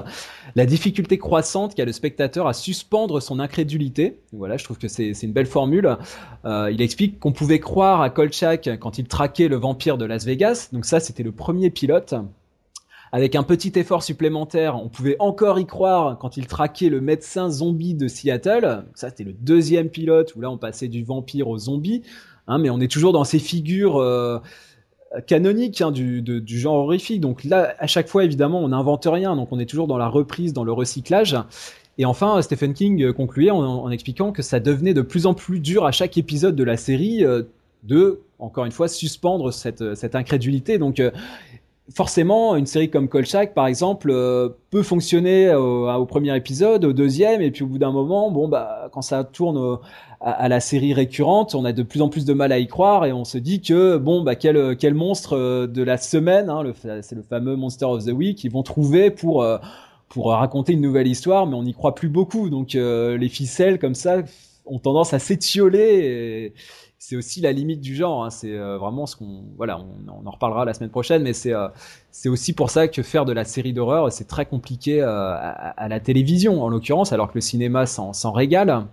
la 0.55 0.65
difficulté 0.65 1.19
croissante 1.19 1.75
qu'a 1.75 1.85
le 1.85 1.91
spectateur 1.91 2.47
à 2.47 2.53
suspendre 2.53 3.21
son 3.21 3.39
incrédulité. 3.39 4.17
Voilà, 4.33 4.57
je 4.57 4.63
trouve 4.63 4.79
que 4.79 4.87
c'est 4.87 5.11
une 5.21 5.33
belle 5.33 5.45
formule. 5.45 5.97
Euh, 6.45 6.71
il 6.71 6.81
explique 6.81 7.19
qu'on 7.19 7.31
pouvait 7.31 7.59
croire 7.59 8.01
à 8.01 8.09
Kolchak 8.09 8.79
quand 8.79 8.97
il 8.97 9.05
traquait 9.05 9.49
le 9.49 9.55
vampire 9.55 9.99
de 9.99 10.05
Las 10.05 10.25
Vegas. 10.25 10.69
Donc 10.73 10.85
ça, 10.85 10.99
c'était 10.99 11.21
le 11.21 11.31
premier 11.31 11.69
pilote. 11.69 12.15
Avec 13.13 13.35
un 13.35 13.43
petit 13.43 13.73
effort 13.75 14.03
supplémentaire, 14.03 14.81
on 14.81 14.87
pouvait 14.87 15.17
encore 15.19 15.59
y 15.59 15.65
croire 15.65 16.17
quand 16.17 16.37
il 16.37 16.47
traquait 16.47 16.87
le 16.87 17.01
médecin 17.01 17.49
zombie 17.49 17.93
de 17.93 18.07
Seattle. 18.07 18.85
Ça, 18.95 19.09
c'était 19.09 19.25
le 19.25 19.33
deuxième 19.33 19.89
pilote 19.89 20.33
où 20.35 20.41
là, 20.41 20.49
on 20.49 20.57
passait 20.57 20.87
du 20.87 21.03
vampire 21.03 21.49
au 21.49 21.57
zombie. 21.57 22.03
Hein, 22.47 22.57
mais 22.57 22.69
on 22.69 22.79
est 22.79 22.89
toujours 22.89 23.11
dans 23.11 23.25
ces 23.25 23.39
figures 23.39 23.97
euh, 23.97 24.39
canoniques 25.27 25.81
hein, 25.81 25.91
du, 25.91 26.43
genre 26.47 26.75
horrifique. 26.75 27.19
Donc 27.19 27.43
là, 27.43 27.75
à 27.79 27.87
chaque 27.87 28.07
fois, 28.07 28.23
évidemment, 28.23 28.59
on 28.61 28.69
n'invente 28.69 29.05
rien. 29.05 29.35
Donc 29.35 29.49
on 29.51 29.59
est 29.59 29.65
toujours 29.65 29.87
dans 29.87 29.97
la 29.97 30.07
reprise, 30.07 30.53
dans 30.53 30.63
le 30.63 30.71
recyclage. 30.71 31.37
Et 31.97 32.05
enfin, 32.05 32.41
Stephen 32.41 32.73
King 32.73 33.11
concluait 33.11 33.51
en, 33.51 33.91
expliquant 33.91 34.31
que 34.31 34.41
ça 34.41 34.61
devenait 34.61 34.93
de 34.93 35.01
plus 35.01 35.25
en 35.25 35.33
plus 35.33 35.59
dur 35.59 35.85
à 35.85 35.91
chaque 35.91 36.17
épisode 36.17 36.55
de 36.55 36.63
la 36.63 36.77
série 36.77 37.25
euh, 37.25 37.43
de 37.83 38.21
encore 38.39 38.65
une 38.65 38.71
fois, 38.71 38.87
suspendre 38.87 39.53
cette, 39.53 39.93
cette 39.93 40.15
incrédulité. 40.15 40.79
Donc, 40.79 40.99
forcément, 41.93 42.55
une 42.55 42.65
série 42.65 42.89
comme 42.89 43.07
Kolchak, 43.07 43.53
par 43.53 43.67
exemple, 43.67 44.13
peut 44.69 44.83
fonctionner 44.83 45.53
au, 45.53 46.05
premier 46.05 46.35
épisode, 46.35 46.85
au 46.85 46.93
deuxième, 46.93 47.41
et 47.41 47.51
puis 47.51 47.63
au 47.63 47.67
bout 47.67 47.77
d'un 47.77 47.91
moment, 47.91 48.31
bon, 48.31 48.47
bah, 48.47 48.89
quand 48.91 49.01
ça 49.01 49.23
tourne 49.23 49.79
à, 50.19 50.49
la 50.49 50.59
série 50.59 50.93
récurrente, 50.93 51.55
on 51.55 51.65
a 51.65 51.71
de 51.71 51.83
plus 51.83 52.01
en 52.01 52.09
plus 52.09 52.25
de 52.25 52.33
mal 52.33 52.51
à 52.51 52.59
y 52.59 52.67
croire, 52.67 53.05
et 53.05 53.13
on 53.13 53.25
se 53.25 53.37
dit 53.37 53.61
que, 53.61 53.97
bon, 53.97 54.21
bah, 54.21 54.35
quel, 54.35 54.93
monstre 54.93 55.67
de 55.67 55.83
la 55.83 55.97
semaine, 55.97 56.49
hein, 56.49 56.63
c'est 57.01 57.15
le 57.15 57.23
fameux 57.23 57.55
Monster 57.55 57.85
of 57.85 58.05
the 58.05 58.11
Week, 58.11 58.43
ils 58.43 58.51
vont 58.51 58.63
trouver 58.63 59.11
pour 59.11 59.45
pour 60.11 60.31
raconter 60.31 60.73
une 60.73 60.81
nouvelle 60.81 61.07
histoire, 61.07 61.47
mais 61.47 61.55
on 61.55 61.63
n'y 61.63 61.73
croit 61.73 61.95
plus 61.95 62.09
beaucoup. 62.09 62.49
Donc 62.49 62.75
euh, 62.75 63.17
les 63.17 63.29
ficelles 63.29 63.79
comme 63.79 63.95
ça 63.95 64.17
ont 64.65 64.79
tendance 64.79 65.13
à 65.13 65.19
s'étioler. 65.19 66.53
C'est 67.03 67.15
aussi 67.15 67.41
la 67.41 67.51
limite 67.51 67.81
du 67.81 67.95
genre. 67.95 68.23
Hein. 68.23 68.29
C'est 68.29 68.55
euh, 68.55 68.77
vraiment 68.77 69.07
ce 69.07 69.15
qu'on, 69.15 69.45
voilà, 69.57 69.79
on, 70.07 70.23
en 70.23 70.29
reparlera 70.29 70.65
la 70.65 70.75
semaine 70.75 70.91
prochaine, 70.91 71.23
mais 71.23 71.33
c'est 71.33 71.51
euh, 71.51 71.67
c'est 72.11 72.29
aussi 72.29 72.53
pour 72.53 72.69
ça 72.69 72.87
que 72.87 73.01
faire 73.01 73.25
de 73.25 73.33
la 73.33 73.43
série 73.43 73.73
d'horreur, 73.73 74.11
c'est 74.11 74.27
très 74.27 74.45
compliqué 74.45 75.01
à, 75.01 75.33
à, 75.33 75.87
la 75.87 75.99
télévision, 75.99 76.61
en 76.61 76.69
l'occurrence, 76.69 77.11
alors 77.11 77.29
que 77.29 77.33
le 77.35 77.41
cinéma 77.41 77.87
s'en 77.87 78.31
régale. 78.31 78.85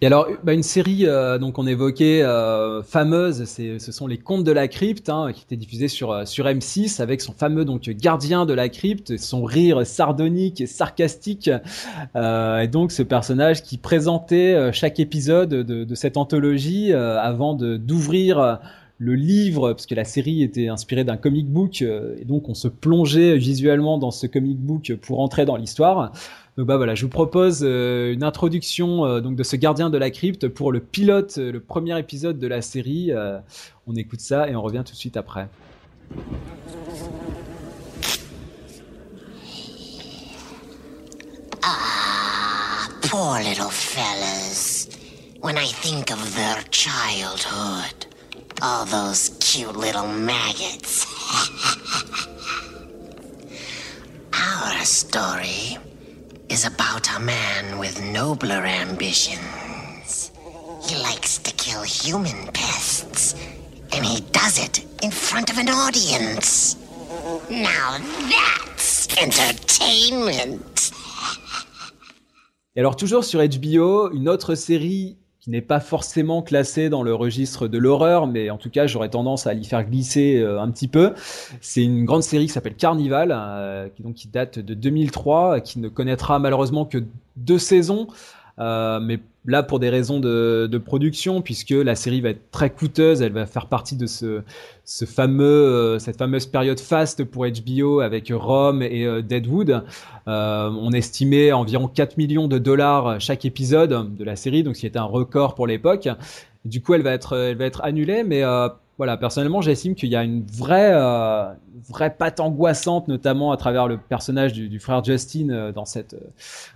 Et 0.00 0.06
alors, 0.06 0.28
bah, 0.44 0.52
une 0.52 0.62
série 0.62 1.06
euh, 1.06 1.38
donc 1.38 1.58
on 1.58 1.66
évoquait 1.66 2.22
euh, 2.22 2.82
fameuse, 2.82 3.44
ce 3.44 3.92
sont 3.92 4.06
les 4.06 4.18
Contes 4.18 4.44
de 4.44 4.52
la 4.52 4.68
crypte, 4.68 5.08
hein, 5.08 5.32
qui 5.34 5.42
était 5.42 5.56
diffusée 5.56 5.88
sur 5.88 6.12
euh, 6.12 6.24
sur 6.24 6.46
M6 6.46 7.00
avec 7.00 7.20
son 7.20 7.32
fameux 7.32 7.64
donc 7.64 7.82
gardien 7.90 8.46
de 8.46 8.54
la 8.54 8.68
crypte, 8.68 9.16
son 9.16 9.44
rire 9.44 9.86
sardonique 9.86 10.60
et 10.60 10.66
sarcastique, 10.66 11.48
et 11.48 12.68
donc 12.68 12.92
ce 12.92 13.02
personnage 13.02 13.62
qui 13.62 13.78
présentait 13.78 14.72
chaque 14.72 15.00
épisode 15.00 15.50
de, 15.50 15.84
de 15.84 15.94
cette 15.94 16.16
anthologie 16.16 16.92
avant 16.92 17.54
de 17.54 17.76
d'ouvrir 17.76 18.60
le 18.98 19.14
livre, 19.14 19.72
parce 19.72 19.86
que 19.86 19.94
la 19.94 20.04
série 20.04 20.42
était 20.42 20.68
inspirée 20.68 21.04
d'un 21.04 21.16
comic 21.16 21.48
book, 21.48 21.82
et 21.82 22.24
donc 22.24 22.48
on 22.48 22.54
se 22.54 22.68
plongeait 22.68 23.36
visuellement 23.36 23.98
dans 23.98 24.10
ce 24.10 24.26
comic 24.26 24.58
book 24.58 24.92
pour 25.00 25.20
entrer 25.20 25.44
dans 25.44 25.56
l'histoire. 25.56 26.12
Donc 26.56 26.66
bah 26.66 26.76
voilà, 26.76 26.94
je 26.94 27.02
vous 27.02 27.08
propose 27.08 27.60
euh, 27.62 28.12
une 28.12 28.24
introduction 28.24 29.06
euh, 29.06 29.20
donc 29.20 29.36
de 29.36 29.42
ce 29.42 29.56
gardien 29.56 29.88
de 29.88 29.98
la 29.98 30.10
crypte 30.10 30.48
pour 30.48 30.72
le 30.72 30.80
pilote, 30.80 31.38
euh, 31.38 31.52
le 31.52 31.60
premier 31.60 31.98
épisode 31.98 32.38
de 32.38 32.46
la 32.46 32.60
série. 32.60 33.12
on 33.86 33.94
écoute 33.94 34.20
ça 34.20 34.48
et 34.48 34.56
on 34.56 34.62
revient 34.62 34.82
tout 34.84 34.92
de 34.92 34.98
suite 34.98 35.16
après. 35.16 35.48
Ah, 41.62 42.88
poor 43.02 43.38
little 43.38 43.70
fellas. 43.70 44.88
When 45.42 45.56
I 45.56 45.66
think 45.66 46.10
of 46.10 46.34
their 46.34 46.62
childhood, 46.70 48.06
all 48.60 48.84
those 48.84 49.30
cute 49.40 49.76
little 49.76 50.06
maggots. 50.06 51.06
Our 54.32 54.84
story 54.84 55.78
is 56.50 56.66
about 56.66 57.08
a 57.16 57.20
man 57.20 57.78
with 57.78 58.02
nobler 58.12 58.66
ambitions. 58.66 60.32
He 60.82 60.96
likes 61.00 61.38
to 61.38 61.52
kill 61.52 61.82
human 61.82 62.48
pests, 62.48 63.34
and 63.92 64.04
he 64.04 64.20
does 64.32 64.58
it 64.58 64.84
in 65.00 65.12
front 65.12 65.50
of 65.50 65.58
an 65.58 65.68
audience. 65.68 66.76
Now 67.48 67.98
that's 68.28 69.06
entertainment. 69.16 70.90
Et 72.74 72.80
alors 72.80 72.96
toujours 72.96 73.24
sur 73.24 73.40
HBO, 73.40 74.10
une 74.12 74.28
autre 74.28 74.56
série 74.56 75.19
qui 75.40 75.48
n'est 75.48 75.62
pas 75.62 75.80
forcément 75.80 76.42
classé 76.42 76.90
dans 76.90 77.02
le 77.02 77.14
registre 77.14 77.66
de 77.66 77.78
l'horreur, 77.78 78.26
mais 78.26 78.50
en 78.50 78.58
tout 78.58 78.68
cas 78.68 78.86
j'aurais 78.86 79.08
tendance 79.08 79.46
à 79.46 79.54
l'y 79.54 79.64
faire 79.64 79.84
glisser 79.84 80.36
euh, 80.36 80.60
un 80.60 80.70
petit 80.70 80.88
peu. 80.88 81.14
C'est 81.62 81.82
une 81.82 82.04
grande 82.04 82.22
série 82.22 82.46
qui 82.46 82.52
s'appelle 82.52 82.74
Carnival, 82.74 83.32
euh, 83.34 83.88
qui 83.88 84.02
donc 84.02 84.14
qui 84.14 84.28
date 84.28 84.58
de 84.58 84.74
2003, 84.74 85.60
qui 85.60 85.78
ne 85.78 85.88
connaîtra 85.88 86.38
malheureusement 86.38 86.84
que 86.84 86.98
deux 87.36 87.58
saisons. 87.58 88.08
Euh, 88.60 89.00
mais 89.00 89.18
là 89.46 89.62
pour 89.62 89.80
des 89.80 89.88
raisons 89.88 90.20
de, 90.20 90.78
production, 90.84 91.40
puisque 91.40 91.70
la 91.70 91.94
série 91.94 92.20
va 92.20 92.30
être 92.30 92.50
très 92.50 92.70
coûteuse, 92.70 93.22
elle 93.22 93.32
va 93.32 93.46
faire 93.46 93.66
partie 93.66 93.96
de 93.96 94.06
ce, 94.06 94.42
fameux, 95.06 95.44
euh, 95.44 95.98
cette 95.98 96.18
fameuse 96.18 96.46
période 96.46 96.78
faste 96.78 97.24
pour 97.24 97.46
HBO 97.46 98.00
avec 98.00 98.30
Rome 98.34 98.82
et 98.82 99.06
euh, 99.06 99.22
Deadwood. 99.22 99.82
on 100.26 100.90
estimait 100.92 101.52
environ 101.52 101.88
4 101.88 102.18
millions 102.18 102.48
de 102.48 102.58
dollars 102.58 103.20
chaque 103.20 103.44
épisode 103.44 104.14
de 104.14 104.24
la 104.24 104.36
série, 104.36 104.62
donc 104.62 104.76
ce 104.76 104.80
qui 104.80 104.86
était 104.86 104.98
un 104.98 105.04
record 105.04 105.54
pour 105.54 105.66
l'époque. 105.66 106.08
Du 106.66 106.82
coup, 106.82 106.92
elle 106.92 107.02
va 107.02 107.12
être, 107.12 107.34
elle 107.36 107.56
va 107.56 107.64
être 107.64 107.82
annulée, 107.82 108.22
mais 108.22 108.42
voilà, 108.98 109.16
personnellement, 109.16 109.62
j'estime 109.62 109.94
qu'il 109.94 110.10
y 110.10 110.16
a 110.16 110.22
une 110.22 110.44
vraie, 110.44 110.92
vraie 111.88 112.14
patte 112.14 112.40
angoissante, 112.40 113.08
notamment 113.08 113.52
à 113.52 113.56
travers 113.56 113.88
le 113.88 113.98
personnage 113.98 114.52
du, 114.52 114.80
frère 114.80 115.04
Justin 115.04 115.50
euh, 115.50 115.70
euh, 115.70 115.72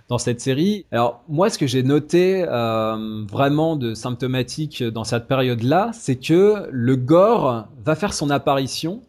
dans 0.09 0.17
cette 0.17 0.41
série. 0.41 0.85
Alors 0.91 1.21
moi, 1.27 1.49
ce 1.49 1.57
que 1.57 1.67
j'ai 1.67 1.83
noté 1.83 2.45
vraiment 2.45 3.75
de 3.75 3.93
symptomatique 3.93 4.83
dans 4.83 5.03
cette 5.03 5.27
période-là, 5.27 5.91
c'est 5.93 6.15
que 6.15 6.67
le 6.71 6.95
gore 6.95 7.67
va 7.83 7.95
faire 7.95 8.13
son 8.13 8.29
apparition 8.29 9.01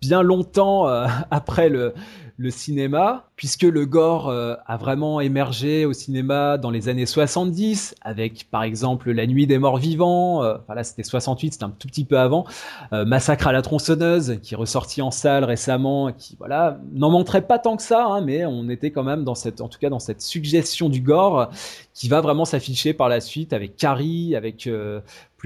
bien 0.00 0.22
longtemps 0.22 0.86
après 1.30 1.68
le 1.68 1.94
le 2.38 2.50
cinéma, 2.50 3.24
puisque 3.36 3.62
le 3.62 3.86
gore 3.86 4.28
euh, 4.28 4.54
a 4.66 4.76
vraiment 4.76 5.20
émergé 5.20 5.86
au 5.86 5.94
cinéma 5.94 6.58
dans 6.58 6.70
les 6.70 6.88
années 6.88 7.06
70, 7.06 7.94
avec 8.02 8.50
par 8.50 8.62
exemple 8.62 9.10
La 9.10 9.26
Nuit 9.26 9.46
des 9.46 9.58
Morts 9.58 9.78
Vivants, 9.78 10.42
euh, 10.42 10.56
là 10.74 10.84
c'était 10.84 11.02
68, 11.02 11.54
c'était 11.54 11.64
un 11.64 11.70
tout 11.70 11.88
petit 11.88 12.04
peu 12.04 12.18
avant, 12.18 12.44
euh, 12.92 13.06
Massacre 13.06 13.46
à 13.46 13.52
la 13.52 13.62
tronçonneuse, 13.62 14.38
qui 14.42 14.52
est 14.52 14.56
ressorti 14.56 15.00
en 15.00 15.10
salle 15.10 15.44
récemment, 15.44 16.12
qui 16.12 16.36
voilà 16.38 16.78
n'en 16.92 17.10
montrait 17.10 17.46
pas 17.46 17.58
tant 17.58 17.76
que 17.76 17.82
ça, 17.82 18.04
hein, 18.04 18.20
mais 18.20 18.44
on 18.44 18.68
était 18.68 18.90
quand 18.90 19.04
même 19.04 19.24
dans 19.24 19.34
cette, 19.34 19.62
en 19.62 19.68
tout 19.68 19.78
cas 19.78 19.88
dans 19.88 19.98
cette 19.98 20.20
suggestion 20.20 20.90
du 20.90 21.00
gore, 21.00 21.48
qui 21.94 22.08
va 22.08 22.20
vraiment 22.20 22.44
s'afficher 22.44 22.92
par 22.92 23.08
la 23.08 23.20
suite 23.20 23.54
avec 23.54 23.76
Carrie, 23.76 24.36
avec 24.36 24.68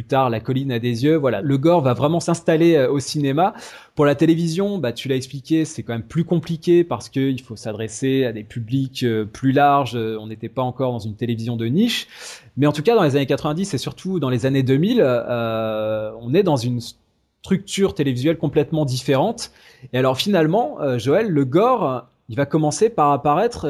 plus 0.01 0.07
tard 0.07 0.31
La 0.31 0.41
colline 0.41 0.73
a 0.73 0.79
des 0.79 1.05
yeux. 1.05 1.17
Voilà, 1.17 1.43
le 1.43 1.59
gore 1.59 1.83
va 1.83 1.93
vraiment 1.93 2.21
s'installer 2.21 2.75
euh, 2.75 2.91
au 2.91 3.01
cinéma. 3.01 3.53
Pour 3.95 4.07
la 4.07 4.15
télévision, 4.15 4.79
bah 4.79 4.95
tu 4.95 5.09
l'as 5.09 5.17
expliqué, 5.17 5.67
c'est 5.67 5.83
quand 5.83 5.93
même 5.93 6.03
plus 6.03 6.25
compliqué 6.25 6.85
parce 6.85 7.11
qu'il 7.11 7.39
faut 7.43 7.55
s'adresser 7.55 8.25
à 8.25 8.33
des 8.33 8.43
publics 8.43 9.03
euh, 9.03 9.27
plus 9.27 9.53
larges. 9.53 9.97
Euh, 9.97 10.17
on 10.19 10.29
n'était 10.29 10.49
pas 10.49 10.63
encore 10.63 10.93
dans 10.93 11.01
une 11.01 11.17
télévision 11.17 11.59
de 11.59 11.67
niche, 11.67 12.09
mais 12.57 12.67
en 12.67 12.73
tout 12.73 12.83
cas 12.83 12.95
dans 12.95 13.03
les 13.03 13.15
années 13.15 13.27
90 13.27 13.75
et 13.75 13.77
surtout 13.77 14.21
dans 14.21 14.31
les 14.31 14.47
années 14.47 14.63
2000, 14.63 15.03
on 15.03 16.33
est 16.33 16.43
dans 16.43 16.57
une 16.57 16.81
structure 17.43 17.95
télévisuelle 17.95 18.39
complètement 18.39 18.87
différente. 18.87 19.51
Et 19.93 19.99
alors 19.99 20.17
finalement, 20.17 20.79
Joël, 20.97 21.29
le 21.29 21.45
gore, 21.45 22.07
il 22.31 22.37
va 22.37 22.47
commencer 22.47 22.89
par 22.89 23.13
apparaître 23.13 23.69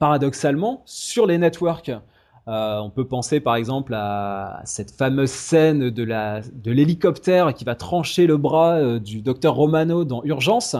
paradoxalement 0.00 0.82
sur 0.86 1.26
les 1.26 1.38
networks. 1.38 1.92
Euh, 2.48 2.78
on 2.78 2.88
peut 2.88 3.06
penser 3.06 3.40
par 3.40 3.56
exemple 3.56 3.92
à 3.94 4.62
cette 4.64 4.90
fameuse 4.90 5.30
scène 5.30 5.90
de 5.90 6.02
la 6.02 6.40
de 6.40 6.72
l'hélicoptère 6.72 7.52
qui 7.52 7.64
va 7.64 7.74
trancher 7.74 8.26
le 8.26 8.38
bras 8.38 8.76
euh, 8.76 8.98
du 8.98 9.20
docteur 9.20 9.54
Romano 9.54 10.04
dans 10.04 10.24
Urgence. 10.24 10.74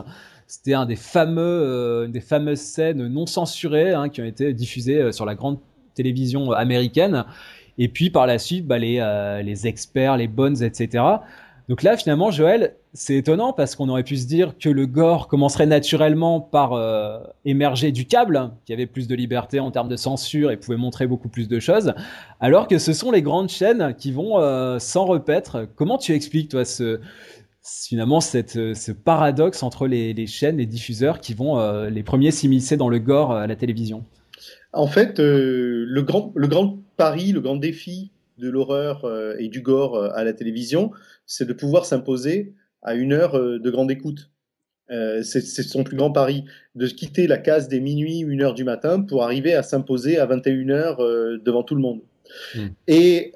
C'était 0.46 0.72
un 0.72 0.86
des 0.86 0.96
fameux, 0.96 1.42
euh, 1.42 2.06
une 2.06 2.12
des 2.12 2.22
fameuses 2.22 2.60
scènes 2.60 3.06
non 3.08 3.26
censurées 3.26 3.92
hein, 3.92 4.08
qui 4.08 4.22
ont 4.22 4.24
été 4.24 4.54
diffusées 4.54 5.12
sur 5.12 5.26
la 5.26 5.34
grande 5.34 5.58
télévision 5.94 6.52
américaine. 6.52 7.26
Et 7.76 7.88
puis 7.88 8.08
par 8.08 8.26
la 8.26 8.38
suite, 8.38 8.66
bah, 8.66 8.78
les, 8.78 8.98
les 9.44 9.66
experts, 9.66 10.16
les 10.16 10.26
bonnes, 10.26 10.62
etc. 10.62 11.04
Donc 11.68 11.82
là, 11.82 11.98
finalement, 11.98 12.30
Joël, 12.30 12.76
c'est 12.94 13.16
étonnant 13.16 13.52
parce 13.52 13.76
qu'on 13.76 13.90
aurait 13.90 14.02
pu 14.02 14.16
se 14.16 14.26
dire 14.26 14.56
que 14.58 14.70
le 14.70 14.86
gore 14.86 15.28
commencerait 15.28 15.66
naturellement 15.66 16.40
par 16.40 16.72
euh, 16.72 17.18
émerger 17.44 17.92
du 17.92 18.06
câble, 18.06 18.52
qui 18.64 18.72
avait 18.72 18.86
plus 18.86 19.06
de 19.06 19.14
liberté 19.14 19.60
en 19.60 19.70
termes 19.70 19.88
de 19.88 19.96
censure 19.96 20.50
et 20.50 20.56
pouvait 20.56 20.78
montrer 20.78 21.06
beaucoup 21.06 21.28
plus 21.28 21.46
de 21.46 21.60
choses, 21.60 21.92
alors 22.40 22.68
que 22.68 22.78
ce 22.78 22.94
sont 22.94 23.10
les 23.10 23.20
grandes 23.20 23.50
chaînes 23.50 23.94
qui 23.98 24.12
vont 24.12 24.40
euh, 24.40 24.78
s'en 24.78 25.04
repaître. 25.04 25.68
Comment 25.76 25.98
tu 25.98 26.14
expliques, 26.14 26.50
toi, 26.50 26.64
ce, 26.64 27.00
finalement 27.62 28.22
cette, 28.22 28.74
ce 28.74 28.92
paradoxe 28.92 29.62
entre 29.62 29.86
les, 29.86 30.26
chaînes, 30.26 30.56
les 30.56 30.66
diffuseurs 30.66 31.20
qui 31.20 31.34
vont 31.34 31.58
euh, 31.58 31.90
les 31.90 32.02
premiers 32.02 32.30
s'immiscer 32.30 32.78
dans 32.78 32.88
le 32.88 32.98
gore 32.98 33.32
à 33.32 33.46
la 33.46 33.56
télévision? 33.56 34.06
En 34.72 34.86
fait, 34.86 35.18
le 35.18 36.00
grand 36.02 36.78
pari, 36.96 37.32
le 37.32 37.40
grand 37.40 37.56
défi 37.56 38.10
de 38.38 38.48
l'horreur 38.48 39.04
et 39.38 39.48
du 39.48 39.60
gore 39.60 40.02
à 40.14 40.24
la 40.24 40.32
télévision, 40.32 40.90
c'est 41.26 41.46
de 41.46 41.52
pouvoir 41.52 41.84
s'imposer 41.84 42.54
à 42.82 42.94
une 42.94 43.12
heure 43.12 43.36
euh, 43.36 43.58
de 43.58 43.70
grande 43.70 43.90
écoute. 43.90 44.30
Euh, 44.90 45.22
c'est 45.22 45.42
son 45.42 45.84
plus 45.84 45.98
grand 45.98 46.10
pari, 46.10 46.44
de 46.74 46.86
quitter 46.86 47.26
la 47.26 47.36
case 47.36 47.68
des 47.68 47.78
minuit, 47.78 48.20
une 48.20 48.40
heure 48.40 48.54
du 48.54 48.64
matin 48.64 49.02
pour 49.02 49.22
arriver 49.22 49.52
à 49.52 49.62
s'imposer 49.62 50.18
à 50.18 50.24
21 50.24 50.70
heures 50.70 51.04
euh, 51.04 51.38
devant 51.44 51.62
tout 51.62 51.74
le 51.74 51.82
monde. 51.82 52.00
Hmm. 52.54 52.68
Et 52.86 53.32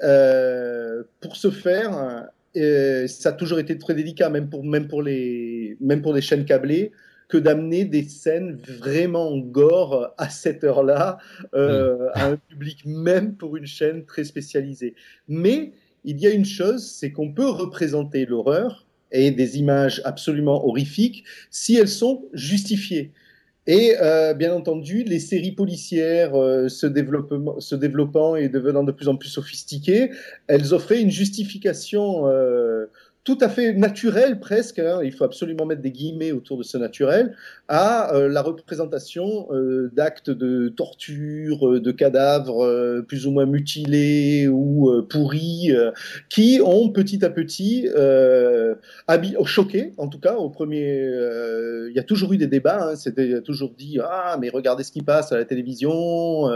pour 1.20 1.36
ce 1.36 1.50
faire, 1.50 2.28
ça 2.54 3.28
a 3.28 3.32
toujours 3.32 3.58
été 3.58 3.78
très 3.78 3.94
délicat, 3.94 4.30
même 4.30 4.48
pour, 4.48 4.64
même 4.64 4.88
pour, 4.88 5.02
les, 5.02 5.76
même 5.80 6.00
pour 6.00 6.14
les 6.14 6.22
chaînes 6.22 6.46
câblées, 6.46 6.92
que 7.32 7.38
d'amener 7.38 7.86
des 7.86 8.02
scènes 8.02 8.60
vraiment 8.78 9.38
gore 9.38 10.12
à 10.18 10.28
cette 10.28 10.64
heure-là 10.64 11.16
hmm. 11.54 12.10
à 12.12 12.26
un 12.26 12.36
public, 12.36 12.84
même 12.84 13.36
pour 13.36 13.56
une 13.56 13.64
chaîne 13.64 14.04
très 14.04 14.24
spécialisée. 14.24 14.94
Mais 15.28 15.72
il 16.04 16.20
y 16.20 16.26
a 16.26 16.30
une 16.30 16.44
chose, 16.44 16.86
c'est 16.86 17.10
qu'on 17.10 17.32
peut 17.32 17.48
représenter 17.48 18.26
l'horreur 18.26 18.86
et 19.12 19.30
des 19.30 19.58
images 19.58 20.02
absolument 20.04 20.66
horrifiques 20.66 21.24
si 21.50 21.74
elles 21.76 21.88
sont 21.88 22.26
justifiées. 22.34 23.12
Et 23.66 23.94
euh, 24.00 24.34
bien 24.34 24.52
entendu, 24.52 25.04
les 25.04 25.20
séries 25.20 25.52
policières 25.52 26.34
euh, 26.34 26.68
se, 26.68 26.86
développant, 26.86 28.34
et 28.36 28.48
devenant 28.48 28.82
de 28.82 28.90
plus 28.92 29.08
en 29.08 29.16
plus 29.16 29.28
sophistiquées, 29.28 30.10
elles 30.48 30.74
offraient 30.74 31.00
une 31.00 31.10
justification 31.10 32.26
euh, 32.26 32.86
tout 33.24 33.38
à 33.40 33.48
fait 33.48 33.72
naturel 33.72 34.40
presque, 34.40 34.80
hein, 34.80 34.98
il 35.04 35.12
faut 35.12 35.22
absolument 35.22 35.64
mettre 35.64 35.80
des 35.80 35.92
guillemets 35.92 36.32
autour 36.32 36.58
de 36.58 36.64
ce 36.64 36.76
naturel, 36.76 37.36
à 37.68 38.12
euh, 38.14 38.28
la 38.28 38.42
représentation 38.42 39.46
euh, 39.52 39.92
d'actes 39.94 40.30
de 40.30 40.68
torture, 40.68 41.68
euh, 41.68 41.80
de 41.80 41.92
cadavres 41.92 43.02
plus 43.06 43.28
ou 43.28 43.30
moins 43.30 43.46
mutilés 43.46 44.48
ou 44.48 44.90
pourris, 45.08 45.70
qui 46.28 46.60
ont 46.64 46.88
petit 46.90 47.24
à 47.24 47.30
petit 47.30 47.88
choqué, 49.44 49.92
en 49.98 50.08
tout 50.08 50.18
cas 50.20 50.34
au 50.34 50.48
premier, 50.50 51.10
il 51.88 51.92
y 51.94 51.98
a 51.98 52.02
toujours 52.02 52.32
eu 52.32 52.38
des 52.38 52.46
débats, 52.46 52.90
hein, 52.90 52.96
c'était 52.96 53.40
toujours 53.42 53.72
dit 53.76 53.98
ah 54.02 54.36
mais 54.40 54.48
regardez 54.48 54.82
ce 54.82 54.92
qui 54.92 55.02
passe 55.02 55.32
à 55.32 55.36
la 55.36 55.44
télévision. 55.44 56.48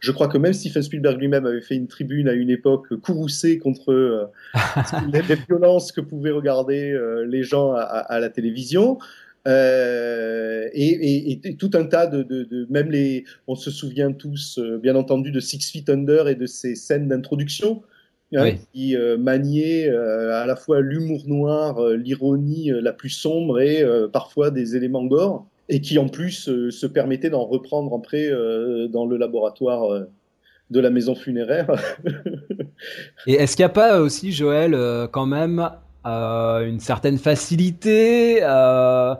je 0.00 0.12
crois 0.12 0.28
que 0.28 0.38
même 0.38 0.52
Steven 0.52 0.82
Spielberg 0.82 1.18
lui-même 1.18 1.46
avait 1.46 1.60
fait 1.60 1.74
une 1.74 1.88
tribune 1.88 2.28
à 2.28 2.32
une 2.32 2.50
époque 2.50 2.94
courroucée 2.96 3.58
contre 3.58 4.30
les 5.12 5.22
violences 5.48 5.92
que 5.92 6.00
pouvaient 6.06 6.30
regarder 6.30 6.92
euh, 6.92 7.26
les 7.26 7.42
gens 7.42 7.72
à, 7.72 8.18
la 8.20 8.28
télévision. 8.28 8.98
Euh, 9.46 10.68
et, 10.72 11.40
tout 11.58 11.70
un 11.74 11.84
tas 11.84 12.06
de, 12.06 12.66
même 12.70 12.90
les, 12.90 13.24
on 13.46 13.54
se 13.54 13.70
souvient 13.70 14.12
tous, 14.12 14.58
euh, 14.58 14.78
bien 14.78 14.96
entendu, 14.96 15.30
de 15.30 15.40
Six 15.40 15.70
Feet 15.70 15.88
Under 15.88 16.28
et 16.28 16.34
de 16.34 16.46
ces 16.46 16.74
scènes 16.74 17.08
d'introduction 17.08 17.82
hein, 18.34 18.52
qui 18.72 18.96
maniaient 19.18 19.88
à 19.88 20.46
la 20.46 20.56
fois 20.56 20.80
l'humour 20.80 21.24
noir, 21.26 21.80
l'ironie 21.90 22.70
la 22.70 22.92
plus 22.92 23.10
sombre 23.10 23.60
et 23.60 23.84
parfois 24.12 24.50
des 24.50 24.74
éléments 24.74 25.04
gore, 25.04 25.46
et 25.68 25.80
qui 25.80 25.98
en 25.98 26.08
plus 26.08 26.70
se 26.70 26.86
permettaient 26.86 27.30
d'en 27.30 27.44
reprendre 27.44 27.94
après 27.94 28.30
dans 28.88 29.06
le 29.06 29.16
laboratoire 29.16 30.06
de 30.70 30.80
la 30.80 30.90
maison 30.90 31.14
funéraire. 31.14 31.70
et 33.28 33.34
est-ce 33.34 33.54
qu'il 33.54 33.62
n'y 33.62 33.70
a 33.70 33.74
pas 33.74 34.00
aussi, 34.00 34.32
Joël, 34.32 34.76
quand 35.12 35.26
même 35.26 35.60
euh, 35.60 35.68
une 36.06 36.80
certaine 36.80 37.18
facilité, 37.18 38.38
euh, 38.42 39.14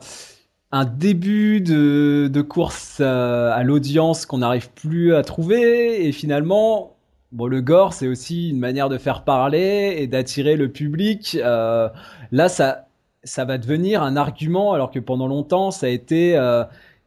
un 0.72 0.84
début 0.84 1.60
de, 1.60 2.28
de 2.32 2.42
course 2.42 2.98
euh, 3.00 3.50
à 3.52 3.62
l'audience 3.62 4.26
qu'on 4.26 4.38
n'arrive 4.38 4.70
plus 4.70 5.14
à 5.14 5.22
trouver, 5.22 6.06
et 6.06 6.12
finalement, 6.12 6.96
bon, 7.32 7.46
le 7.46 7.60
gore, 7.60 7.92
c'est 7.92 8.08
aussi 8.08 8.50
une 8.50 8.58
manière 8.58 8.88
de 8.88 8.98
faire 8.98 9.24
parler 9.24 9.96
et 9.98 10.06
d'attirer 10.06 10.56
le 10.56 10.70
public. 10.70 11.36
là, 11.42 12.48
ça, 12.48 12.86
ça 13.24 13.44
va 13.44 13.58
devenir 13.58 14.02
un 14.02 14.16
argument, 14.16 14.72
alors 14.72 14.90
que 14.90 14.98
pendant 14.98 15.26
longtemps, 15.26 15.70
ça 15.70 15.86
a 15.86 15.90
été 15.90 16.36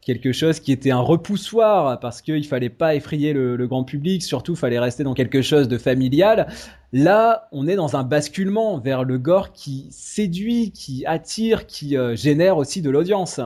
quelque 0.09 0.31
chose 0.31 0.59
qui 0.59 0.71
était 0.71 0.89
un 0.89 1.01
repoussoir 1.01 1.99
parce 1.99 2.23
qu'il 2.23 2.43
fallait 2.47 2.71
pas 2.71 2.95
effrayer 2.95 3.31
le, 3.31 3.67
grand 3.67 3.83
public, 3.83 4.23
surtout 4.23 4.53
il 4.53 4.57
fallait 4.57 4.79
rester 4.79 5.03
dans 5.03 5.13
quelque 5.13 5.43
chose 5.43 5.67
de 5.67 5.77
familial. 5.77 6.47
Là, 6.93 7.47
on 7.51 7.67
est 7.67 7.75
dans 7.75 7.95
un 7.95 8.03
basculement 8.03 8.79
vers 8.79 9.03
le 9.03 9.19
gore 9.19 9.53
qui 9.53 9.85
séduit, 9.91 10.71
qui 10.71 11.05
attire, 11.05 11.67
qui 11.67 11.95
euh, 11.95 12.15
génère 12.15 12.57
aussi 12.57 12.81
de 12.81 12.89
l'audience. 12.89 13.39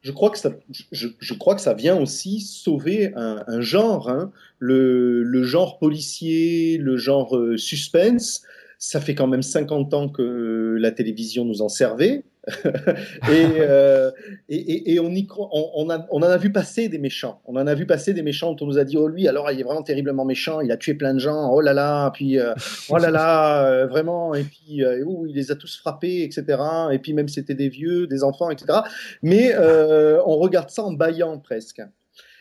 Je 0.00 0.10
crois, 0.10 0.30
que 0.30 0.38
ça, 0.38 0.52
je, 0.90 1.34
crois 1.34 1.54
que 1.54 1.60
ça 1.60 1.74
vient 1.74 2.00
aussi 2.00 2.40
sauver 2.40 3.12
un, 3.14 3.60
genre, 3.60 4.08
hein. 4.08 4.30
le, 4.58 5.42
genre 5.42 5.78
policier, 5.78 6.78
le 6.78 6.96
genre 6.96 7.36
euh, 7.36 7.58
suspense. 7.58 8.42
Ça 8.78 9.02
fait 9.02 9.14
quand 9.14 9.26
même 9.26 9.42
50 9.42 9.92
ans 9.92 10.08
que 10.08 10.78
la 10.80 10.92
télévision 10.92 11.44
nous 11.44 11.60
en 11.60 11.68
servait. 11.68 12.24
Euh, 13.28 14.10
et, 14.48 14.56
et, 14.56 14.94
et, 14.94 15.00
on, 15.00 15.10
y, 15.10 15.26
on, 15.36 15.70
on, 15.74 15.90
a, 15.90 16.06
on 16.10 16.18
en 16.18 16.22
a 16.22 16.36
vu 16.36 16.52
passer 16.52 16.88
des 16.88 16.98
méchants. 16.98 17.40
On 17.44 17.56
en 17.56 17.66
a 17.66 17.74
vu 17.74 17.86
passer 17.86 18.12
des 18.14 18.22
méchants 18.22 18.52
dont 18.52 18.64
on 18.64 18.68
nous 18.68 18.78
a 18.78 18.84
dit, 18.84 18.96
oh 18.96 19.08
lui, 19.08 19.26
alors 19.26 19.50
il 19.50 19.58
est 19.58 19.62
vraiment 19.62 19.82
terriblement 19.82 20.24
méchant, 20.24 20.60
il 20.60 20.70
a 20.70 20.76
tué 20.76 20.94
plein 20.94 21.14
de 21.14 21.18
gens, 21.18 21.50
oh 21.52 21.60
là 21.60 21.72
là, 21.72 22.10
puis 22.12 22.38
euh, 22.38 22.54
oh 22.88 22.98
là 22.98 23.10
là, 23.10 23.66
euh, 23.66 23.86
vraiment, 23.86 24.34
et 24.34 24.44
puis 24.44 24.84
oh, 25.06 25.26
il 25.26 25.34
les 25.34 25.50
a 25.50 25.56
tous 25.56 25.76
frappés, 25.76 26.22
etc. 26.22 26.62
Et 26.92 26.98
puis 26.98 27.14
même 27.14 27.28
c'était 27.28 27.54
des 27.54 27.68
vieux, 27.68 28.06
des 28.06 28.22
enfants, 28.22 28.50
etc. 28.50 28.80
Mais 29.22 29.54
on 29.58 30.36
regarde 30.36 30.70
ça 30.70 30.82
en 30.82 30.92
baillant 30.92 31.38
presque. 31.38 31.82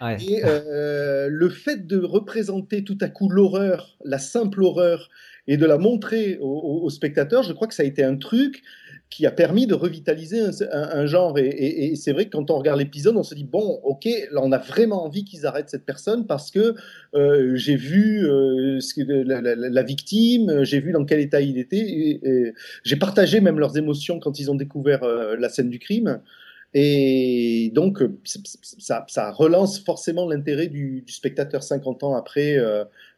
Et 0.01 0.41
le 0.43 1.49
fait 1.49 1.88
de 1.88 1.99
représenter 1.99 2.84
tout 2.84 2.97
à 3.01 3.08
coup 3.08 3.30
l'horreur, 3.30 3.97
la 4.03 4.20
simple 4.20 4.62
horreur, 4.62 5.10
et 5.47 5.58
de 5.58 5.66
la 5.66 5.78
montrer 5.78 6.38
aux 6.41 6.89
spectateurs, 6.89 7.43
je 7.43 7.53
crois 7.53 7.68
que 7.68 7.76
ça 7.76 7.84
a 7.84 7.86
été 7.86 8.03
un 8.03 8.18
truc 8.18 8.64
qui 9.10 9.26
a 9.26 9.32
permis 9.32 9.68
de 9.68 9.74
revitaliser 9.74 10.41
un, 10.72 11.06
genre. 11.06 11.38
Et, 11.38 11.95
c'est 11.95 12.12
vrai 12.12 12.26
que 12.26 12.32
quand 12.32 12.49
on 12.51 12.58
regarde 12.58 12.80
l'épisode, 12.80 13.16
on 13.16 13.24
se 13.24 13.36
dit 13.36 13.43
bon, 13.43 13.80
ok, 13.84 14.08
là 14.32 14.41
on 14.43 14.51
a 14.51 14.58
vraiment 14.58 15.06
envie 15.06 15.24
qu'ils 15.24 15.45
arrêtent 15.45 15.70
cette 15.70 15.86
personne 15.86 16.26
parce 16.26 16.51
que 16.51 16.76
euh, 17.14 17.56
j'ai 17.56 17.76
vu 17.76 18.28
euh, 18.28 18.80
la, 18.97 19.84
victime, 19.84 20.64
j'ai 20.64 20.80
vu 20.80 20.91
dans 20.91 21.06
quel 21.06 21.20
état 21.20 21.39
il 21.39 21.58
était, 21.58 21.78
et, 21.78 22.53
j'ai 22.84 22.95
partagé 22.95 23.41
même 23.41 23.60
leurs 23.60 23.78
émotions 23.78 24.20
quand 24.20 24.39
ils 24.39 24.49
ont 24.51 24.56
découvert 24.56 25.03
euh, 25.03 25.36
la 25.38 25.49
scène 25.49 25.70
du 25.70 25.80
crime. 25.80 26.20
Et 26.74 27.72
donc, 27.74 28.03
ça, 28.26 29.32
relance 29.32 29.80
forcément 29.80 30.28
l'intérêt 30.28 30.68
du, 30.68 31.06
spectateur 31.08 31.64
50 31.64 32.03
ans 32.03 32.16
après 32.16 32.58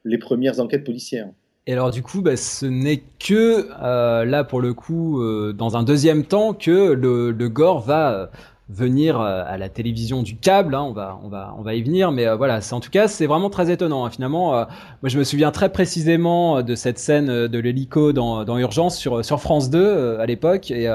les 0.05 0.17
premières 0.19 0.59
enquêtes 0.59 0.83
policières. 0.83 1.29
Et 1.67 1.73
alors 1.73 1.91
du 1.91 2.01
coup, 2.01 2.21
bah, 2.21 2.37
ce 2.37 2.65
n'est 2.65 3.03
que 3.19 3.67
euh, 3.83 4.23
là 4.23 4.45
pour 4.45 4.61
le 4.61 4.73
coup, 4.73 5.21
euh, 5.21 5.53
dans 5.53 5.75
un 5.75 5.83
deuxième 5.83 6.23
temps, 6.23 6.53
que 6.53 6.93
le, 6.93 7.49
gore 7.49 7.81
va 7.81 8.11
euh, 8.13 8.27
venir 8.69 9.19
à 9.19 9.57
la 9.57 9.67
télévision 9.67 10.23
du 10.23 10.37
câble. 10.37 10.75
Hein, 10.75 10.83
on 10.83 10.93
va, 10.93 11.19
on 11.23 11.27
va, 11.27 11.53
on 11.59 11.63
va 11.63 11.75
y 11.75 11.81
venir, 11.81 12.13
mais 12.13 12.33
voilà. 12.35 12.61
C'est 12.61 12.73
en 12.73 12.79
tout 12.79 12.89
cas, 12.89 13.09
c'est 13.09 13.25
vraiment 13.25 13.49
très 13.49 13.69
étonnant. 13.69 14.05
Hein. 14.05 14.09
Finalement, 14.09 14.51
moi, 14.51 14.67
je 15.03 15.19
me 15.19 15.25
souviens 15.25 15.51
très 15.51 15.69
précisément 15.69 16.61
de 16.63 16.75
cette 16.75 16.99
scène 16.99 17.47
de 17.47 17.59
l'hélico 17.59 18.13
dans, 18.13 18.57
Urgence 18.57 18.97
sur 18.97 19.23
sur 19.23 19.41
France 19.41 19.69
2 19.69 20.17
à 20.19 20.25
l'époque, 20.25 20.71
et 20.71 20.89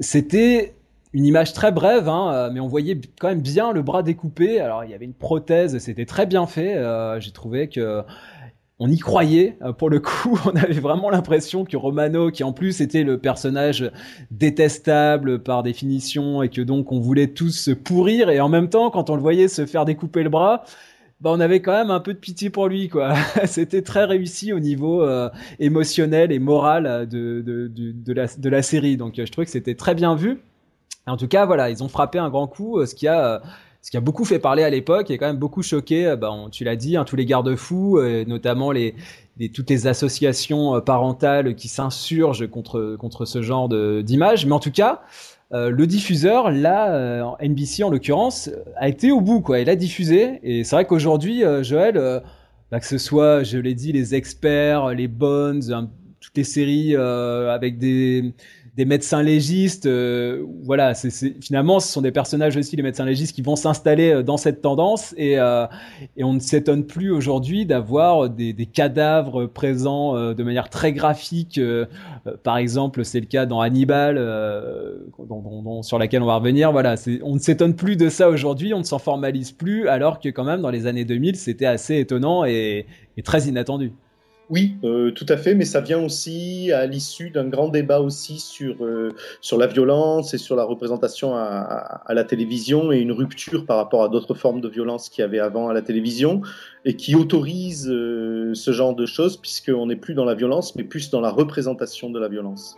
c'était 0.00 0.74
une 1.12 1.24
image 1.26 1.52
très 1.52 1.72
brève, 1.72 2.08
hein, 2.08 2.50
mais 2.52 2.60
on 2.60 2.68
voyait 2.68 3.00
quand 3.20 3.28
même 3.28 3.40
bien 3.40 3.72
le 3.72 3.82
bras 3.82 4.02
découpé. 4.02 4.60
Alors 4.60 4.84
il 4.84 4.90
y 4.90 4.94
avait 4.94 5.06
une 5.06 5.14
prothèse, 5.14 5.78
c'était 5.78 6.06
très 6.06 6.26
bien 6.26 6.46
fait. 6.46 6.78
J'ai 7.18 7.30
trouvé 7.32 7.68
que 7.68 8.02
on 8.78 8.90
y 8.90 8.98
croyait 8.98 9.56
euh, 9.62 9.72
pour 9.72 9.90
le 9.90 10.00
coup. 10.00 10.38
On 10.46 10.56
avait 10.56 10.80
vraiment 10.80 11.10
l'impression 11.10 11.64
que 11.64 11.76
Romano, 11.76 12.30
qui 12.30 12.44
en 12.44 12.52
plus 12.52 12.80
était 12.80 13.04
le 13.04 13.18
personnage 13.18 13.90
détestable 14.30 15.42
par 15.42 15.62
définition 15.62 16.42
et 16.42 16.48
que 16.48 16.60
donc 16.60 16.92
on 16.92 17.00
voulait 17.00 17.28
tous 17.28 17.50
se 17.50 17.70
pourrir, 17.70 18.30
et 18.30 18.40
en 18.40 18.48
même 18.48 18.68
temps, 18.68 18.90
quand 18.90 19.10
on 19.10 19.16
le 19.16 19.22
voyait 19.22 19.48
se 19.48 19.66
faire 19.66 19.84
découper 19.84 20.22
le 20.22 20.30
bras, 20.30 20.64
bah 21.20 21.30
on 21.32 21.40
avait 21.40 21.60
quand 21.60 21.72
même 21.72 21.90
un 21.90 22.00
peu 22.00 22.12
de 22.12 22.18
pitié 22.18 22.50
pour 22.50 22.68
lui, 22.68 22.88
quoi. 22.88 23.14
C'était 23.46 23.82
très 23.82 24.04
réussi 24.04 24.52
au 24.52 24.60
niveau 24.60 25.02
euh, 25.02 25.30
émotionnel 25.60 26.32
et 26.32 26.38
moral 26.38 27.08
de, 27.08 27.40
de, 27.40 27.68
de, 27.68 28.12
la, 28.12 28.26
de 28.26 28.48
la 28.48 28.62
série. 28.62 28.96
Donc 28.96 29.14
je 29.16 29.30
trouvais 29.30 29.46
que 29.46 29.52
c'était 29.52 29.76
très 29.76 29.94
bien 29.94 30.16
vu. 30.16 30.40
En 31.06 31.16
tout 31.16 31.28
cas, 31.28 31.46
voilà, 31.46 31.70
ils 31.70 31.82
ont 31.82 31.88
frappé 31.88 32.18
un 32.18 32.30
grand 32.30 32.46
coup, 32.46 32.78
euh, 32.78 32.86
ce 32.86 32.94
qui 32.94 33.06
a 33.08 33.42
ce 33.84 33.90
qui 33.90 33.98
a 33.98 34.00
beaucoup 34.00 34.24
fait 34.24 34.38
parler 34.38 34.62
à 34.62 34.70
l'époque 34.70 35.10
et 35.10 35.18
quand 35.18 35.26
même 35.26 35.36
beaucoup 35.36 35.62
choqué, 35.62 36.06
euh, 36.06 36.16
bah, 36.16 36.34
tu 36.50 36.64
l'as 36.64 36.74
dit, 36.74 36.96
hein, 36.96 37.04
tous 37.04 37.16
les 37.16 37.26
garde-fous, 37.26 37.98
euh, 37.98 38.24
notamment 38.26 38.72
les, 38.72 38.94
toutes 39.52 39.68
les 39.68 39.86
associations 39.86 40.76
euh, 40.76 40.80
parentales 40.80 41.54
qui 41.54 41.68
s'insurgent 41.68 42.48
contre, 42.48 42.96
contre 42.98 43.26
ce 43.26 43.42
genre 43.42 43.68
d'images. 43.68 44.46
Mais 44.46 44.52
en 44.52 44.58
tout 44.58 44.70
cas, 44.70 45.02
le 45.52 45.86
diffuseur, 45.86 46.50
là, 46.50 47.36
NBC 47.40 47.84
en 47.84 47.90
l'occurrence, 47.90 48.50
a 48.76 48.88
été 48.88 49.12
au 49.12 49.20
bout, 49.20 49.40
quoi. 49.40 49.60
Il 49.60 49.68
a 49.68 49.76
diffusé. 49.76 50.40
Et 50.42 50.64
c'est 50.64 50.74
vrai 50.74 50.84
qu'aujourd'hui, 50.86 51.42
Joël, 51.62 52.22
bah, 52.72 52.80
que 52.80 52.86
ce 52.86 52.98
soit, 52.98 53.44
je 53.44 53.58
l'ai 53.58 53.74
dit, 53.74 53.92
les 53.92 54.16
experts, 54.16 54.88
les 54.94 55.06
Bones, 55.06 55.62
toutes 56.20 56.36
les 56.36 56.42
séries 56.42 56.96
avec 56.96 57.78
des 57.78 58.32
des 58.76 58.84
médecins 58.84 59.22
légistes. 59.22 59.86
Euh, 59.86 60.44
voilà, 60.64 60.94
finalement, 61.40 61.78
ce 61.78 61.92
sont 61.92 62.02
des 62.02 62.10
personnages 62.10 62.56
aussi, 62.56 62.74
les 62.74 62.82
médecins 62.82 63.04
légistes, 63.04 63.34
qui 63.34 63.42
vont 63.42 63.54
s'installer 63.54 64.10
euh, 64.10 64.22
dans 64.22 64.36
cette 64.36 64.62
tendance. 64.62 65.14
Et, 65.16 65.38
euh, 65.38 65.66
et 66.16 66.24
on 66.24 66.32
ne 66.32 66.40
s'étonne 66.40 66.84
plus 66.84 67.10
aujourd'hui 67.10 67.66
d'avoir 67.66 68.28
des, 68.28 68.54
cadavres 68.72 69.46
présents 69.46 70.14
de 70.14 70.42
manière 70.42 70.68
très 70.68 70.92
graphique. 70.92 71.60
par 72.42 72.56
exemple, 72.56 73.04
c'est 73.04 73.20
le 73.20 73.26
cas 73.26 73.46
dans 73.46 73.60
Hannibal, 73.60 74.16
sur 75.82 75.98
laquelle 75.98 76.22
on 76.22 76.26
va 76.26 76.36
revenir. 76.36 76.72
Voilà, 76.72 76.96
on 77.22 77.34
ne 77.34 77.38
s'étonne 77.38 77.74
plus 77.74 77.96
de 77.96 78.08
ça 78.08 78.28
aujourd'hui, 78.28 78.74
on 78.74 78.78
ne 78.78 78.84
s'en 78.84 78.98
formalise 78.98 79.52
plus, 79.52 79.86
alors 79.88 80.18
que 80.18 80.30
quand 80.30 80.44
même 80.44 80.62
dans 80.62 80.70
les 80.70 80.86
années 80.86 81.04
2000, 81.04 81.36
c'était 81.36 81.66
assez 81.66 81.98
étonnant 81.98 82.44
et 82.44 82.86
très 83.22 83.42
inattendu. 83.42 83.92
Oui, 84.50 84.74
euh, 84.84 85.10
tout 85.10 85.24
à 85.30 85.38
fait, 85.38 85.54
mais 85.54 85.64
ça 85.64 85.80
vient 85.80 86.04
aussi 86.04 86.70
à 86.70 86.84
l'issue 86.84 87.30
d'un 87.30 87.48
grand 87.48 87.68
débat 87.68 88.00
aussi 88.00 88.38
sur, 88.38 88.84
euh, 88.84 89.14
sur 89.40 89.56
la 89.56 89.66
violence 89.66 90.34
et 90.34 90.38
sur 90.38 90.54
la 90.54 90.64
représentation 90.64 91.34
à, 91.34 92.02
à, 92.04 92.12
la 92.12 92.24
télévision 92.24 92.92
et 92.92 92.98
une 92.98 93.12
rupture 93.12 93.64
par 93.64 93.78
rapport 93.78 94.02
à 94.02 94.10
d'autres 94.10 94.34
formes 94.34 94.60
de 94.60 94.68
violence 94.68 95.08
qu'il 95.08 95.22
y 95.22 95.24
avait 95.24 95.38
avant 95.38 95.68
à 95.70 95.72
la 95.72 95.80
télévision 95.80 96.42
et 96.84 96.94
qui 96.94 97.14
autorise 97.14 97.88
euh, 97.88 98.52
ce 98.54 98.70
genre 98.70 98.94
de 98.94 99.06
choses 99.06 99.38
puisqu'on 99.38 99.86
n'est 99.86 99.96
plus 99.96 100.12
dans 100.12 100.26
la 100.26 100.34
violence 100.34 100.76
mais 100.76 100.84
plus 100.84 101.08
dans 101.08 101.22
la 101.22 101.30
représentation 101.30 102.10
de 102.10 102.20
la 102.20 102.28
violence. 102.28 102.76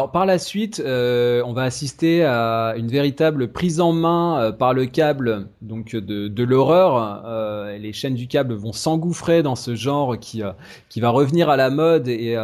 Alors 0.00 0.12
par 0.12 0.24
la 0.24 0.38
suite, 0.38 0.80
euh, 0.82 1.42
on 1.44 1.52
va 1.52 1.64
assister 1.64 2.24
à 2.24 2.72
une 2.78 2.88
véritable 2.88 3.52
prise 3.52 3.82
en 3.82 3.92
main 3.92 4.40
euh, 4.40 4.50
par 4.50 4.72
le 4.72 4.86
câble 4.86 5.48
donc 5.60 5.94
de, 5.94 6.42
l'horreur. 6.42 7.22
Euh, 7.26 7.76
les 7.76 7.92
chaînes 7.92 8.14
du 8.14 8.26
câble 8.26 8.54
vont 8.54 8.72
s'engouffrer 8.72 9.42
dans 9.42 9.56
ce 9.56 9.74
genre 9.74 10.18
qui 10.18 10.42
qui 10.88 11.00
va 11.02 11.10
revenir 11.10 11.50
à 11.50 11.58
la 11.58 11.68
mode 11.68 12.08
et 12.08 12.34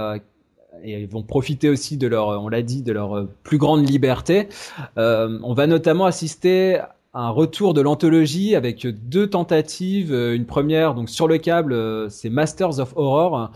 vont 1.10 1.22
profiter 1.22 1.70
aussi 1.70 1.96
de 1.96 2.06
leur, 2.06 2.28
on 2.44 2.50
l'a 2.50 2.60
dit, 2.60 2.82
de 2.82 2.92
leur 2.92 3.26
plus 3.42 3.56
grande 3.56 3.88
liberté. 3.88 4.50
on 4.98 5.54
va 5.54 5.66
notamment 5.66 6.04
assister 6.04 6.80
à 7.14 7.20
un 7.28 7.30
retour 7.30 7.72
de 7.72 7.80
l'anthologie 7.80 8.54
avec 8.54 8.86
deux 8.86 9.28
tentatives. 9.30 10.12
Une 10.12 10.44
première, 10.44 10.92
donc 10.92 11.08
sur 11.08 11.26
le 11.26 11.38
câble, 11.38 12.10
c'est 12.10 12.28
Masters 12.28 12.80
of 12.80 12.92
Horror 12.96 13.50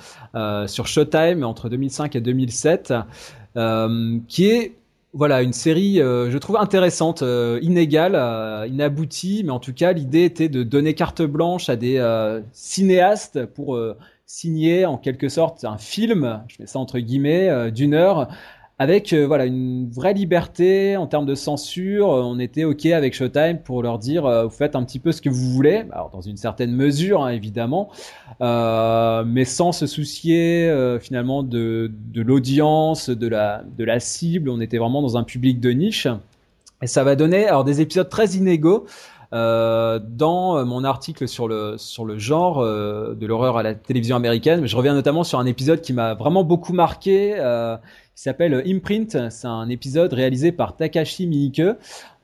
sur 0.67 0.87
Showtime 0.87 1.45
entre 1.45 1.69
2005 1.69 2.17
et 2.17 2.23
2007 2.23 2.95
euh, 3.40 3.40
qui 3.55 4.47
est 4.47 4.75
voilà 5.13 5.43
une 5.43 5.53
série, 5.53 6.01
euh, 6.01 6.31
je 6.31 6.39
trouve 6.39 6.57
intéressante, 6.57 7.23
euh, 7.23 7.59
inégale, 7.63 8.15
euh, 8.15 8.67
inaboutie, 8.69 9.43
mais 9.45 9.51
en 9.51 9.59
tout 9.59 9.73
cas 9.73 9.93
l'idée 9.93 10.25
était 10.25 10.49
de 10.49 10.63
donner 10.63 10.95
carte 10.95 11.23
blanche 11.23 11.69
à 11.69 11.77
des 11.77 11.97
euh, 11.99 12.41
cinéastes 12.53 13.45
pour 13.47 13.79
signer 14.27 14.87
en 14.87 14.97
quelque 14.97 15.29
sorte 15.29 15.65
un 15.65 15.79
film, 15.79 16.43
je 16.47 16.57
mets 16.61 16.67
ça 16.67 16.79
entre 16.79 17.01
guillemets, 17.01 17.73
d'une 17.73 17.95
heure 17.95 18.29
avec 18.81 19.13
euh, 19.13 19.27
voilà 19.27 19.45
une 19.45 19.91
vraie 19.91 20.15
liberté 20.15 20.97
en 20.97 21.07
termes 21.07 21.27
de 21.27 21.35
censure. 21.35 22.09
On 22.09 22.39
était 22.39 22.65
ok 22.65 22.87
avec 22.87 23.13
Showtime 23.13 23.59
pour 23.63 23.83
leur 23.83 23.99
dire 23.99 24.25
euh, 24.25 24.45
vous 24.45 24.51
faites 24.51 24.75
un 24.75 24.83
petit 24.85 24.99
peu 24.99 25.13
ce 25.13 25.21
que 25.21 25.29
vous 25.29 25.51
voulez, 25.51 25.85
dans 26.15 26.23
une 26.23 26.39
certaine 26.39 26.73
mesure 26.73 27.23
hein, 27.23 27.29
évidemment, 27.29 27.91
euh, 28.41 29.23
mais 29.27 29.45
sans 29.45 29.73
se 29.73 29.87
soucier 29.87 30.67
euh, 30.67 30.99
finalement 30.99 31.43
de, 31.43 31.93
de 31.93 32.23
l'audience, 32.23 33.11
de 33.11 33.29
la 33.29 33.63
de 33.77 33.85
la 33.85 34.01
cible. 34.01 34.49
On 34.49 34.63
était 34.63 34.79
vraiment 34.79 35.03
dans 35.03 35.19
un 35.19 35.25
public 35.25 35.61
de 35.61 35.71
niche 35.73 36.09
et 36.81 36.87
ça 36.87 37.05
va 37.05 37.17
donner 37.17 37.47
alors 37.47 37.65
des 37.65 37.83
épisodes 37.83 38.09
très 38.09 38.31
inégaux. 38.31 38.87
Euh, 39.33 40.01
dans 40.03 40.65
mon 40.67 40.83
article 40.83 41.29
sur 41.29 41.47
le 41.47 41.77
sur 41.79 42.05
le 42.05 42.19
genre 42.19 42.59
euh, 42.59 43.15
de 43.15 43.27
l'horreur 43.29 43.59
à 43.59 43.63
la 43.63 43.77
télévision 43.77 44.17
américaine, 44.17 44.67
je 44.67 44.77
reviens 44.77 44.93
notamment 44.93 45.23
sur 45.23 45.39
un 45.39 45.47
épisode 45.47 45.83
qui 45.83 45.93
m'a 45.93 46.15
vraiment 46.15 46.43
beaucoup 46.43 46.73
marqué, 46.73 47.35
euh, 47.39 47.77
qui 48.21 48.25
s'appelle 48.25 48.63
Imprint. 48.67 49.31
C'est 49.31 49.47
un 49.47 49.71
épisode 49.71 50.13
réalisé 50.13 50.53
par 50.53 50.77
Takashi 50.77 51.27
Miike 51.27 51.63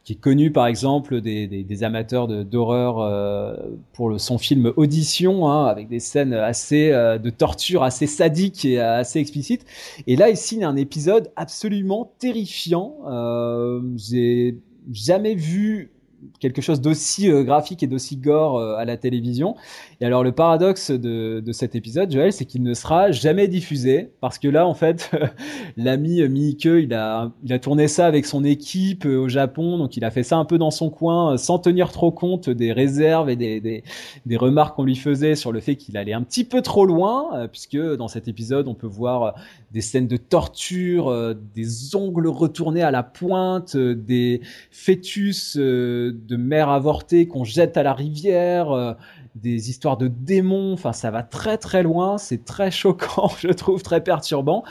qui 0.05 0.13
est 0.13 0.21
connu 0.21 0.53
par 0.53 0.67
exemple 0.67 1.23
des, 1.23 1.85
amateurs 1.85 2.29
d'horreur 2.29 3.01
euh, 3.01 3.57
pour 3.95 4.21
son 4.21 4.37
film 4.37 4.75
Audition, 4.77 5.49
hein, 5.49 5.65
avec 5.65 5.89
des 5.89 5.99
scènes 5.99 6.35
assez 6.35 6.93
euh, 6.93 7.17
de 7.17 7.31
torture 7.31 7.83
assez 7.83 8.07
sadiques 8.07 8.67
et 8.67 8.79
assez 8.79 9.21
explicites. 9.21 9.65
Et 10.07 10.17
là, 10.17 10.29
il 10.29 10.37
signe 10.37 10.65
un 10.65 10.77
épisode 10.77 11.33
absolument 11.35 12.13
terrifiant. 12.19 12.99
Euh, 13.07 13.81
J'ai 13.97 14.59
jamais 14.93 15.35
vu 15.35 15.93
quelque 16.41 16.63
chose 16.63 16.81
d'aussi 16.81 17.31
euh, 17.31 17.43
graphique 17.43 17.83
et 17.83 17.87
d'aussi 17.87 18.17
gore 18.17 18.59
euh, 18.59 18.77
à 18.77 18.85
la 18.85 18.97
télévision. 18.97 19.57
Et 20.01 20.05
alors 20.05 20.23
le 20.23 20.33
paradoxe 20.33 20.91
de, 20.91 21.41
de 21.41 21.53
cet 21.53 21.75
épisode, 21.75 22.11
Joël, 22.11 22.33
c'est 22.33 22.45
qu'il 22.45 22.63
ne 22.63 22.75
sera 22.75 23.11
jamais 23.11 23.49
diffusé 23.49 24.11
parce 24.21 24.39
que 24.39 24.49
là, 24.49 24.67
en 24.67 24.75
fait, 24.75 25.11
l'ami 25.77 26.27
Miike, 26.29 26.65
il 26.65 26.95
a, 26.95 27.33
il 27.45 27.53
a 27.53 27.59
tourné 27.59 27.89
ça 27.89 28.07
avec 28.07 28.27
son 28.27 28.45
équipe 28.45 29.07
euh, 29.07 29.17
au 29.19 29.29
Japon, 29.29 29.79
donc 29.79 29.97
il 29.97 30.05
a 30.05 30.11
fait 30.11 30.23
ça 30.23 30.37
un 30.37 30.45
peu 30.45 30.59
dans 30.59 30.71
son 30.71 30.91
coin, 30.91 31.35
euh, 31.35 31.37
sans 31.37 31.59
tenir 31.59 31.93
trop 31.93 32.11
compte 32.11 32.49
des 32.51 32.73
réserves 32.73 33.31
et 33.31 33.37
des, 33.37 33.61
des, 33.61 34.37
remarques 34.37 34.77
qu'on 34.77 34.85
lui 34.85 34.97
faisait 34.97 35.35
sur 35.35 35.53
le 35.53 35.61
fait 35.61 35.77
qu'il 35.77 35.97
allait 35.97 36.13
un 36.13 36.23
petit 36.23 36.45
peu 36.45 36.63
trop 36.63 36.85
loin, 36.85 37.31
euh, 37.35 37.49
puisque 37.49 37.79
dans 37.79 38.09
cet 38.09 38.29
épisode, 38.29 38.69
on 38.69 38.75
peut 38.75 38.87
voir 38.87 39.35
des 39.77 39.83
scènes 39.83 40.09
de 40.09 40.17
torture, 40.17 41.35
des 41.55 41.95
ongles 41.95 42.29
retournés 42.29 42.83
à 42.83 42.91
la 42.91 43.03
pointe, 43.03 43.77
des 43.77 44.41
fœtus 44.71 45.59
de 45.59 46.37
mère 46.37 46.71
avortée 46.71 47.29
qu'on 47.29 47.45
jette 47.45 47.77
à 47.77 47.83
la 47.83 47.93
rivière, 47.93 48.97
des 49.37 49.71
histoires 49.71 49.97
de 49.97 50.09
démons. 50.09 50.73
Enfin, 50.73 50.93
ça 50.93 51.11
va 51.11 51.23
très 51.23 51.59
très 51.59 51.83
loin. 51.83 52.19
C'est 52.19 52.45
très 52.45 52.71
choquant, 52.71 53.31
je 53.39 53.49
trouve, 53.49 53.83
très 53.83 54.03
perturbant. 54.03 54.65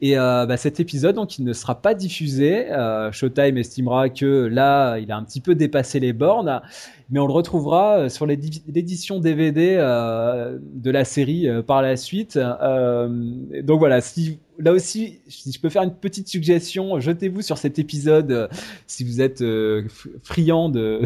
Et 0.00 0.18
euh, 0.18 0.46
bah, 0.46 0.56
cet 0.56 0.80
épisode, 0.80 1.16
donc, 1.16 1.38
il 1.38 1.44
ne 1.44 1.52
sera 1.52 1.80
pas 1.80 1.94
diffusé. 1.94 2.70
Euh, 2.70 3.10
Showtime 3.12 3.58
estimera 3.58 4.08
que 4.08 4.46
là, 4.46 4.98
il 4.98 5.10
a 5.12 5.16
un 5.16 5.24
petit 5.24 5.40
peu 5.40 5.54
dépassé 5.54 6.00
les 6.00 6.12
bornes 6.12 6.62
mais 7.12 7.20
on 7.20 7.26
le 7.26 7.32
retrouvera 7.32 7.98
euh, 7.98 8.08
sur 8.08 8.26
l'édition 8.26 9.20
DVD 9.20 9.76
euh, 9.78 10.58
de 10.62 10.90
la 10.90 11.04
série 11.04 11.46
euh, 11.46 11.62
par 11.62 11.82
la 11.82 11.96
suite. 11.96 12.38
Euh, 12.38 13.08
donc 13.62 13.80
voilà, 13.80 14.00
si 14.00 14.40
là 14.58 14.72
aussi, 14.72 15.20
si 15.28 15.52
je 15.52 15.60
peux 15.60 15.68
faire 15.68 15.82
une 15.82 15.94
petite 15.94 16.28
suggestion, 16.28 17.00
jetez-vous 17.00 17.42
sur 17.42 17.58
cet 17.58 17.78
épisode 17.78 18.30
euh, 18.32 18.48
si 18.86 19.04
vous 19.04 19.20
êtes 19.20 19.42
euh, 19.42 19.86
friand 20.22 20.68
de, 20.70 21.02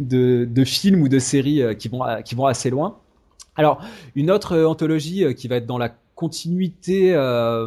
de, 0.00 0.64
films 0.64 1.02
ou 1.02 1.08
de 1.08 1.18
séries 1.18 1.62
qui 1.78 1.88
vont 1.88 2.02
qui 2.24 2.34
vont 2.34 2.46
assez 2.46 2.70
loin. 2.70 2.98
Alors 3.56 3.82
une 4.14 4.30
autre 4.30 4.58
anthologie 4.62 5.34
qui 5.34 5.48
va 5.48 5.56
être 5.56 5.66
dans 5.66 5.78
la 5.78 5.94
continuité 6.20 7.14
euh, 7.14 7.64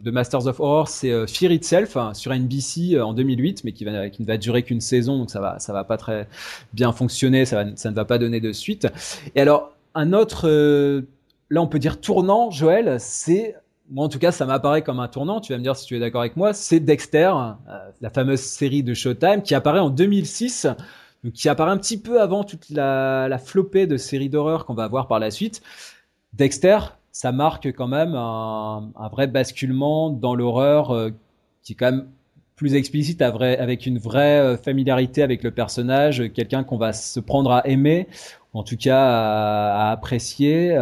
de 0.00 0.10
Masters 0.12 0.46
of 0.46 0.60
Horror, 0.60 0.86
c'est 0.86 1.10
euh, 1.10 1.26
Fear 1.26 1.50
Itself 1.50 1.96
hein, 1.96 2.14
sur 2.14 2.32
NBC 2.32 2.94
euh, 2.94 3.04
en 3.04 3.12
2008, 3.12 3.64
mais 3.64 3.72
qui, 3.72 3.84
va, 3.84 3.90
ne 3.90 4.24
va 4.24 4.36
durer 4.36 4.62
qu'une 4.62 4.80
saison, 4.80 5.18
donc 5.18 5.28
ça 5.28 5.40
va, 5.40 5.58
ça 5.58 5.72
va 5.72 5.82
pas 5.82 5.96
très 5.96 6.28
bien 6.72 6.92
fonctionner, 6.92 7.44
ça, 7.46 7.64
ça 7.74 7.90
ne 7.90 7.96
va 7.96 8.04
pas 8.04 8.18
donner 8.18 8.38
de 8.38 8.52
suite. 8.52 8.86
Et 9.34 9.40
alors 9.40 9.72
un 9.96 10.12
autre, 10.12 10.48
euh, 10.48 11.02
là 11.50 11.60
on 11.60 11.66
peut 11.66 11.80
dire 11.80 12.00
tournant, 12.00 12.52
Joël, 12.52 12.98
c'est 13.00 13.56
moi 13.90 14.06
en 14.06 14.08
tout 14.08 14.18
cas 14.18 14.32
ça 14.32 14.46
m'apparaît 14.46 14.82
comme 14.82 15.00
un 15.00 15.08
tournant, 15.08 15.40
tu 15.40 15.52
vas 15.52 15.58
me 15.58 15.62
dire 15.62 15.76
si 15.76 15.86
tu 15.86 15.96
es 15.96 16.00
d'accord 16.00 16.20
avec 16.22 16.36
moi, 16.36 16.52
c'est 16.52 16.80
Dexter, 16.80 17.32
euh, 17.34 17.52
la 18.00 18.10
fameuse 18.10 18.40
série 18.40 18.82
de 18.82 18.94
Showtime 18.94 19.42
qui 19.42 19.54
apparaît 19.54 19.80
en 19.80 19.90
2006, 19.90 20.66
donc 21.24 21.32
qui 21.32 21.48
apparaît 21.48 21.70
un 21.70 21.78
petit 21.78 22.00
peu 22.00 22.20
avant 22.20 22.44
toute 22.44 22.68
la, 22.70 23.38
flopée 23.44 23.86
de 23.86 23.96
séries 23.96 24.28
d'horreur 24.28 24.66
qu'on 24.66 24.74
va 24.74 24.88
voir 24.88 25.08
par 25.08 25.18
la 25.18 25.30
suite. 25.30 25.62
Dexter, 26.32 26.78
ça 27.12 27.32
marque 27.32 27.66
quand 27.72 27.88
même 27.88 28.14
un, 28.14 28.92
vrai 29.10 29.26
basculement 29.26 30.10
dans 30.10 30.34
l'horreur 30.34 30.90
euh, 30.90 31.10
qui 31.62 31.72
est 31.72 31.76
quand 31.76 31.92
même 31.92 32.08
plus 32.56 32.74
explicite 32.74 33.20
avec 33.20 33.84
une 33.84 33.98
vraie 33.98 34.40
euh, 34.40 34.56
familiarité 34.56 35.22
avec 35.22 35.42
le 35.42 35.50
personnage, 35.50 36.32
quelqu'un 36.32 36.64
qu'on 36.64 36.78
va 36.78 36.92
se 36.92 37.20
prendre 37.20 37.52
à 37.52 37.66
aimer, 37.66 38.08
en 38.54 38.62
tout 38.62 38.76
cas 38.76 39.02
à, 39.02 39.90
apprécier. 39.90 40.76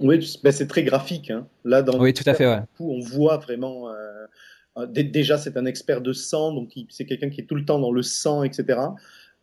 Oui, 0.00 0.38
ben 0.42 0.52
c'est 0.52 0.66
très 0.66 0.82
graphique. 0.82 1.30
Hein. 1.30 1.46
Là, 1.64 1.82
dans 1.82 1.98
oui, 2.00 2.14
tout 2.14 2.24
à 2.26 2.34
fait. 2.34 2.46
Ouais. 2.46 2.60
Coup, 2.76 2.90
on 2.90 3.00
voit 3.00 3.36
vraiment. 3.36 3.88
Euh, 4.78 4.86
déjà, 4.86 5.38
c'est 5.38 5.56
un 5.56 5.66
expert 5.66 6.00
de 6.00 6.12
sang, 6.12 6.52
donc 6.52 6.70
c'est 6.88 7.04
quelqu'un 7.04 7.30
qui 7.30 7.40
est 7.40 7.44
tout 7.44 7.54
le 7.54 7.64
temps 7.64 7.78
dans 7.78 7.92
le 7.92 8.02
sang, 8.02 8.42
etc. 8.44 8.78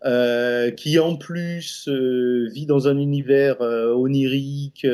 Euh, 0.05 0.69
qui 0.71 0.99
en 0.99 1.15
plus 1.15 1.87
euh, 1.87 2.47
vit 2.53 2.67
dans 2.67 2.87
un 2.87 2.97
univers 2.97 3.61
onirique, 3.61 4.85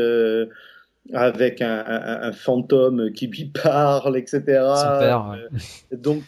avec 1.14 1.62
un, 1.62 1.84
un, 1.86 2.22
un, 2.24 2.32
fantôme 2.32 3.12
qui 3.12 3.28
lui 3.28 3.46
parle, 3.64 4.18
etc. 4.18 4.40
Super, 4.40 5.30
ouais. 5.32 5.98
donc, 5.98 6.24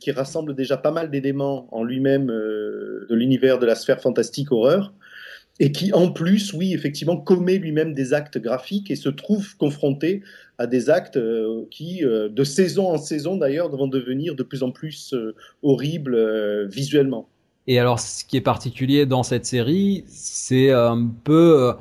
qui 0.00 0.10
rassemble 0.12 0.54
déjà 0.54 0.76
pas 0.76 0.92
mal 0.92 1.10
d'éléments 1.10 1.68
en 1.72 1.82
lui-même 1.82 2.26
de 2.28 3.14
l'univers 3.14 3.58
de 3.58 3.66
la 3.66 3.74
sphère 3.74 4.00
fantastique 4.00 4.52
horreur. 4.52 4.92
Et 5.60 5.72
qui 5.72 5.92
en 5.92 6.10
plus, 6.10 6.52
oui, 6.52 6.72
effectivement, 6.72 7.16
commet 7.16 7.58
lui-même 7.58 7.92
des 7.92 8.14
actes 8.14 8.38
graphiques 8.38 8.90
et 8.90 8.96
se 8.96 9.08
trouve 9.08 9.56
confronté 9.56 10.22
à 10.58 10.66
des 10.66 10.90
actes 10.90 11.16
euh, 11.16 11.64
qui, 11.70 12.04
euh, 12.04 12.28
de 12.28 12.44
saison 12.44 12.90
en 12.90 12.98
saison 12.98 13.36
d'ailleurs, 13.36 13.68
vont 13.68 13.88
devenir 13.88 14.34
de 14.34 14.42
plus 14.42 14.62
en 14.62 14.70
plus 14.70 15.12
euh, 15.14 15.34
horribles 15.62 16.68
visuellement. 16.68 17.28
Et 17.66 17.78
alors, 17.78 18.00
ce 18.00 18.24
qui 18.24 18.36
est 18.36 18.42
particulier 18.42 19.04
dans 19.04 19.22
cette 19.22 19.44
série, 19.44 20.04
c'est 20.06 20.70
un 20.70 21.10
peu 21.24 21.74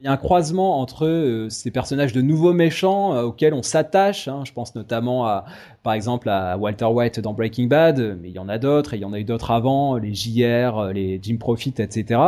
il 0.00 0.06
y 0.06 0.08
a 0.08 0.12
un 0.12 0.16
croisement 0.18 0.80
entre 0.80 1.46
ces 1.48 1.70
personnages 1.70 2.12
de 2.12 2.20
nouveaux 2.20 2.52
méchants 2.52 3.18
auxquels 3.22 3.54
on 3.54 3.62
s'attache. 3.62 4.28
Hein. 4.28 4.42
Je 4.44 4.52
pense 4.52 4.74
notamment 4.74 5.26
à, 5.26 5.44
par 5.82 5.92
exemple, 5.94 6.28
à 6.28 6.56
Walter 6.58 6.86
White 6.86 7.20
dans 7.20 7.34
Breaking 7.34 7.66
Bad, 7.66 8.18
mais 8.20 8.28
il 8.28 8.34
y 8.34 8.38
en 8.38 8.48
a 8.48 8.58
d'autres, 8.58 8.94
et 8.94 8.96
il 8.98 9.00
y 9.00 9.04
en 9.04 9.12
a 9.12 9.18
eu 9.18 9.24
d'autres 9.24 9.50
avant, 9.50 9.96
les 9.96 10.14
JR, 10.14 10.92
les 10.92 11.18
Jim 11.22 11.36
Profit, 11.38 11.74
etc 11.78 12.18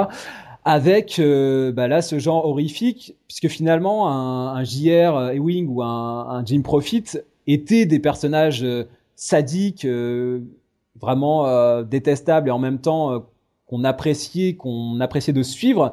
avec 0.67 1.21
euh, 1.21 1.71
bah 1.71 1.87
là 1.87 2.03
ce 2.03 2.19
genre 2.19 2.45
horrifique, 2.45 3.15
puisque 3.29 3.47
finalement 3.47 4.11
un, 4.11 4.65
JR 4.65 5.31
Ewing 5.33 5.69
ou 5.69 5.81
un, 5.81 6.43
Jim 6.45 6.63
Profit 6.63 7.05
étaient 7.47 7.87
des 7.87 8.01
personnages 8.01 8.65
euh, 8.65 8.89
sadiques, 9.15 9.85
euh, 9.85 10.41
vraiment 11.01 11.83
détestables 11.83 12.49
et 12.49 12.51
en 12.51 12.59
même 12.59 12.81
temps 12.81 13.27
qu'on 13.67 13.85
appréciait, 13.85 14.55
qu'on 14.55 14.99
appréciait 14.99 15.35
de 15.35 15.43
suivre. 15.43 15.93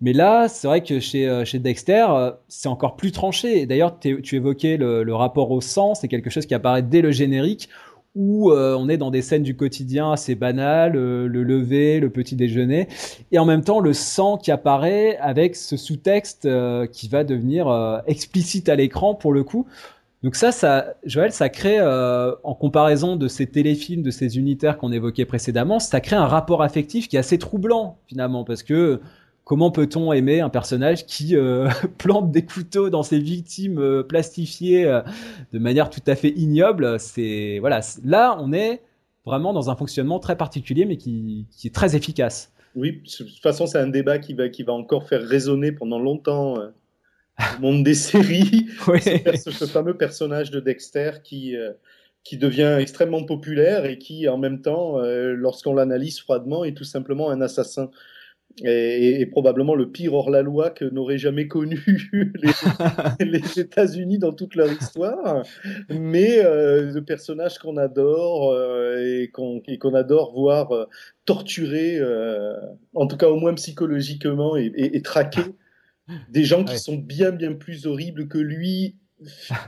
Mais 0.00 0.12
là, 0.12 0.46
c'est 0.48 0.68
vrai 0.68 0.80
que 0.80 1.00
chez, 1.00 1.58
Dexter, 1.58 2.06
c'est 2.46 2.68
encore 2.68 2.94
plus 2.94 3.10
tranché. 3.10 3.66
D'ailleurs, 3.66 3.98
tu 3.98 4.36
évoquais 4.36 4.76
le 4.76 5.12
rapport 5.12 5.50
au 5.50 5.60
sang, 5.60 5.96
c'est 5.96 6.06
quelque 6.06 6.30
chose 6.30 6.46
qui 6.46 6.54
apparaît 6.54 6.82
dès 6.82 7.02
le 7.02 7.10
générique, 7.10 7.68
où 8.14 8.50
euh, 8.50 8.76
on 8.78 8.88
est 8.88 8.96
dans 8.96 9.10
des 9.10 9.22
scènes 9.22 9.42
du 9.42 9.56
quotidien 9.56 10.12
assez 10.12 10.34
banales, 10.34 10.96
euh, 10.96 11.26
le 11.26 11.42
lever, 11.42 11.98
le 11.98 12.10
petit 12.10 12.36
déjeuner, 12.36 12.88
et 13.32 13.38
en 13.38 13.44
même 13.44 13.64
temps 13.64 13.80
le 13.80 13.92
sang 13.92 14.36
qui 14.36 14.50
apparaît 14.50 15.16
avec 15.18 15.56
ce 15.56 15.76
sous-texte 15.76 16.46
euh, 16.46 16.86
qui 16.86 17.08
va 17.08 17.24
devenir 17.24 18.02
explicite 18.06 18.68
à 18.68 18.76
l'écran 18.76 19.14
pour 19.14 19.32
le 19.32 19.42
coup. 19.42 19.66
Donc 20.22 20.36
ça, 20.36 20.52
ça, 20.52 20.94
Joël, 21.04 21.32
ça 21.32 21.50
crée, 21.50 21.78
en 21.82 22.54
comparaison 22.54 23.16
de 23.16 23.28
ces 23.28 23.46
téléfilms, 23.46 24.02
de 24.02 24.10
ces 24.10 24.38
unitaires 24.38 24.78
qu'on 24.78 24.90
évoquait 24.90 25.26
précédemment, 25.26 25.78
ça 25.78 26.00
crée 26.00 26.16
un 26.16 26.26
rapport 26.26 26.62
affectif 26.62 27.08
qui 27.08 27.16
est 27.16 27.18
assez 27.18 27.36
troublant 27.36 27.98
finalement, 28.06 28.44
parce 28.44 28.62
que 28.62 29.00
comment 29.44 29.70
peut-on 29.70 30.12
aimer 30.12 30.40
un 30.40 30.48
personnage 30.48 31.06
qui 31.06 31.36
euh, 31.36 31.68
plante 31.98 32.30
des 32.30 32.44
couteaux 32.44 32.90
dans 32.90 33.02
ses 33.02 33.18
victimes 33.18 33.78
euh, 33.78 34.02
plastifiées 34.02 34.86
euh, 34.86 35.02
de 35.52 35.58
manière 35.58 35.90
tout 35.90 36.02
à 36.06 36.16
fait 36.16 36.30
ignoble? 36.30 36.98
C'est 36.98 37.58
voilà, 37.60 37.80
là 38.04 38.36
on 38.40 38.52
est 38.52 38.82
vraiment 39.24 39.52
dans 39.52 39.70
un 39.70 39.76
fonctionnement 39.76 40.18
très 40.18 40.36
particulier, 40.36 40.84
mais 40.84 40.96
qui, 40.96 41.46
qui 41.50 41.68
est 41.68 41.74
très 41.74 41.96
efficace. 41.96 42.52
Oui, 42.74 43.02
de 43.02 43.24
toute 43.24 43.40
façon, 43.40 43.66
c'est 43.66 43.78
un 43.78 43.86
débat 43.86 44.18
qui 44.18 44.34
va, 44.34 44.48
qui 44.48 44.64
va 44.64 44.72
encore 44.72 45.06
faire 45.08 45.22
résonner 45.22 45.70
pendant 45.70 46.00
longtemps 46.00 46.56
le 46.58 47.60
monde 47.60 47.84
des 47.84 47.94
séries. 47.94 48.66
oui. 48.88 49.00
ce, 49.00 49.64
fameux 49.66 49.96
personnage 49.96 50.50
de 50.50 50.58
Dexter 50.58 51.12
qui, 51.22 51.54
qui 52.24 52.36
devient 52.36 52.76
extrêmement 52.80 53.22
populaire 53.22 53.86
et 53.86 53.96
qui, 53.96 54.28
en 54.28 54.38
même 54.38 54.60
temps, 54.60 54.98
lorsqu'on 54.98 55.72
l'analyse 55.72 56.18
froidement, 56.18 56.64
est 56.64 56.76
tout 56.76 56.84
simplement 56.84 57.30
un 57.30 57.40
assassin 57.40 57.90
et, 58.62 59.26
probablement 59.26 59.74
le 59.74 59.90
pire 59.90 60.14
hors-la-loi 60.14 60.70
que 60.70 60.84
n'auraient 60.84 61.18
jamais 61.18 61.48
connu 61.48 61.80
les, 62.12 62.52
les 63.26 63.60
États-Unis 63.60 64.18
dans 64.18 64.32
toute 64.32 64.54
leur 64.54 64.70
histoire, 64.70 65.44
mais 65.88 66.44
euh, 66.44 66.92
le 66.92 67.04
personnage 67.04 67.58
qu'on 67.58 67.76
adore 67.76 68.52
euh, 68.52 69.22
et 69.22 69.28
qu'on 69.30 69.94
adore 69.94 70.32
voir 70.32 70.72
euh, 70.72 70.86
torturer, 71.24 71.98
euh, 71.98 72.54
en 72.94 73.06
tout 73.06 73.16
cas 73.16 73.28
au 73.28 73.36
moins 73.36 73.54
psychologiquement 73.54 74.56
et, 74.56 74.66
et, 74.76 74.96
et 74.96 75.02
traquer 75.02 75.54
des 76.28 76.44
gens 76.44 76.64
qui 76.64 76.78
sont 76.78 76.96
bien 76.96 77.30
bien 77.30 77.54
plus 77.54 77.86
horribles 77.86 78.28
que 78.28 78.38
lui 78.38 78.96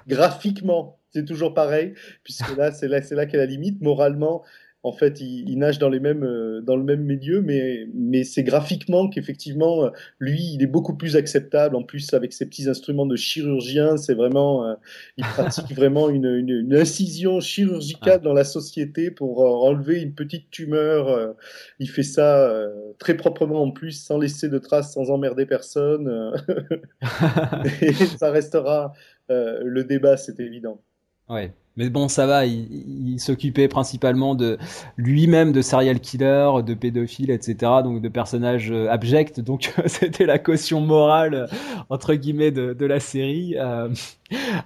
graphiquement. 0.07 0.99
C'est 1.11 1.25
toujours 1.25 1.55
pareil, 1.55 1.95
puisque 2.25 2.55
là 2.57 2.73
c'est 2.73 2.89
là 2.89 3.01
c'est 3.01 3.15
là 3.15 3.25
qu'est 3.25 3.39
la 3.39 3.47
limite. 3.47 3.81
Moralement, 3.81 4.45
en 4.87 4.93
fait, 4.93 5.21
il, 5.21 5.59
nage 5.59 5.81
dans 5.81 5.89
les 5.89 5.99
mêmes, 5.99 6.23
euh, 6.23 6.61
dans 6.61 6.77
le 6.77 6.85
même 6.85 7.03
milieu, 7.03 7.43
mais, 7.43 7.89
mais 7.93 8.23
c'est 8.23 8.45
graphiquement 8.45 9.09
qu'effectivement, 9.09 9.87
euh, 9.87 9.91
lui, 10.21 10.53
il 10.55 10.63
est 10.63 10.69
beaucoup 10.69 10.95
plus 10.95 11.17
acceptable. 11.17 11.75
En 11.75 11.83
plus, 11.83 12.15
avec 12.15 12.33
ses 12.33 12.47
petits 12.47 12.69
instruments 12.69 13.05
de 13.05 13.17
chirurgien, 13.17 13.97
c'est 13.97 14.15
vraiment, 14.15 14.65
euh, 14.65 14.75
il 15.17 15.25
pratique 15.25 15.73
vraiment 15.75 16.09
une, 16.09 16.27
une, 16.27 16.73
incision 16.73 17.41
chirurgicale 17.41 18.21
dans 18.21 18.33
la 18.33 18.45
société 18.45 19.11
pour 19.11 19.41
enlever 19.41 20.01
une 20.01 20.15
petite 20.15 20.51
tumeur. 20.53 21.35
il 21.81 21.91
fait 21.91 22.05
ça 22.05 22.53
très 22.99 23.17
proprement 23.17 23.63
en 23.63 23.73
plus, 23.73 23.91
sans 23.91 24.19
laisser 24.19 24.49
de 24.49 24.59
traces, 24.59 24.93
sans 24.93 25.11
emmerder 25.11 25.47
personne. 25.47 26.33
Et 27.83 27.93
ça 27.93 28.31
restera 28.31 28.93
le 29.29 29.83
débat, 29.83 30.17
c'est 30.17 30.39
évident. 30.39 30.81
Ouais. 31.29 31.53
Mais 31.77 31.91
bon, 31.91 32.09
ça 32.09 32.27
va, 32.27 32.47
il, 32.47 33.21
s'occupait 33.21 33.69
principalement 33.69 34.35
de 34.35 34.57
lui-même 34.97 35.53
de 35.53 35.61
serial 35.61 36.01
killer, 36.01 36.51
de 36.65 36.73
pédophile, 36.73 37.31
etc. 37.31 37.55
Donc 37.85 38.01
de 38.01 38.09
personnages 38.09 38.71
euh, 38.71 38.89
abjects. 38.91 39.41
Donc 39.41 39.75
c'était 39.87 40.25
la 40.25 40.39
caution 40.39 40.81
morale 40.81 41.35
euh, 41.35 41.47
entre 41.91 42.15
guillemets 42.15 42.51
de, 42.51 42.87
la 42.87 42.99
série. 42.99 43.57
Euh, 43.59 43.89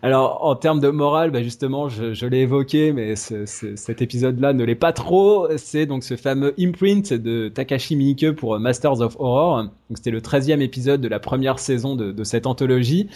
alors 0.02 0.44
en 0.44 0.54
termes 0.54 0.78
de 0.78 0.88
morale, 0.88 1.32
bah 1.32 1.42
justement, 1.42 1.88
je, 1.88 2.26
l'ai 2.26 2.42
évoqué, 2.42 2.92
mais 2.92 3.16
ce, 3.16 3.44
cet 3.44 4.02
épisode-là 4.02 4.52
ne 4.52 4.62
l'est 4.62 4.76
pas 4.76 4.92
trop. 4.92 5.48
C'est 5.56 5.86
donc 5.86 6.04
ce 6.04 6.14
fameux 6.16 6.54
imprint 6.60 7.12
de 7.12 7.48
Takashi 7.48 7.96
Miike 7.96 8.32
pour 8.32 8.58
Masters 8.60 9.00
of 9.00 9.16
Horror. 9.18 9.64
Donc 9.64 9.96
c'était 9.96 10.12
le 10.12 10.20
13e 10.20 10.60
épisode 10.60 11.00
de 11.00 11.08
la 11.08 11.18
première 11.18 11.58
saison 11.58 11.96
de 11.96 12.24
cette 12.24 12.46
anthologie. 12.46 13.08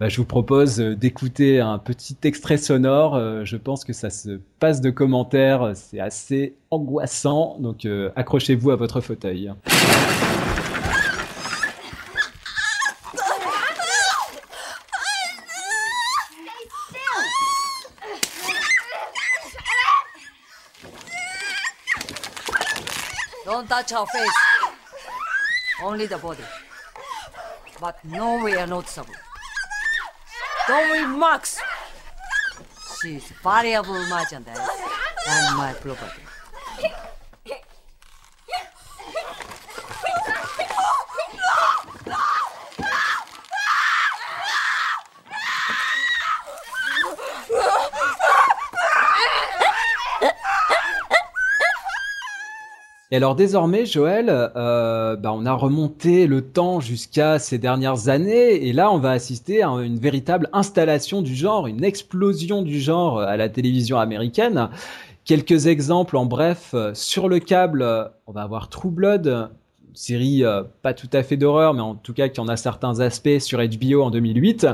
Bah, 0.00 0.08
je 0.08 0.16
vous 0.18 0.24
propose 0.24 0.80
euh, 0.80 0.94
d'écouter 0.94 1.58
un 1.58 1.76
petit 1.78 2.16
extrait 2.22 2.56
sonore. 2.56 3.16
Euh, 3.16 3.44
je 3.44 3.56
pense 3.56 3.84
que 3.84 3.92
ça 3.92 4.10
se 4.10 4.38
passe 4.60 4.80
de 4.80 4.90
commentaires, 4.90 5.72
c'est 5.74 5.98
assez 5.98 6.54
angoissant, 6.70 7.56
donc 7.58 7.84
euh, 7.84 8.12
accrochez-vous 8.14 8.70
à 8.70 8.76
votre 8.76 9.00
fauteuil. 9.00 9.52
Don't 23.44 23.66
touch 23.66 23.90
her 23.90 24.06
face. 24.06 24.28
Only 25.82 26.06
the 26.06 26.20
body. 26.22 26.44
But 27.80 27.96
nowhere 28.04 28.66
noticeable. 28.68 29.14
Don't 30.68 30.92
read 30.92 31.18
Max. 31.18 31.58
She's 33.00 33.32
valuable 33.42 33.94
merchandise 34.10 34.58
and 35.26 35.56
my 35.56 35.72
property. 35.72 36.27
Et 53.10 53.16
alors 53.16 53.34
désormais, 53.34 53.86
Joël, 53.86 54.26
euh, 54.28 55.16
bah, 55.16 55.32
on 55.32 55.46
a 55.46 55.52
remonté 55.54 56.26
le 56.26 56.42
temps 56.42 56.78
jusqu'à 56.78 57.38
ces 57.38 57.56
dernières 57.56 58.08
années, 58.10 58.66
et 58.68 58.72
là 58.74 58.92
on 58.92 58.98
va 58.98 59.12
assister 59.12 59.62
à 59.62 59.68
une 59.68 59.98
véritable 59.98 60.50
installation 60.52 61.22
du 61.22 61.34
genre, 61.34 61.66
une 61.66 61.84
explosion 61.84 62.60
du 62.60 62.78
genre 62.80 63.20
à 63.20 63.38
la 63.38 63.48
télévision 63.48 63.98
américaine. 63.98 64.68
Quelques 65.24 65.66
exemples 65.68 66.18
en 66.18 66.26
bref, 66.26 66.74
sur 66.92 67.28
le 67.30 67.38
câble, 67.38 67.82
on 68.26 68.32
va 68.32 68.42
avoir 68.42 68.68
True 68.68 68.90
série 69.98 70.44
euh, 70.44 70.62
pas 70.82 70.94
tout 70.94 71.08
à 71.12 71.24
fait 71.24 71.36
d'horreur, 71.36 71.74
mais 71.74 71.80
en 71.80 71.96
tout 71.96 72.14
cas 72.14 72.28
qui 72.28 72.40
en 72.40 72.46
a 72.46 72.56
certains 72.56 73.00
aspects 73.00 73.38
sur 73.40 73.58
HBO 73.58 74.02
en 74.02 74.10
2008. 74.10 74.66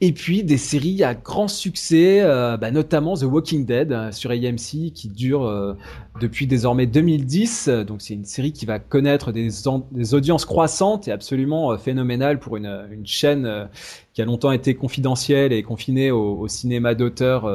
Et 0.00 0.12
puis 0.12 0.42
des 0.42 0.56
séries 0.56 1.04
à 1.04 1.14
grand 1.14 1.46
succès, 1.46 2.20
euh, 2.22 2.56
bah, 2.56 2.72
notamment 2.72 3.14
The 3.14 3.22
Walking 3.22 3.64
Dead 3.64 3.92
euh, 3.92 4.10
sur 4.10 4.32
AMC 4.32 4.92
qui 4.92 5.08
dure 5.08 5.76
depuis 6.20 6.48
désormais 6.48 6.86
2010. 6.86 7.68
Donc 7.86 8.02
c'est 8.02 8.14
une 8.14 8.24
série 8.24 8.52
qui 8.52 8.66
va 8.66 8.80
connaître 8.80 9.30
des, 9.30 9.68
audiences 10.14 10.44
croissantes 10.44 11.06
et 11.06 11.12
absolument 11.12 11.78
phénoménales 11.78 12.40
pour 12.40 12.56
une, 12.56 12.88
une 12.90 13.06
chaîne 13.06 13.68
qui 14.14 14.22
a 14.22 14.24
longtemps 14.24 14.52
été 14.52 14.74
confidentielle 14.74 15.52
et 15.52 15.62
confinée 15.62 16.10
au, 16.10 16.38
au 16.38 16.48
cinéma 16.48 16.94
d'auteur. 16.94 17.46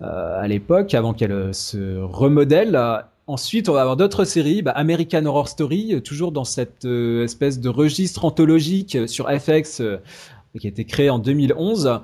à 0.00 0.46
l'époque, 0.46 0.92
avant 0.94 1.14
qu'elle 1.14 1.54
se 1.54 2.00
remodèle. 2.02 2.76
Ensuite, 3.28 3.68
on 3.68 3.74
va 3.74 3.82
avoir 3.82 3.98
d'autres 3.98 4.24
séries, 4.24 4.62
bah, 4.62 4.70
American 4.70 5.26
Horror 5.26 5.48
Story, 5.48 5.92
euh, 5.92 6.00
toujours 6.00 6.32
dans 6.32 6.44
cette 6.44 6.86
euh, 6.86 7.24
espèce 7.24 7.60
de 7.60 7.68
registre 7.68 8.24
anthologique 8.24 8.96
euh, 8.96 9.06
sur 9.06 9.28
FX 9.28 9.82
qui 10.58 10.66
a 10.66 10.70
été 10.70 10.86
créé 10.86 11.10
en 11.10 11.18
2011. 11.18 12.00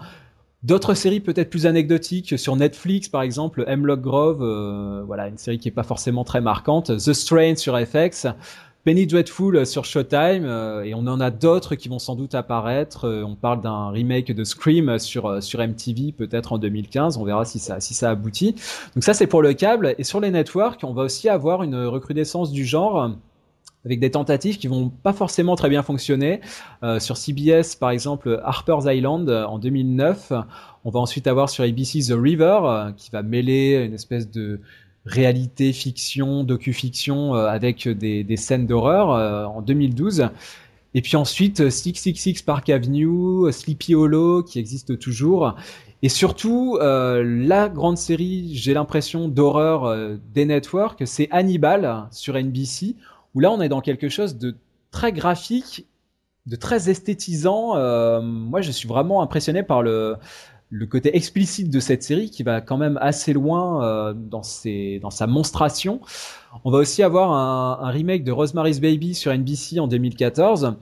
D'autres 0.62 0.92
séries 0.92 1.20
peut-être 1.20 1.48
plus 1.48 1.64
anecdotiques 1.64 2.38
sur 2.38 2.56
Netflix, 2.56 3.08
par 3.08 3.22
exemple, 3.22 3.64
Hemlock 3.66 4.02
Grove, 4.02 5.02
voilà, 5.06 5.28
une 5.28 5.38
série 5.38 5.58
qui 5.58 5.68
est 5.68 5.72
pas 5.72 5.82
forcément 5.82 6.24
très 6.24 6.40
marquante. 6.40 6.94
The 6.96 7.12
Strain 7.14 7.56
sur 7.56 7.76
FX. 7.76 8.26
Penny 8.84 9.06
Dreadful 9.06 9.66
sur 9.66 9.84
Showtime 9.84 10.44
et 10.84 10.94
on 10.94 11.06
en 11.06 11.20
a 11.20 11.30
d'autres 11.30 11.74
qui 11.74 11.88
vont 11.88 11.98
sans 11.98 12.16
doute 12.16 12.34
apparaître. 12.34 13.08
on 13.26 13.34
parle 13.34 13.62
d'un 13.62 13.88
remake 13.90 14.30
de 14.30 14.44
Scream 14.44 14.98
sur 14.98 15.42
sur 15.42 15.60
MTV 15.60 16.12
peut-être 16.12 16.52
en 16.52 16.58
2015. 16.58 17.16
On 17.16 17.24
verra 17.24 17.44
si 17.44 17.58
ça 17.58 17.80
si 17.80 17.94
ça 17.94 18.10
aboutit. 18.10 18.54
Donc 18.94 19.02
ça 19.02 19.14
c'est 19.14 19.26
pour 19.26 19.40
le 19.40 19.54
câble 19.54 19.94
et 19.96 20.04
sur 20.04 20.20
les 20.20 20.30
networks, 20.30 20.84
on 20.84 20.92
va 20.92 21.02
aussi 21.02 21.28
avoir 21.28 21.62
une 21.62 21.76
recrudescence 21.86 22.52
du 22.52 22.66
genre 22.66 23.14
avec 23.84 24.00
des 24.00 24.10
tentatives 24.10 24.58
qui 24.58 24.66
vont 24.66 24.88
pas 24.88 25.12
forcément 25.12 25.56
très 25.56 25.68
bien 25.68 25.82
fonctionner. 25.82 26.40
Euh, 26.82 26.98
sur 26.98 27.16
CBS, 27.16 27.76
par 27.78 27.90
exemple, 27.90 28.40
Harper's 28.44 28.86
Island 28.86 29.28
euh, 29.28 29.44
en 29.44 29.58
2009. 29.58 30.32
On 30.84 30.90
va 30.90 31.00
ensuite 31.00 31.26
avoir 31.26 31.50
sur 31.50 31.64
ABC 31.64 32.00
The 32.00 32.14
River, 32.16 32.60
euh, 32.62 32.92
qui 32.92 33.10
va 33.10 33.22
mêler 33.22 33.84
une 33.84 33.94
espèce 33.94 34.30
de 34.30 34.60
réalité 35.06 35.72
fiction, 35.72 36.44
docu-fiction 36.44 37.34
avec 37.34 37.88
des, 37.88 38.36
scènes 38.36 38.66
d'horreur 38.66 39.08
en 39.54 39.62
2012. 39.62 40.28
Et 40.96 41.02
puis 41.02 41.16
ensuite 41.16 41.68
666 41.68 42.42
Park 42.42 42.68
Avenue, 42.70 43.52
Sleepy 43.52 43.94
Hollow 43.94 44.42
qui 44.42 44.58
existe 44.58 44.98
toujours. 44.98 45.56
Et 46.02 46.08
surtout, 46.08 46.78
la 46.80 47.68
grande 47.68 47.98
série, 47.98 48.54
j'ai 48.54 48.74
l'impression, 48.74 49.28
d'horreur 49.28 50.18
des 50.32 50.46
networks, 50.46 51.02
c'est 51.04 51.28
Hannibal 51.30 52.06
sur 52.10 52.34
NBC 52.34 52.96
où 53.34 53.40
là 53.40 53.50
on 53.50 53.60
est 53.60 53.68
dans 53.68 53.80
quelque 53.80 54.08
chose 54.08 54.38
de 54.38 54.56
très 54.90 55.12
graphique, 55.12 55.86
de 56.46 56.56
très 56.56 56.88
esthétisant. 56.88 57.76
Euh, 57.76 58.20
moi 58.20 58.60
je 58.60 58.70
suis 58.70 58.88
vraiment 58.88 59.22
impressionné 59.22 59.62
par 59.62 59.82
le, 59.82 60.16
le 60.70 60.86
côté 60.86 61.16
explicite 61.16 61.70
de 61.70 61.80
cette 61.80 62.02
série 62.02 62.30
qui 62.30 62.42
va 62.42 62.60
quand 62.60 62.76
même 62.76 62.98
assez 63.00 63.32
loin 63.32 63.84
euh, 63.84 64.12
dans, 64.12 64.42
ses, 64.42 64.98
dans 65.00 65.10
sa 65.10 65.26
monstration. 65.26 66.00
On 66.64 66.70
va 66.70 66.78
aussi 66.78 67.02
avoir 67.02 67.32
un, 67.32 67.90
remake 67.90 68.24
de 68.24 68.32
Rosemary's 68.32 68.80
Baby 68.80 69.14
sur 69.14 69.32
NBC 69.32 69.78
en 69.78 69.86
2014. 69.86 70.74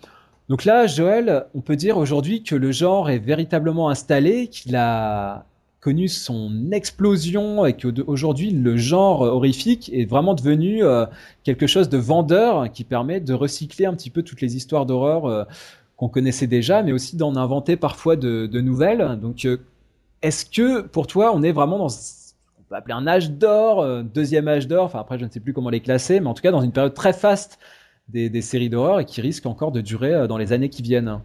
Donc 0.48 0.64
là, 0.64 0.86
Joël, 0.86 1.46
on 1.54 1.60
peut 1.60 1.76
dire 1.76 1.98
aujourd'hui 1.98 2.42
que 2.42 2.54
le 2.54 2.72
genre 2.72 3.10
est 3.10 3.18
véritablement 3.18 3.88
installé, 3.88 4.48
qu'il 4.48 4.76
a 4.76 5.46
connu 5.80 6.08
son 6.08 6.70
explosion 6.70 7.66
et 7.66 7.76
qu'aujourd'hui 7.76 8.52
le 8.52 8.76
genre 8.76 9.22
horrifique 9.22 9.90
est 9.92 10.04
vraiment 10.04 10.34
devenu 10.34 10.84
euh, 10.84 11.06
quelque 11.42 11.66
chose 11.66 11.88
de 11.88 11.98
vendeur 11.98 12.70
qui 12.70 12.84
permet 12.84 13.18
de 13.18 13.34
recycler 13.34 13.86
un 13.86 13.94
petit 13.94 14.08
peu 14.08 14.22
toutes 14.22 14.40
les 14.40 14.56
histoires 14.56 14.86
d'horreur 14.86 15.26
euh, 15.26 15.44
qu'on 15.96 16.08
connaissait 16.08 16.46
déjà, 16.46 16.82
mais 16.82 16.92
aussi 16.92 17.16
d'en 17.16 17.34
inventer 17.36 17.76
parfois 17.76 18.16
de, 18.16 18.60
nouvelles. 18.60 19.18
Donc, 19.20 19.46
est-ce 20.22 20.46
que 20.46 20.82
pour 20.82 21.06
toi, 21.06 21.32
on 21.34 21.42
est 21.42 21.52
vraiment 21.52 21.78
dans 21.78 21.88
ce 21.88 22.22
peut 22.68 22.76
appeler 22.76 22.94
un 22.94 23.06
âge 23.06 23.30
d'or, 23.30 24.02
deuxième 24.02 24.48
âge 24.48 24.66
d'or, 24.66 24.84
enfin 24.84 25.00
après 25.00 25.18
je 25.18 25.26
ne 25.26 25.30
sais 25.30 25.40
plus 25.40 25.52
comment 25.52 25.68
les 25.68 25.80
classer, 25.80 26.20
mais 26.20 26.28
en 26.28 26.34
tout 26.34 26.40
cas 26.40 26.50
dans 26.50 26.62
une 26.62 26.72
période 26.72 26.94
très 26.94 27.12
faste 27.12 27.58
des, 28.08 28.40
séries 28.40 28.70
d'horreur 28.70 29.00
et 29.00 29.04
qui 29.04 29.20
risque 29.20 29.44
encore 29.44 29.72
de 29.72 29.82
durer 29.82 30.26
dans 30.26 30.38
les 30.38 30.54
années 30.54 30.70
qui 30.70 30.80
viennent 30.80 31.20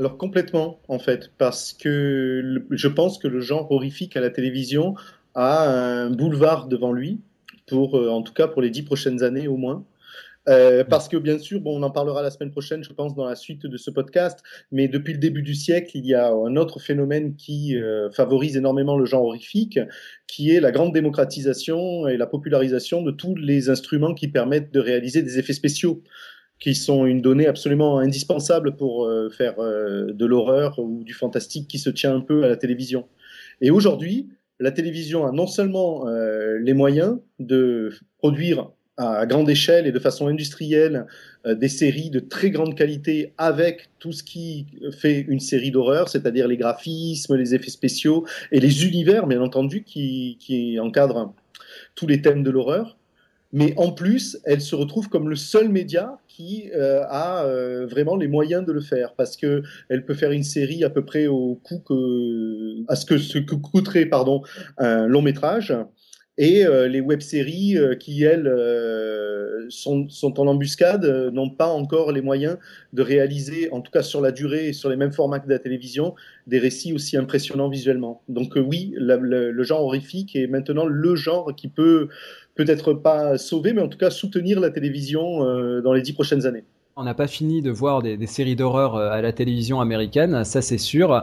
alors 0.00 0.16
complètement, 0.16 0.78
en 0.88 0.98
fait, 0.98 1.30
parce 1.36 1.74
que 1.74 2.64
je 2.70 2.88
pense 2.88 3.18
que 3.18 3.28
le 3.28 3.40
genre 3.40 3.70
horrifique 3.70 4.16
à 4.16 4.20
la 4.20 4.30
télévision 4.30 4.94
a 5.34 5.68
un 5.68 6.10
boulevard 6.10 6.68
devant 6.68 6.90
lui, 6.90 7.20
pour, 7.66 7.98
euh, 7.98 8.08
en 8.08 8.22
tout 8.22 8.32
cas 8.32 8.48
pour 8.48 8.62
les 8.62 8.70
dix 8.70 8.82
prochaines 8.82 9.22
années 9.22 9.46
au 9.46 9.58
moins. 9.58 9.84
Euh, 10.50 10.82
parce 10.82 11.08
que 11.08 11.16
bien 11.16 11.38
sûr, 11.38 11.60
bon, 11.60 11.78
on 11.78 11.82
en 11.82 11.90
parlera 11.90 12.22
la 12.22 12.30
semaine 12.30 12.50
prochaine, 12.50 12.82
je 12.82 12.92
pense, 12.92 13.14
dans 13.14 13.24
la 13.24 13.36
suite 13.36 13.66
de 13.66 13.76
ce 13.76 13.90
podcast, 13.90 14.40
mais 14.72 14.88
depuis 14.88 15.12
le 15.12 15.18
début 15.18 15.42
du 15.42 15.54
siècle, 15.54 15.92
il 15.94 16.06
y 16.06 16.14
a 16.14 16.32
un 16.32 16.56
autre 16.56 16.80
phénomène 16.80 17.36
qui 17.36 17.76
euh, 17.76 18.10
favorise 18.10 18.56
énormément 18.56 18.98
le 18.98 19.04
genre 19.04 19.24
horrifique, 19.24 19.78
qui 20.26 20.50
est 20.50 20.60
la 20.60 20.72
grande 20.72 20.92
démocratisation 20.92 22.08
et 22.08 22.16
la 22.16 22.26
popularisation 22.26 23.02
de 23.02 23.12
tous 23.12 23.36
les 23.36 23.70
instruments 23.70 24.14
qui 24.14 24.26
permettent 24.28 24.72
de 24.74 24.80
réaliser 24.80 25.22
des 25.22 25.38
effets 25.38 25.52
spéciaux 25.52 26.02
qui 26.58 26.74
sont 26.74 27.06
une 27.06 27.22
donnée 27.22 27.46
absolument 27.46 27.98
indispensable 27.98 28.76
pour 28.76 29.06
euh, 29.06 29.30
faire 29.30 29.54
de 29.58 30.26
l'horreur 30.26 30.78
ou 30.78 31.04
du 31.04 31.14
fantastique 31.14 31.68
qui 31.68 31.78
se 31.78 31.88
tient 31.90 32.14
un 32.14 32.20
peu 32.20 32.44
à 32.44 32.48
la 32.48 32.56
télévision. 32.56 33.06
Et 33.62 33.70
aujourd'hui, 33.70 34.28
la 34.58 34.72
télévision 34.72 35.26
a 35.26 35.32
non 35.32 35.46
seulement 35.46 36.04
les 36.06 36.74
moyens 36.74 37.18
de 37.38 37.92
produire 38.18 38.70
à 39.00 39.26
grande 39.26 39.48
échelle 39.48 39.86
et 39.86 39.92
de 39.92 39.98
façon 39.98 40.28
industrielle 40.28 41.06
des 41.46 41.68
séries 41.68 42.10
de 42.10 42.20
très 42.20 42.50
grande 42.50 42.74
qualité 42.74 43.32
avec 43.38 43.88
tout 43.98 44.12
ce 44.12 44.22
qui 44.22 44.66
fait 44.92 45.20
une 45.20 45.40
série 45.40 45.70
d'horreur, 45.70 46.08
c'est-à-dire 46.08 46.46
les 46.46 46.56
graphismes, 46.56 47.36
les 47.36 47.54
effets 47.54 47.70
spéciaux 47.70 48.26
et 48.52 48.60
les 48.60 48.86
univers, 48.86 49.26
bien 49.26 49.40
entendu, 49.40 49.82
qui, 49.84 50.36
qui 50.38 50.78
encadrent 50.78 51.32
tous 51.94 52.06
les 52.06 52.20
thèmes 52.20 52.42
de 52.42 52.50
l'horreur 52.50 52.98
mais 53.52 53.74
en 53.76 53.90
plus, 53.90 54.38
elle 54.44 54.60
se 54.60 54.76
retrouve 54.76 55.08
comme 55.08 55.28
le 55.28 55.34
seul 55.34 55.68
média 55.68 56.18
qui 56.28 56.70
euh, 56.74 57.02
a 57.08 57.44
euh, 57.44 57.86
vraiment 57.86 58.14
les 58.14 58.28
moyens 58.28 58.64
de 58.64 58.72
le 58.72 58.80
faire, 58.80 59.14
parce 59.14 59.36
que 59.36 59.62
elle 59.88 60.04
peut 60.04 60.14
faire 60.14 60.30
une 60.30 60.44
série 60.44 60.84
à 60.84 60.90
peu 60.90 61.04
près 61.04 61.26
au 61.26 61.56
coût 61.56 61.80
que 61.80 62.76
à 62.88 62.94
ce 62.94 63.04
que 63.04 63.18
ce 63.18 63.38
que 63.38 63.56
coûterait 63.56 64.06
pardon 64.06 64.42
un 64.78 65.06
long 65.06 65.22
métrage. 65.22 65.74
Et 66.42 66.64
euh, 66.64 66.88
les 66.88 67.02
web-séries 67.02 67.76
qui, 67.98 68.24
elles, 68.24 68.50
sont, 69.68 70.08
sont, 70.08 70.40
en 70.40 70.46
embuscade, 70.46 71.04
n'ont 71.32 71.50
pas 71.50 71.68
encore 71.68 72.12
les 72.12 72.22
moyens 72.22 72.56
de 72.94 73.02
réaliser, 73.02 73.70
en 73.72 73.82
tout 73.82 73.92
cas 73.92 74.02
sur 74.02 74.22
la 74.22 74.32
durée 74.32 74.68
et 74.68 74.72
sur 74.72 74.88
les 74.88 74.96
mêmes 74.96 75.12
formats 75.12 75.38
que 75.38 75.50
la 75.50 75.58
télévision, 75.58 76.14
des 76.46 76.58
récits 76.58 76.94
aussi 76.94 77.18
impressionnants 77.18 77.68
visuellement. 77.68 78.22
Donc 78.28 78.54
oui, 78.56 78.94
le 78.96 79.62
genre 79.62 79.84
horrifique 79.84 80.34
est 80.34 80.46
maintenant 80.46 80.86
le 80.86 81.14
genre 81.14 81.54
qui 81.54 81.68
peut 81.68 82.08
peut-être 82.54 82.92
pas 82.92 83.38
sauver, 83.38 83.72
mais 83.72 83.82
en 83.82 83.88
tout 83.88 83.98
cas 83.98 84.10
soutenir 84.10 84.60
la 84.60 84.70
télévision 84.70 85.44
euh, 85.44 85.80
dans 85.80 85.92
les 85.92 86.02
dix 86.02 86.12
prochaines 86.12 86.46
années. 86.46 86.64
On 86.96 87.04
n'a 87.04 87.14
pas 87.14 87.28
fini 87.28 87.62
de 87.62 87.70
voir 87.70 88.02
des, 88.02 88.26
séries 88.26 88.56
d'horreur 88.56 88.96
euh, 88.96 89.10
à 89.10 89.22
la 89.22 89.32
télévision 89.32 89.80
américaine, 89.80 90.44
ça 90.44 90.60
c'est 90.60 90.76
sûr. 90.76 91.22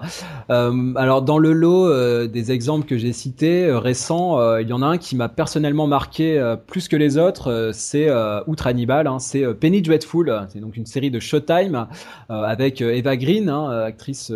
Euh, 0.50 0.94
alors 0.96 1.22
dans 1.22 1.38
le 1.38 1.52
lot 1.52 2.28
des 2.28 2.52
exemples 2.52 2.88
que 2.88 2.98
j'ai 2.98 3.14
cités 3.14 3.72
récents, 3.72 4.58
il 4.60 4.68
y 4.68 4.74
en 4.74 4.82
a 4.82 4.86
un 4.88 4.98
qui 4.98 5.16
m'a 5.16 5.30
personnellement 5.30 5.86
marqué 5.86 6.56
plus 6.68 6.88
que 6.88 6.96
les 6.96 7.18
autres, 7.18 7.72
c'est 7.74 8.10
outre 8.48 8.68
Hannibal, 8.68 9.08
hein, 9.08 9.20
c'est 9.20 9.46
Penny 9.56 9.82
Dreadful. 9.82 10.48
C'est 10.50 10.60
donc 10.60 10.78
une 10.78 10.86
série 10.86 11.12
de 11.12 11.20
Showtime 11.20 11.88
avec 12.30 12.82
Eva 12.82 13.18
Green, 13.18 13.50
hein, 13.50 13.70
actrice 13.86 14.32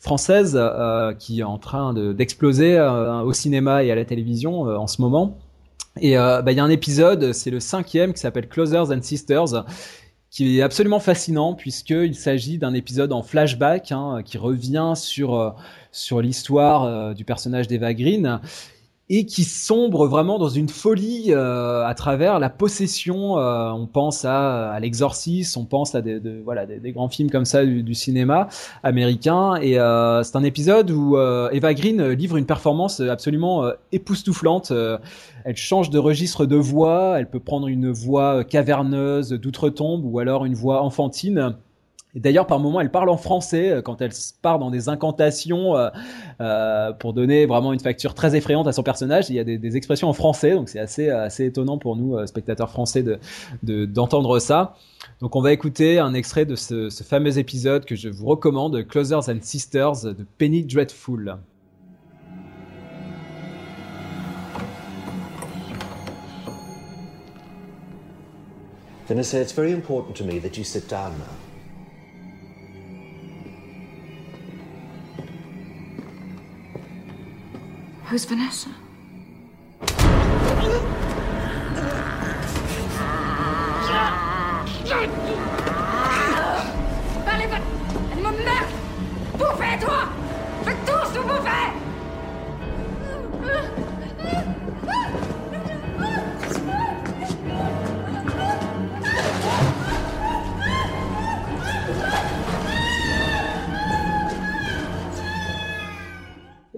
française, 0.00 0.58
qui 1.18 1.40
est 1.40 1.44
en 1.44 1.58
train 1.58 1.94
d'exploser 1.94 2.80
au 3.24 3.32
cinéma 3.32 3.84
et 3.84 3.90
à 3.90 3.94
la 3.94 4.04
télévision 4.04 4.62
en 4.62 4.86
ce 4.86 5.02
moment. 5.02 5.36
Et 6.00 6.18
euh, 6.18 6.42
bah, 6.42 6.52
il 6.52 6.56
y 6.56 6.60
a 6.60 6.64
un 6.64 6.70
épisode, 6.70 7.32
c'est 7.32 7.50
le 7.50 7.60
cinquième, 7.60 8.12
qui 8.12 8.20
s'appelle 8.20 8.48
Closers 8.48 8.90
and 8.92 9.02
Sisters, 9.02 9.64
qui 10.30 10.58
est 10.58 10.62
absolument 10.62 11.00
fascinant 11.00 11.54
puisqu'il 11.54 12.14
s'agit 12.14 12.58
d'un 12.58 12.74
épisode 12.74 13.12
en 13.12 13.22
flashback 13.22 13.92
hein, 13.92 14.22
qui 14.24 14.38
revient 14.38 14.92
sur 14.94 15.34
euh, 15.34 15.50
l'histoire 16.20 16.84
euh, 16.84 17.14
du 17.14 17.24
personnage 17.24 17.68
d'Eva 17.68 17.94
Green 17.94 18.40
et 19.08 19.24
qui 19.24 19.44
sombre 19.44 20.08
vraiment 20.08 20.38
dans 20.38 20.48
une 20.48 20.68
folie 20.68 21.26
euh, 21.28 21.86
à 21.86 21.94
travers 21.94 22.40
la 22.40 22.50
possession. 22.50 23.38
Euh, 23.38 23.70
on 23.70 23.86
pense 23.86 24.24
à, 24.24 24.70
à 24.72 24.80
l'exorcisme, 24.80 25.60
on 25.60 25.64
pense 25.64 25.94
à 25.94 26.02
des, 26.02 26.18
de, 26.18 26.40
voilà 26.44 26.66
des, 26.66 26.92
grands 26.92 27.08
films 27.08 27.30
comme 27.30 27.44
ça 27.44 27.64
du, 27.64 27.84
du 27.84 27.94
cinéma 27.94 28.48
américain. 28.82 29.56
Et 29.56 29.78
euh, 29.78 30.24
c'est 30.24 30.36
un 30.36 30.42
épisode 30.42 30.90
où 30.90 31.16
euh, 31.16 31.48
Eva 31.52 31.72
Green 31.74 32.02
livre 32.10 32.36
une 32.36 32.46
performance 32.46 32.98
absolument 33.00 33.64
euh, 33.64 33.72
époustouflante. 33.92 34.72
elle 35.44 35.56
change 35.56 35.90
de 35.90 35.98
registre 35.98 36.44
de 36.44 36.56
voix. 36.56 37.14
Elle 37.18 37.30
peut 37.30 37.40
prendre 37.40 37.68
une 37.68 37.92
voix 37.92 38.42
caverneuse 38.42 39.30
d'outre-tombe 39.30 40.04
ou 40.04 40.18
alors 40.18 40.44
une 40.44 40.54
voix 40.54 40.82
enfantine. 40.82 41.56
D'ailleurs, 42.16 42.46
par 42.46 42.58
moments, 42.58 42.80
elle 42.80 42.90
parle 42.90 43.10
en 43.10 43.18
français 43.18 43.70
euh, 43.70 43.82
quand 43.82 44.00
elle 44.00 44.12
part 44.40 44.58
dans 44.58 44.70
des 44.70 44.88
incantations 44.88 45.76
euh, 45.76 45.90
euh, 46.40 46.92
pour 46.92 47.12
donner 47.12 47.44
vraiment 47.44 47.74
une 47.74 47.80
facture 47.80 48.14
très 48.14 48.34
effrayante 48.34 48.66
à 48.66 48.72
son 48.72 48.82
personnage. 48.82 49.28
Il 49.28 49.36
y 49.36 49.38
a 49.38 49.44
des, 49.44 49.76
expressions 49.76 50.08
en 50.08 50.14
français, 50.14 50.54
donc 50.54 50.70
c'est 50.70 50.78
assez, 50.78 51.10
assez 51.10 51.44
étonnant 51.44 51.76
pour 51.76 51.96
nous, 51.96 52.24
spectateurs 52.26 52.70
français, 52.70 53.02
de, 53.02 53.18
de, 53.62 53.84
d'entendre 53.84 54.38
ça. 54.38 54.74
Donc 55.20 55.36
on 55.36 55.42
va 55.42 55.52
écouter 55.52 55.98
un 55.98 56.14
extrait 56.14 56.46
de 56.46 56.54
ce, 56.56 56.88
fameux 57.04 57.38
épisode 57.38 57.84
que 57.84 57.94
je 57.94 58.08
vous 58.08 58.26
recommande, 58.26 58.86
Closers 58.86 59.28
and 59.28 59.40
Sisters 59.42 60.04
de 60.04 60.24
Penny 60.38 60.64
Dreadful. 60.64 61.36
Who's 78.16 78.24
Vanessa? 78.24 78.70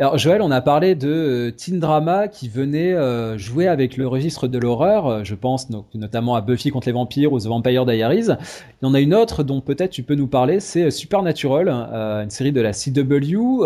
Alors 0.00 0.16
Joël, 0.16 0.42
on 0.42 0.52
a 0.52 0.60
parlé 0.60 0.94
de 0.94 1.08
euh, 1.08 1.50
teen 1.50 1.80
drama 1.80 2.28
qui 2.28 2.48
venait 2.48 2.92
euh, 2.92 3.36
jouer 3.36 3.66
avec 3.66 3.96
le 3.96 4.06
registre 4.06 4.46
de 4.46 4.56
l'horreur. 4.56 5.08
Euh, 5.08 5.24
je 5.24 5.34
pense 5.34 5.68
notamment 5.92 6.36
à 6.36 6.40
Buffy 6.40 6.70
contre 6.70 6.86
les 6.86 6.92
vampires 6.92 7.32
ou 7.32 7.40
The 7.40 7.46
Vampire 7.46 7.84
Diaries. 7.84 8.26
Il 8.28 8.84
y 8.84 8.86
en 8.86 8.94
a 8.94 9.00
une 9.00 9.12
autre 9.12 9.42
dont 9.42 9.60
peut-être 9.60 9.90
tu 9.90 10.04
peux 10.04 10.14
nous 10.14 10.28
parler, 10.28 10.60
c'est 10.60 10.92
Supernatural, 10.92 11.68
une 11.68 12.30
série 12.30 12.52
de 12.52 12.60
la 12.60 12.72
CW 12.72 13.64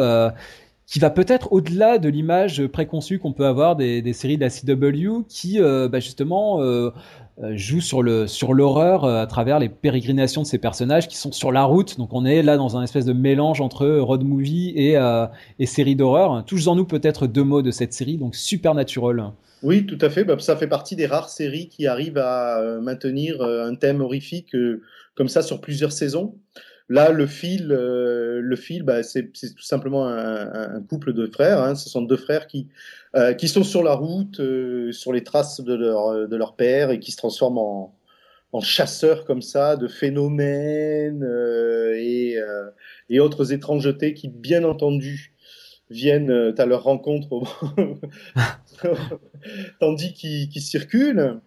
qui 0.86 0.98
va 0.98 1.10
peut-être 1.10 1.52
au-delà 1.52 1.98
de 1.98 2.08
l'image 2.08 2.66
préconçue 2.66 3.18
qu'on 3.18 3.32
peut 3.32 3.46
avoir 3.46 3.76
des, 3.76 4.12
séries 4.14 4.38
de 4.38 4.42
la 4.42 4.50
CW, 4.50 5.24
qui 5.28 5.60
bah, 5.60 6.00
justement 6.00 6.60
joue 7.40 7.80
sur 7.80 8.02
le 8.02 8.26
sur 8.26 8.54
l'horreur 8.54 9.04
euh, 9.04 9.22
à 9.22 9.26
travers 9.26 9.58
les 9.58 9.68
pérégrinations 9.68 10.42
de 10.42 10.46
ces 10.46 10.58
personnages 10.58 11.08
qui 11.08 11.16
sont 11.16 11.32
sur 11.32 11.52
la 11.52 11.64
route. 11.64 11.98
Donc 11.98 12.12
on 12.12 12.24
est 12.24 12.42
là 12.42 12.56
dans 12.56 12.76
un 12.76 12.82
espèce 12.82 13.04
de 13.04 13.12
mélange 13.12 13.60
entre 13.60 13.86
road 13.86 14.22
movie 14.22 14.72
et, 14.76 14.96
euh, 14.96 15.26
et 15.58 15.66
série 15.66 15.96
d'horreur. 15.96 16.44
Touche-en 16.44 16.76
nous 16.76 16.84
peut-être 16.84 17.26
deux 17.26 17.44
mots 17.44 17.62
de 17.62 17.70
cette 17.70 17.92
série, 17.92 18.16
donc 18.16 18.34
Supernatural. 18.36 19.32
Oui, 19.62 19.86
tout 19.86 19.98
à 20.00 20.10
fait. 20.10 20.24
Bah, 20.24 20.36
ça 20.38 20.56
fait 20.56 20.66
partie 20.66 20.96
des 20.96 21.06
rares 21.06 21.28
séries 21.28 21.68
qui 21.68 21.86
arrivent 21.86 22.18
à 22.18 22.60
maintenir 22.82 23.40
un 23.42 23.74
thème 23.76 24.00
horrifique 24.00 24.56
comme 25.14 25.28
ça 25.28 25.42
sur 25.42 25.60
plusieurs 25.60 25.92
saisons. 25.92 26.34
Là, 26.88 27.12
le 27.12 27.26
fil, 27.26 27.68
le 27.68 28.56
fil, 28.56 28.82
bah, 28.82 29.04
c'est 29.04 29.30
tout 29.32 29.62
simplement 29.62 30.08
un, 30.08 30.82
couple 30.82 31.12
de 31.12 31.28
frères. 31.28 31.62
Hein. 31.62 31.76
Ce 31.76 31.88
sont 31.88 32.02
deux 32.02 32.16
frères 32.16 32.48
qui 32.48 32.66
euh, 33.14 33.34
qui 33.34 33.46
sont 33.46 33.62
sur 33.62 33.82
la 33.82 33.92
route, 33.92 34.40
euh, 34.40 34.90
sur 34.90 35.12
les 35.12 35.22
traces 35.22 35.60
de 35.60 35.74
leur, 35.74 36.28
de 36.28 36.36
leur 36.36 36.56
père 36.56 36.90
et 36.90 36.98
qui 36.98 37.12
se 37.12 37.18
transforment 37.18 37.58
en, 37.58 37.94
en 38.52 38.60
chasseurs 38.60 39.26
comme 39.26 39.42
ça 39.42 39.76
de 39.76 39.86
phénomènes 39.86 41.22
euh, 41.22 41.94
et, 41.94 42.38
et, 43.10 43.20
autres 43.20 43.52
étrangetés 43.52 44.14
qui, 44.14 44.28
bien 44.28 44.64
entendu, 44.64 45.34
viennent 45.90 46.54
à 46.56 46.64
leur 46.64 46.84
rencontre 46.84 47.42
tandis 49.80 50.14
qu'ils 50.14 50.62
circulent. 50.62 51.40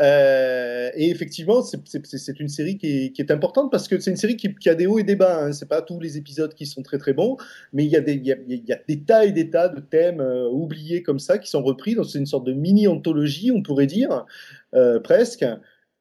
Euh, 0.00 0.90
et 0.94 1.10
effectivement, 1.10 1.62
c'est 1.62 2.40
une 2.40 2.48
série 2.48 2.76
qui 2.78 3.12
est, 3.16 3.30
importante 3.30 3.70
parce 3.70 3.86
que 3.86 3.98
c'est 4.00 4.10
une 4.10 4.16
série 4.16 4.36
qui, 4.36 4.68
a 4.68 4.74
des 4.74 4.86
hauts 4.86 4.98
et 4.98 5.04
des 5.04 5.16
bas. 5.16 5.44
Hein. 5.44 5.52
C'est 5.52 5.68
pas 5.68 5.82
tous 5.82 6.00
les 6.00 6.18
épisodes 6.18 6.52
qui 6.54 6.66
sont 6.66 6.82
très 6.82 6.98
très 6.98 7.12
bons, 7.12 7.36
mais 7.72 7.84
il 7.84 7.90
y 7.90 7.96
a 7.96 8.00
des, 8.00 8.14
il 8.14 8.26
y 8.26 8.32
a, 8.32 8.36
il 8.48 8.64
y 8.64 8.72
a 8.72 8.78
des 8.88 9.00
tas 9.00 9.24
et 9.24 9.32
des 9.32 9.50
tas 9.50 9.68
de 9.68 9.80
thèmes 9.80 10.20
euh, 10.20 10.48
oubliés 10.48 11.02
comme 11.02 11.18
ça 11.18 11.38
qui 11.38 11.48
sont 11.48 11.62
repris. 11.62 11.94
Donc 11.94 12.06
c'est 12.06 12.18
une 12.18 12.26
sorte 12.26 12.44
de 12.44 12.52
mini 12.52 12.88
anthologie, 12.88 13.52
on 13.52 13.62
pourrait 13.62 13.86
dire 13.86 14.26
euh, 14.74 14.98
presque. 15.00 15.44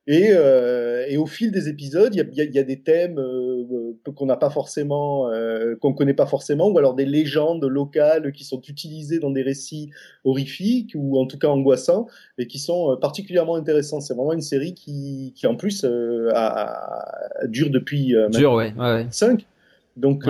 Et, 0.05 0.31
euh, 0.31 1.05
et, 1.07 1.15
au 1.15 1.25
fil 1.25 1.51
des 1.51 1.69
épisodes, 1.69 2.13
il 2.13 2.17
y 2.17 2.21
a, 2.21 2.25
y 2.25 2.41
a, 2.41 2.51
y 2.51 2.59
a 2.59 2.63
des 2.63 2.81
thèmes 2.81 3.19
euh, 3.19 3.63
qu'on 4.11 4.25
n'a 4.25 4.35
pas 4.35 4.49
forcément, 4.49 5.29
euh, 5.29 5.75
qu'on 5.79 5.93
connaît 5.93 6.13
pas 6.13 6.25
forcément, 6.25 6.69
ou 6.69 6.77
alors 6.77 6.93
des 6.93 7.05
légendes 7.05 7.63
locales 7.63 8.33
qui 8.33 8.43
sont 8.43 8.61
utilisées 8.67 9.19
dans 9.19 9.29
des 9.29 9.41
récits 9.41 9.91
horrifiques 10.25 10.91
ou 10.95 11.19
en 11.19 11.25
tout 11.25 11.37
cas 11.37 11.47
angoissants 11.47 12.07
et 12.37 12.47
qui 12.47 12.59
sont 12.59 12.91
euh, 12.91 12.95
particulièrement 12.97 13.55
intéressants. 13.55 14.01
C'est 14.01 14.13
vraiment 14.13 14.33
une 14.33 14.41
série 14.41 14.73
qui, 14.73 15.31
qui 15.35 15.47
en 15.47 15.55
plus 15.55 15.85
euh, 15.85 16.29
a, 16.33 17.47
dure 17.47 17.69
depuis 17.69 18.15
euh, 18.15 18.27
Dure, 18.29 18.53
ouais, 18.53 18.73
ouais. 18.77 19.07
5, 19.09 19.45
donc 19.95 20.25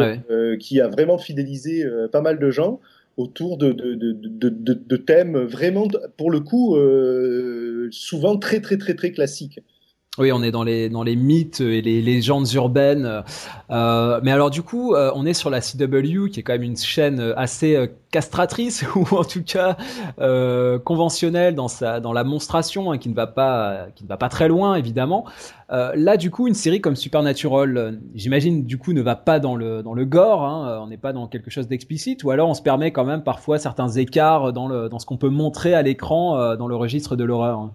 qui 0.59 0.81
a 0.81 0.87
vraiment 0.87 1.17
fidélisé 1.17 1.85
pas 2.11 2.21
mal 2.21 2.37
de 2.37 2.51
gens 2.51 2.79
autour 3.17 3.57
de, 3.57 3.71
de, 3.71 3.93
de, 3.95 4.73
de, 4.73 4.97
thèmes 4.97 5.37
vraiment, 5.37 5.87
pour 6.17 6.31
le 6.31 6.39
coup, 6.39 6.75
euh, 6.75 7.87
souvent 7.91 8.37
très, 8.37 8.61
très, 8.61 8.77
très, 8.77 8.95
très 8.95 9.11
classiques. 9.11 9.59
Oui, 10.19 10.31
on 10.31 10.43
est 10.43 10.51
dans 10.51 10.61
les 10.61 10.89
dans 10.89 11.01
les 11.01 11.15
mythes 11.15 11.59
et 11.59 11.81
les 11.81 11.99
légendes 11.99 12.45
urbaines. 12.53 13.23
Euh, 13.71 14.19
mais 14.21 14.31
alors 14.31 14.51
du 14.51 14.61
coup, 14.61 14.93
euh, 14.93 15.11
on 15.15 15.25
est 15.25 15.33
sur 15.33 15.49
la 15.49 15.59
CW, 15.59 16.29
qui 16.29 16.39
est 16.39 16.43
quand 16.43 16.53
même 16.53 16.61
une 16.61 16.77
chaîne 16.77 17.33
assez 17.35 17.75
euh, 17.75 17.87
castratrice 18.11 18.85
ou 18.95 19.07
en 19.15 19.23
tout 19.23 19.41
cas 19.41 19.75
conventionnelle 20.85 21.55
dans 21.55 21.67
sa 21.67 21.99
dans 21.99 22.13
la 22.13 22.23
monstration, 22.23 22.91
hein, 22.91 22.99
qui 22.99 23.09
ne 23.09 23.15
va 23.15 23.25
pas 23.25 24.29
très 24.29 24.47
loin 24.47 24.75
évidemment. 24.75 25.25
Là, 25.71 26.17
du 26.17 26.29
coup, 26.29 26.47
une 26.47 26.53
série 26.53 26.79
comme 26.79 26.95
Supernatural, 26.95 27.99
j'imagine 28.13 28.65
du 28.65 28.77
coup 28.77 28.93
ne 28.93 29.01
va 29.01 29.15
pas 29.15 29.39
dans 29.39 29.55
le 29.55 30.05
gore. 30.05 30.43
Hein, 30.43 30.79
on 30.83 30.87
n'est 30.89 30.97
pas 30.97 31.13
dans 31.13 31.25
quelque 31.25 31.49
chose 31.49 31.67
d'explicite, 31.67 32.23
ou 32.23 32.29
alors 32.29 32.49
on 32.49 32.53
se 32.53 32.61
permet 32.61 32.91
quand 32.91 33.05
même 33.05 33.23
parfois 33.23 33.57
certains 33.57 33.89
écarts 33.89 34.53
dans 34.53 34.99
ce 34.99 35.07
qu'on 35.07 35.17
peut 35.17 35.29
montrer 35.29 35.73
à 35.73 35.81
l'écran 35.81 36.55
dans 36.55 36.67
le 36.67 36.75
registre 36.75 37.15
de 37.15 37.23
l'horreur 37.23 37.71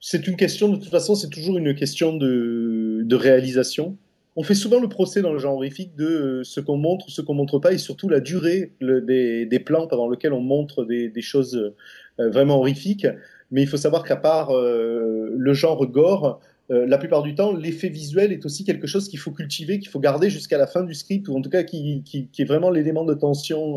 c'est 0.00 0.26
une 0.26 0.36
question, 0.36 0.68
de 0.68 0.76
toute 0.76 0.88
façon, 0.88 1.14
c'est 1.14 1.28
toujours 1.28 1.58
une 1.58 1.74
question 1.74 2.16
de, 2.16 3.14
réalisation. 3.14 3.96
On 4.36 4.42
fait 4.42 4.54
souvent 4.54 4.80
le 4.80 4.88
procès 4.88 5.20
dans 5.20 5.32
le 5.32 5.38
genre 5.38 5.54
horrifique 5.56 5.94
de 5.96 6.06
euh, 6.06 6.44
ce 6.44 6.60
qu'on 6.60 6.78
montre, 6.78 7.10
ce 7.10 7.20
qu'on 7.20 7.34
montre 7.34 7.58
pas, 7.58 7.72
et 7.72 7.78
surtout 7.78 8.08
la 8.08 8.20
durée 8.20 8.72
des, 8.80 9.62
plans 9.64 9.86
pendant 9.86 10.08
lesquels 10.08 10.32
on 10.32 10.40
montre 10.40 10.84
des, 10.84 11.12
choses 11.20 11.74
euh, 12.18 12.30
vraiment 12.30 12.58
horrifiques. 12.58 13.06
Mais 13.50 13.62
il 13.62 13.68
faut 13.68 13.76
savoir 13.76 14.04
qu'à 14.04 14.16
part 14.16 14.50
euh, 14.56 15.34
le 15.36 15.52
genre 15.52 15.84
gore, 15.86 16.40
la 16.68 16.98
plupart 16.98 17.24
du 17.24 17.34
temps, 17.34 17.52
l'effet 17.52 17.88
visuel 17.88 18.30
est 18.32 18.46
aussi 18.46 18.62
quelque 18.62 18.86
chose 18.86 19.08
qu'il 19.08 19.18
faut 19.18 19.32
cultiver, 19.32 19.80
qu'il 19.80 19.88
faut 19.88 19.98
garder 19.98 20.30
jusqu'à 20.30 20.56
la 20.56 20.68
fin 20.68 20.84
du 20.84 20.94
script, 20.94 21.26
ou 21.26 21.36
en 21.36 21.42
tout 21.42 21.50
cas 21.50 21.64
qui 21.64 22.04
est 22.38 22.44
vraiment 22.44 22.70
l'élément 22.70 23.04
de 23.04 23.12
tension 23.12 23.74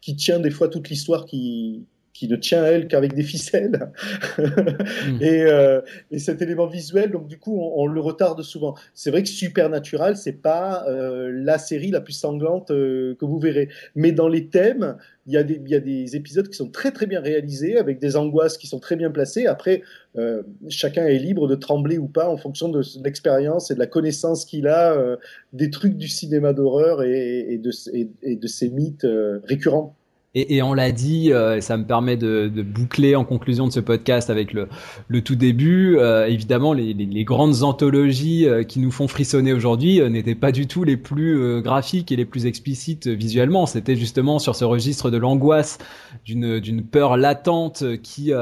qui 0.00 0.16
tient 0.16 0.40
des 0.40 0.50
fois 0.50 0.68
toute 0.68 0.88
l'histoire 0.88 1.26
qui, 1.26 1.84
qui 2.12 2.28
ne 2.28 2.36
tient 2.36 2.64
elle 2.64 2.88
qu'avec 2.88 3.14
des 3.14 3.22
ficelles. 3.22 3.90
mm. 4.38 5.22
et, 5.22 5.42
euh, 5.42 5.80
et, 6.10 6.18
cet 6.18 6.42
élément 6.42 6.66
visuel, 6.66 7.10
donc 7.10 7.26
du 7.26 7.38
coup, 7.38 7.58
on, 7.58 7.82
on 7.82 7.86
le 7.86 8.00
retarde 8.00 8.42
souvent. 8.42 8.74
C'est 8.94 9.10
vrai 9.10 9.22
que 9.22 9.28
Supernatural, 9.28 10.16
c'est 10.16 10.40
pas 10.40 10.84
euh, 10.88 11.30
la 11.32 11.58
série 11.58 11.90
la 11.90 12.00
plus 12.00 12.12
sanglante 12.12 12.70
euh, 12.70 13.14
que 13.18 13.24
vous 13.24 13.38
verrez, 13.38 13.68
mais 13.94 14.12
dans 14.12 14.28
les 14.28 14.48
thèmes, 14.48 14.96
il 15.26 15.32
y, 15.32 15.36
a 15.36 15.44
des, 15.44 15.60
il 15.64 15.70
y 15.70 15.74
a 15.74 15.80
des 15.80 16.16
épisodes 16.16 16.48
qui 16.48 16.56
sont 16.56 16.68
très 16.68 16.90
très 16.90 17.06
bien 17.06 17.20
réalisés, 17.20 17.78
avec 17.78 18.00
des 18.00 18.16
angoisses 18.16 18.58
qui 18.58 18.66
sont 18.66 18.80
très 18.80 18.96
bien 18.96 19.10
placées. 19.10 19.46
Après, 19.46 19.82
euh, 20.16 20.42
chacun 20.68 21.06
est 21.06 21.18
libre 21.18 21.46
de 21.46 21.54
trembler 21.54 21.96
ou 21.96 22.08
pas 22.08 22.28
en 22.28 22.36
fonction 22.36 22.68
de, 22.68 22.82
l'expérience 23.04 23.70
et 23.70 23.74
de 23.74 23.78
la 23.78 23.86
connaissance 23.86 24.44
qu'il 24.44 24.66
a 24.66 24.94
euh, 24.94 25.16
des 25.52 25.70
trucs 25.70 25.96
du 25.96 26.08
cinéma 26.08 26.52
d'horreur 26.52 27.02
et, 27.02 27.46
et, 27.54 27.58
de, 27.58 27.70
et, 27.92 28.10
et 28.22 28.36
de 28.36 28.46
ces 28.48 28.68
mythes 28.70 29.04
euh, 29.04 29.40
récurrents. 29.44 29.96
Et, 30.34 30.56
et, 30.56 30.62
on 30.62 30.72
l'a 30.72 30.92
dit, 30.92 31.30
euh, 31.30 31.60
ça 31.60 31.76
me 31.76 31.84
permet 31.84 32.16
de, 32.16 32.48
de, 32.48 32.62
boucler 32.62 33.14
en 33.16 33.24
conclusion 33.24 33.66
de 33.66 33.72
ce 33.72 33.80
podcast 33.80 34.30
avec 34.30 34.54
le, 34.54 34.66
le 35.08 35.20
tout 35.20 35.34
début. 35.34 35.98
Euh, 35.98 36.26
évidemment, 36.26 36.72
les, 36.72 36.94
les, 36.94 37.04
les, 37.04 37.24
grandes 37.24 37.62
anthologies 37.62 38.46
euh, 38.48 38.62
qui 38.64 38.80
nous 38.80 38.90
font 38.90 39.08
frissonner 39.08 39.52
aujourd'hui 39.52 40.00
euh, 40.00 40.08
n'étaient 40.08 40.34
pas 40.34 40.50
du 40.50 40.66
tout 40.66 40.84
les 40.84 40.96
plus 40.96 41.38
euh, 41.38 41.60
graphiques 41.60 42.10
et 42.12 42.16
les 42.16 42.24
plus 42.24 42.46
explicites 42.46 43.08
visuellement. 43.08 43.66
C'était 43.66 43.94
justement 43.94 44.38
sur 44.38 44.56
ce 44.56 44.64
registre 44.64 45.10
de 45.10 45.18
l'angoisse, 45.18 45.76
d'une 46.24 46.60
d'une 46.60 46.82
peur 46.82 47.18
latente 47.18 47.84
qui 48.02 48.32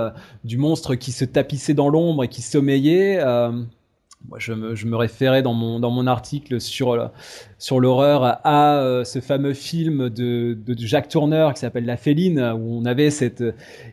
du 0.45 0.59
monstre 0.59 0.95
qui 0.95 1.11
se 1.11 1.25
tapissait 1.25 1.75
dans 1.75 1.89
l'ombre 1.89 2.23
et 2.23 2.29
qui 2.29 2.43
sommeillait. 2.43 3.19
moi, 4.29 4.39
je 4.39 4.53
me, 4.53 4.77
je 4.77 4.87
me 4.87 4.97
référais 4.97 5.43
dans 5.43 5.55
mon 5.55 5.81
dans 5.81 5.91
mon 5.91 6.07
article 6.07 6.61
sur 6.61 7.11
sur 7.61 7.79
l'horreur 7.79 8.41
à 8.43 8.79
euh, 8.79 9.05
ce 9.05 9.21
fameux 9.21 9.53
film 9.53 10.09
de, 10.09 10.57
Jacques 10.79 11.09
Tourneur 11.09 11.53
qui 11.53 11.61
s'appelle 11.61 11.85
La 11.85 11.99
Féline, 11.99 12.41
où 12.41 12.81
on 12.81 12.85
avait 12.87 13.11
cette 13.11 13.45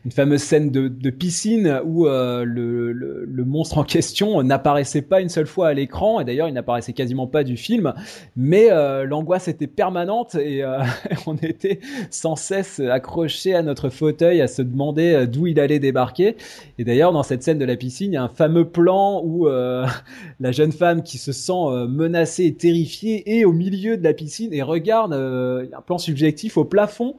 une 0.06 0.11
fameuse 0.11 0.41
scène 0.41 0.72
de, 0.72 1.10
piscine 1.10 1.81
où 1.85 2.07
euh, 2.07 2.45
le, 2.45 3.44
monstre 3.45 3.77
en 3.77 3.84
question 3.84 4.41
n'apparaissait 4.41 5.02
pas 5.02 5.22
une 5.22 5.30
seule 5.30 5.48
fois 5.48 5.68
à 5.68 5.73
l'écran, 5.73 6.19
et 6.19 6.26
d'ailleurs 6.26 6.48
il 6.48 6.53
n'apparaissait 6.53 6.94
quasiment 6.94 7.27
pas 7.27 7.44
du 7.44 7.57
film, 7.57 7.94
mais 8.35 8.72
euh, 8.72 9.06
l'angoisse 9.06 9.48
était 9.48 9.68
permanente 9.68 10.35
et 10.35 10.64
euh, 10.64 10.80
on 11.27 11.35
était 11.35 11.80
sans 12.10 12.35
cesse 12.35 12.80
accroché 12.80 13.53
à 13.53 13.61
notre 13.64 13.89
fauteuil 13.89 14.41
à 14.41 14.48
se 14.48 14.61
demander 14.61 15.14
euh, 15.14 15.26
d'où 15.26 15.48
il 15.48 15.60
allait 15.60 15.80
débarquer. 15.80 16.38
Et 16.77 16.84
d'ailleurs 16.84 17.11
dans 17.11 17.23
cette 17.23 17.44
scène 17.44 17.60
de 17.60 17.65
la 17.65 17.76
piscine, 17.76 18.11
il 18.11 18.15
y 18.15 18.18
a 18.18 18.23
un 18.23 18.30
fameux 18.30 18.69
plan 18.69 19.22
où 19.23 19.48
la 20.39 20.52
jeune 20.52 20.72
femme 20.72 21.03
qui 21.03 21.18
se 21.18 21.31
sent 21.31 21.88
menacée 21.88 22.45
et 22.45 22.53
terrifiée 22.53 23.38
et 23.38 23.45
au 23.45 23.53
milieu 23.57 23.97
de 23.97 24.03
la 24.03 24.13
piscine 24.13 24.53
et 24.53 24.61
regarde 24.61 25.13
euh, 25.13 25.65
un 25.75 25.81
plan 25.81 25.97
subjectif 25.97 26.57
au 26.57 26.65
plafond 26.65 27.17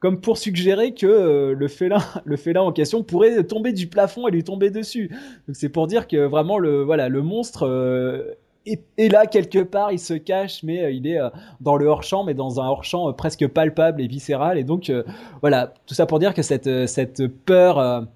comme 0.00 0.20
pour 0.20 0.38
suggérer 0.38 0.94
que 0.94 1.06
euh, 1.06 1.54
le 1.54 1.68
félin 1.68 1.98
le 2.24 2.36
félin 2.36 2.62
en 2.62 2.72
question 2.72 3.02
pourrait 3.02 3.42
tomber 3.44 3.72
du 3.72 3.86
plafond 3.86 4.28
et 4.28 4.30
lui 4.30 4.44
tomber 4.44 4.70
dessus. 4.70 5.08
Donc 5.46 5.56
c'est 5.56 5.68
pour 5.68 5.86
dire 5.86 6.06
que 6.06 6.16
vraiment 6.16 6.58
le 6.58 6.82
voilà 6.82 7.08
le 7.08 7.22
monstre 7.22 7.66
euh, 7.66 8.34
est, 8.66 9.08
là 9.08 9.26
quelque 9.26 9.60
part, 9.60 9.92
il 9.92 9.98
se 9.98 10.14
cache, 10.14 10.62
mais 10.62 10.84
euh, 10.84 10.90
il 10.90 11.06
est 11.06 11.18
dans 11.60 11.76
le 11.76 11.86
hors-champ, 11.86 12.24
mais 12.24 12.34
dans 12.34 12.60
un 12.60 12.68
hors-champ 12.68 13.12
presque 13.14 13.46
palpable 13.48 14.02
et 14.02 14.06
viscéral. 14.06 14.58
Et 14.58 14.64
donc, 14.64 14.92
voilà, 15.40 15.72
tout 15.86 15.94
ça 15.94 16.04
pour 16.04 16.18
dire 16.18 16.34
que 16.34 16.42
cette, 16.42 16.86
cette 16.86 17.26
peur 17.28 18.06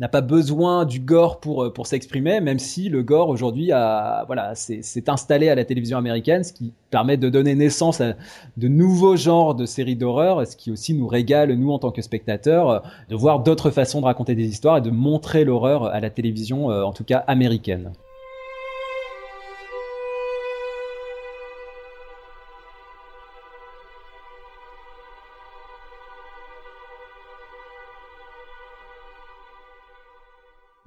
n'a 0.00 0.08
pas 0.08 0.22
besoin 0.22 0.84
du 0.84 0.98
gore 0.98 1.40
pour 1.40 1.64
euh, 1.64 1.72
pour 1.72 1.86
s'exprimer, 1.86 2.40
même 2.40 2.58
si 2.58 2.88
le 2.88 3.02
gore 3.02 3.28
aujourd'hui 3.28 3.70
a 3.70 4.24
voilà 4.26 4.54
s'est 4.54 5.08
installé 5.08 5.48
à 5.48 5.54
la 5.54 5.64
télévision 5.64 5.98
américaine, 5.98 6.42
ce 6.42 6.52
qui 6.52 6.72
permet 6.90 7.16
de 7.16 7.28
donner 7.28 7.54
naissance 7.54 8.00
à 8.00 8.14
de 8.56 8.68
nouveaux 8.68 9.16
genres 9.16 9.54
de 9.54 9.66
séries 9.66 9.96
d'horreur, 9.96 10.46
ce 10.46 10.56
qui 10.56 10.70
aussi 10.70 10.94
nous 10.94 11.06
régale 11.06 11.52
nous 11.54 11.70
en 11.72 11.78
tant 11.78 11.90
que 11.90 12.02
spectateurs 12.02 12.70
euh, 12.70 12.78
de 13.08 13.16
voir 13.16 13.40
d'autres 13.40 13.70
façons 13.70 14.00
de 14.00 14.06
raconter 14.06 14.34
des 14.34 14.46
histoires 14.46 14.78
et 14.78 14.80
de 14.80 14.90
montrer 14.90 15.44
l'horreur 15.44 15.84
à 15.84 16.00
la 16.00 16.10
télévision, 16.10 16.70
euh, 16.70 16.82
en 16.82 16.92
tout 16.92 17.04
cas 17.04 17.18
américaine. 17.26 17.92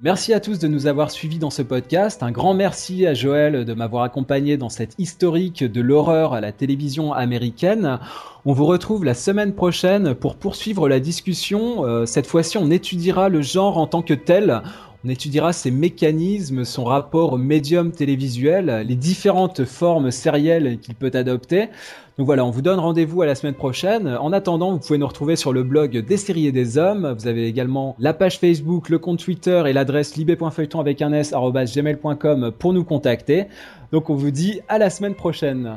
Merci 0.04 0.34
à 0.34 0.40
tous 0.40 0.58
de 0.58 0.68
nous 0.68 0.86
avoir 0.86 1.10
suivis 1.10 1.38
dans 1.38 1.48
ce 1.48 1.62
podcast. 1.62 2.22
Un 2.22 2.30
grand 2.30 2.52
merci 2.52 3.06
à 3.06 3.14
Joël 3.14 3.64
de 3.64 3.72
m'avoir 3.72 4.02
accompagné 4.02 4.58
dans 4.58 4.68
cette 4.68 4.94
historique 4.98 5.64
de 5.64 5.80
l'horreur 5.80 6.34
à 6.34 6.42
la 6.42 6.52
télévision 6.52 7.14
américaine. 7.14 7.98
On 8.44 8.52
vous 8.52 8.66
retrouve 8.66 9.06
la 9.06 9.14
semaine 9.14 9.54
prochaine 9.54 10.14
pour 10.14 10.36
poursuivre 10.36 10.90
la 10.90 11.00
discussion. 11.00 11.86
Euh, 11.86 12.04
cette 12.04 12.26
fois-ci, 12.26 12.58
on 12.58 12.70
étudiera 12.70 13.30
le 13.30 13.40
genre 13.40 13.78
en 13.78 13.86
tant 13.86 14.02
que 14.02 14.12
tel. 14.12 14.60
On 15.06 15.10
étudiera 15.10 15.52
ses 15.52 15.70
mécanismes, 15.70 16.64
son 16.64 16.84
rapport 16.84 17.34
au 17.34 17.36
médium 17.36 17.92
télévisuel, 17.92 18.86
les 18.88 18.94
différentes 18.94 19.66
formes 19.66 20.10
sérielles 20.10 20.78
qu'il 20.80 20.94
peut 20.94 21.10
adopter. 21.12 21.68
Donc 22.16 22.24
voilà, 22.24 22.42
on 22.46 22.50
vous 22.50 22.62
donne 22.62 22.78
rendez-vous 22.78 23.20
à 23.20 23.26
la 23.26 23.34
semaine 23.34 23.54
prochaine. 23.54 24.08
En 24.08 24.32
attendant, 24.32 24.72
vous 24.72 24.78
pouvez 24.78 24.98
nous 24.98 25.06
retrouver 25.06 25.36
sur 25.36 25.52
le 25.52 25.62
blog 25.62 25.98
des 25.98 26.16
séries 26.16 26.50
des 26.52 26.78
hommes. 26.78 27.14
Vous 27.18 27.26
avez 27.26 27.46
également 27.46 27.96
la 27.98 28.14
page 28.14 28.38
Facebook, 28.38 28.88
le 28.88 28.98
compte 28.98 29.18
Twitter 29.18 29.62
et 29.66 29.74
l'adresse 29.74 30.16
libé.feuilleton 30.16 30.80
avec 30.80 31.02
un 31.02 31.12
s 31.12 31.34
pour 32.58 32.72
nous 32.72 32.84
contacter. 32.84 33.44
Donc 33.92 34.08
on 34.08 34.14
vous 34.14 34.30
dit 34.30 34.60
à 34.68 34.78
la 34.78 34.88
semaine 34.88 35.14
prochaine. 35.14 35.76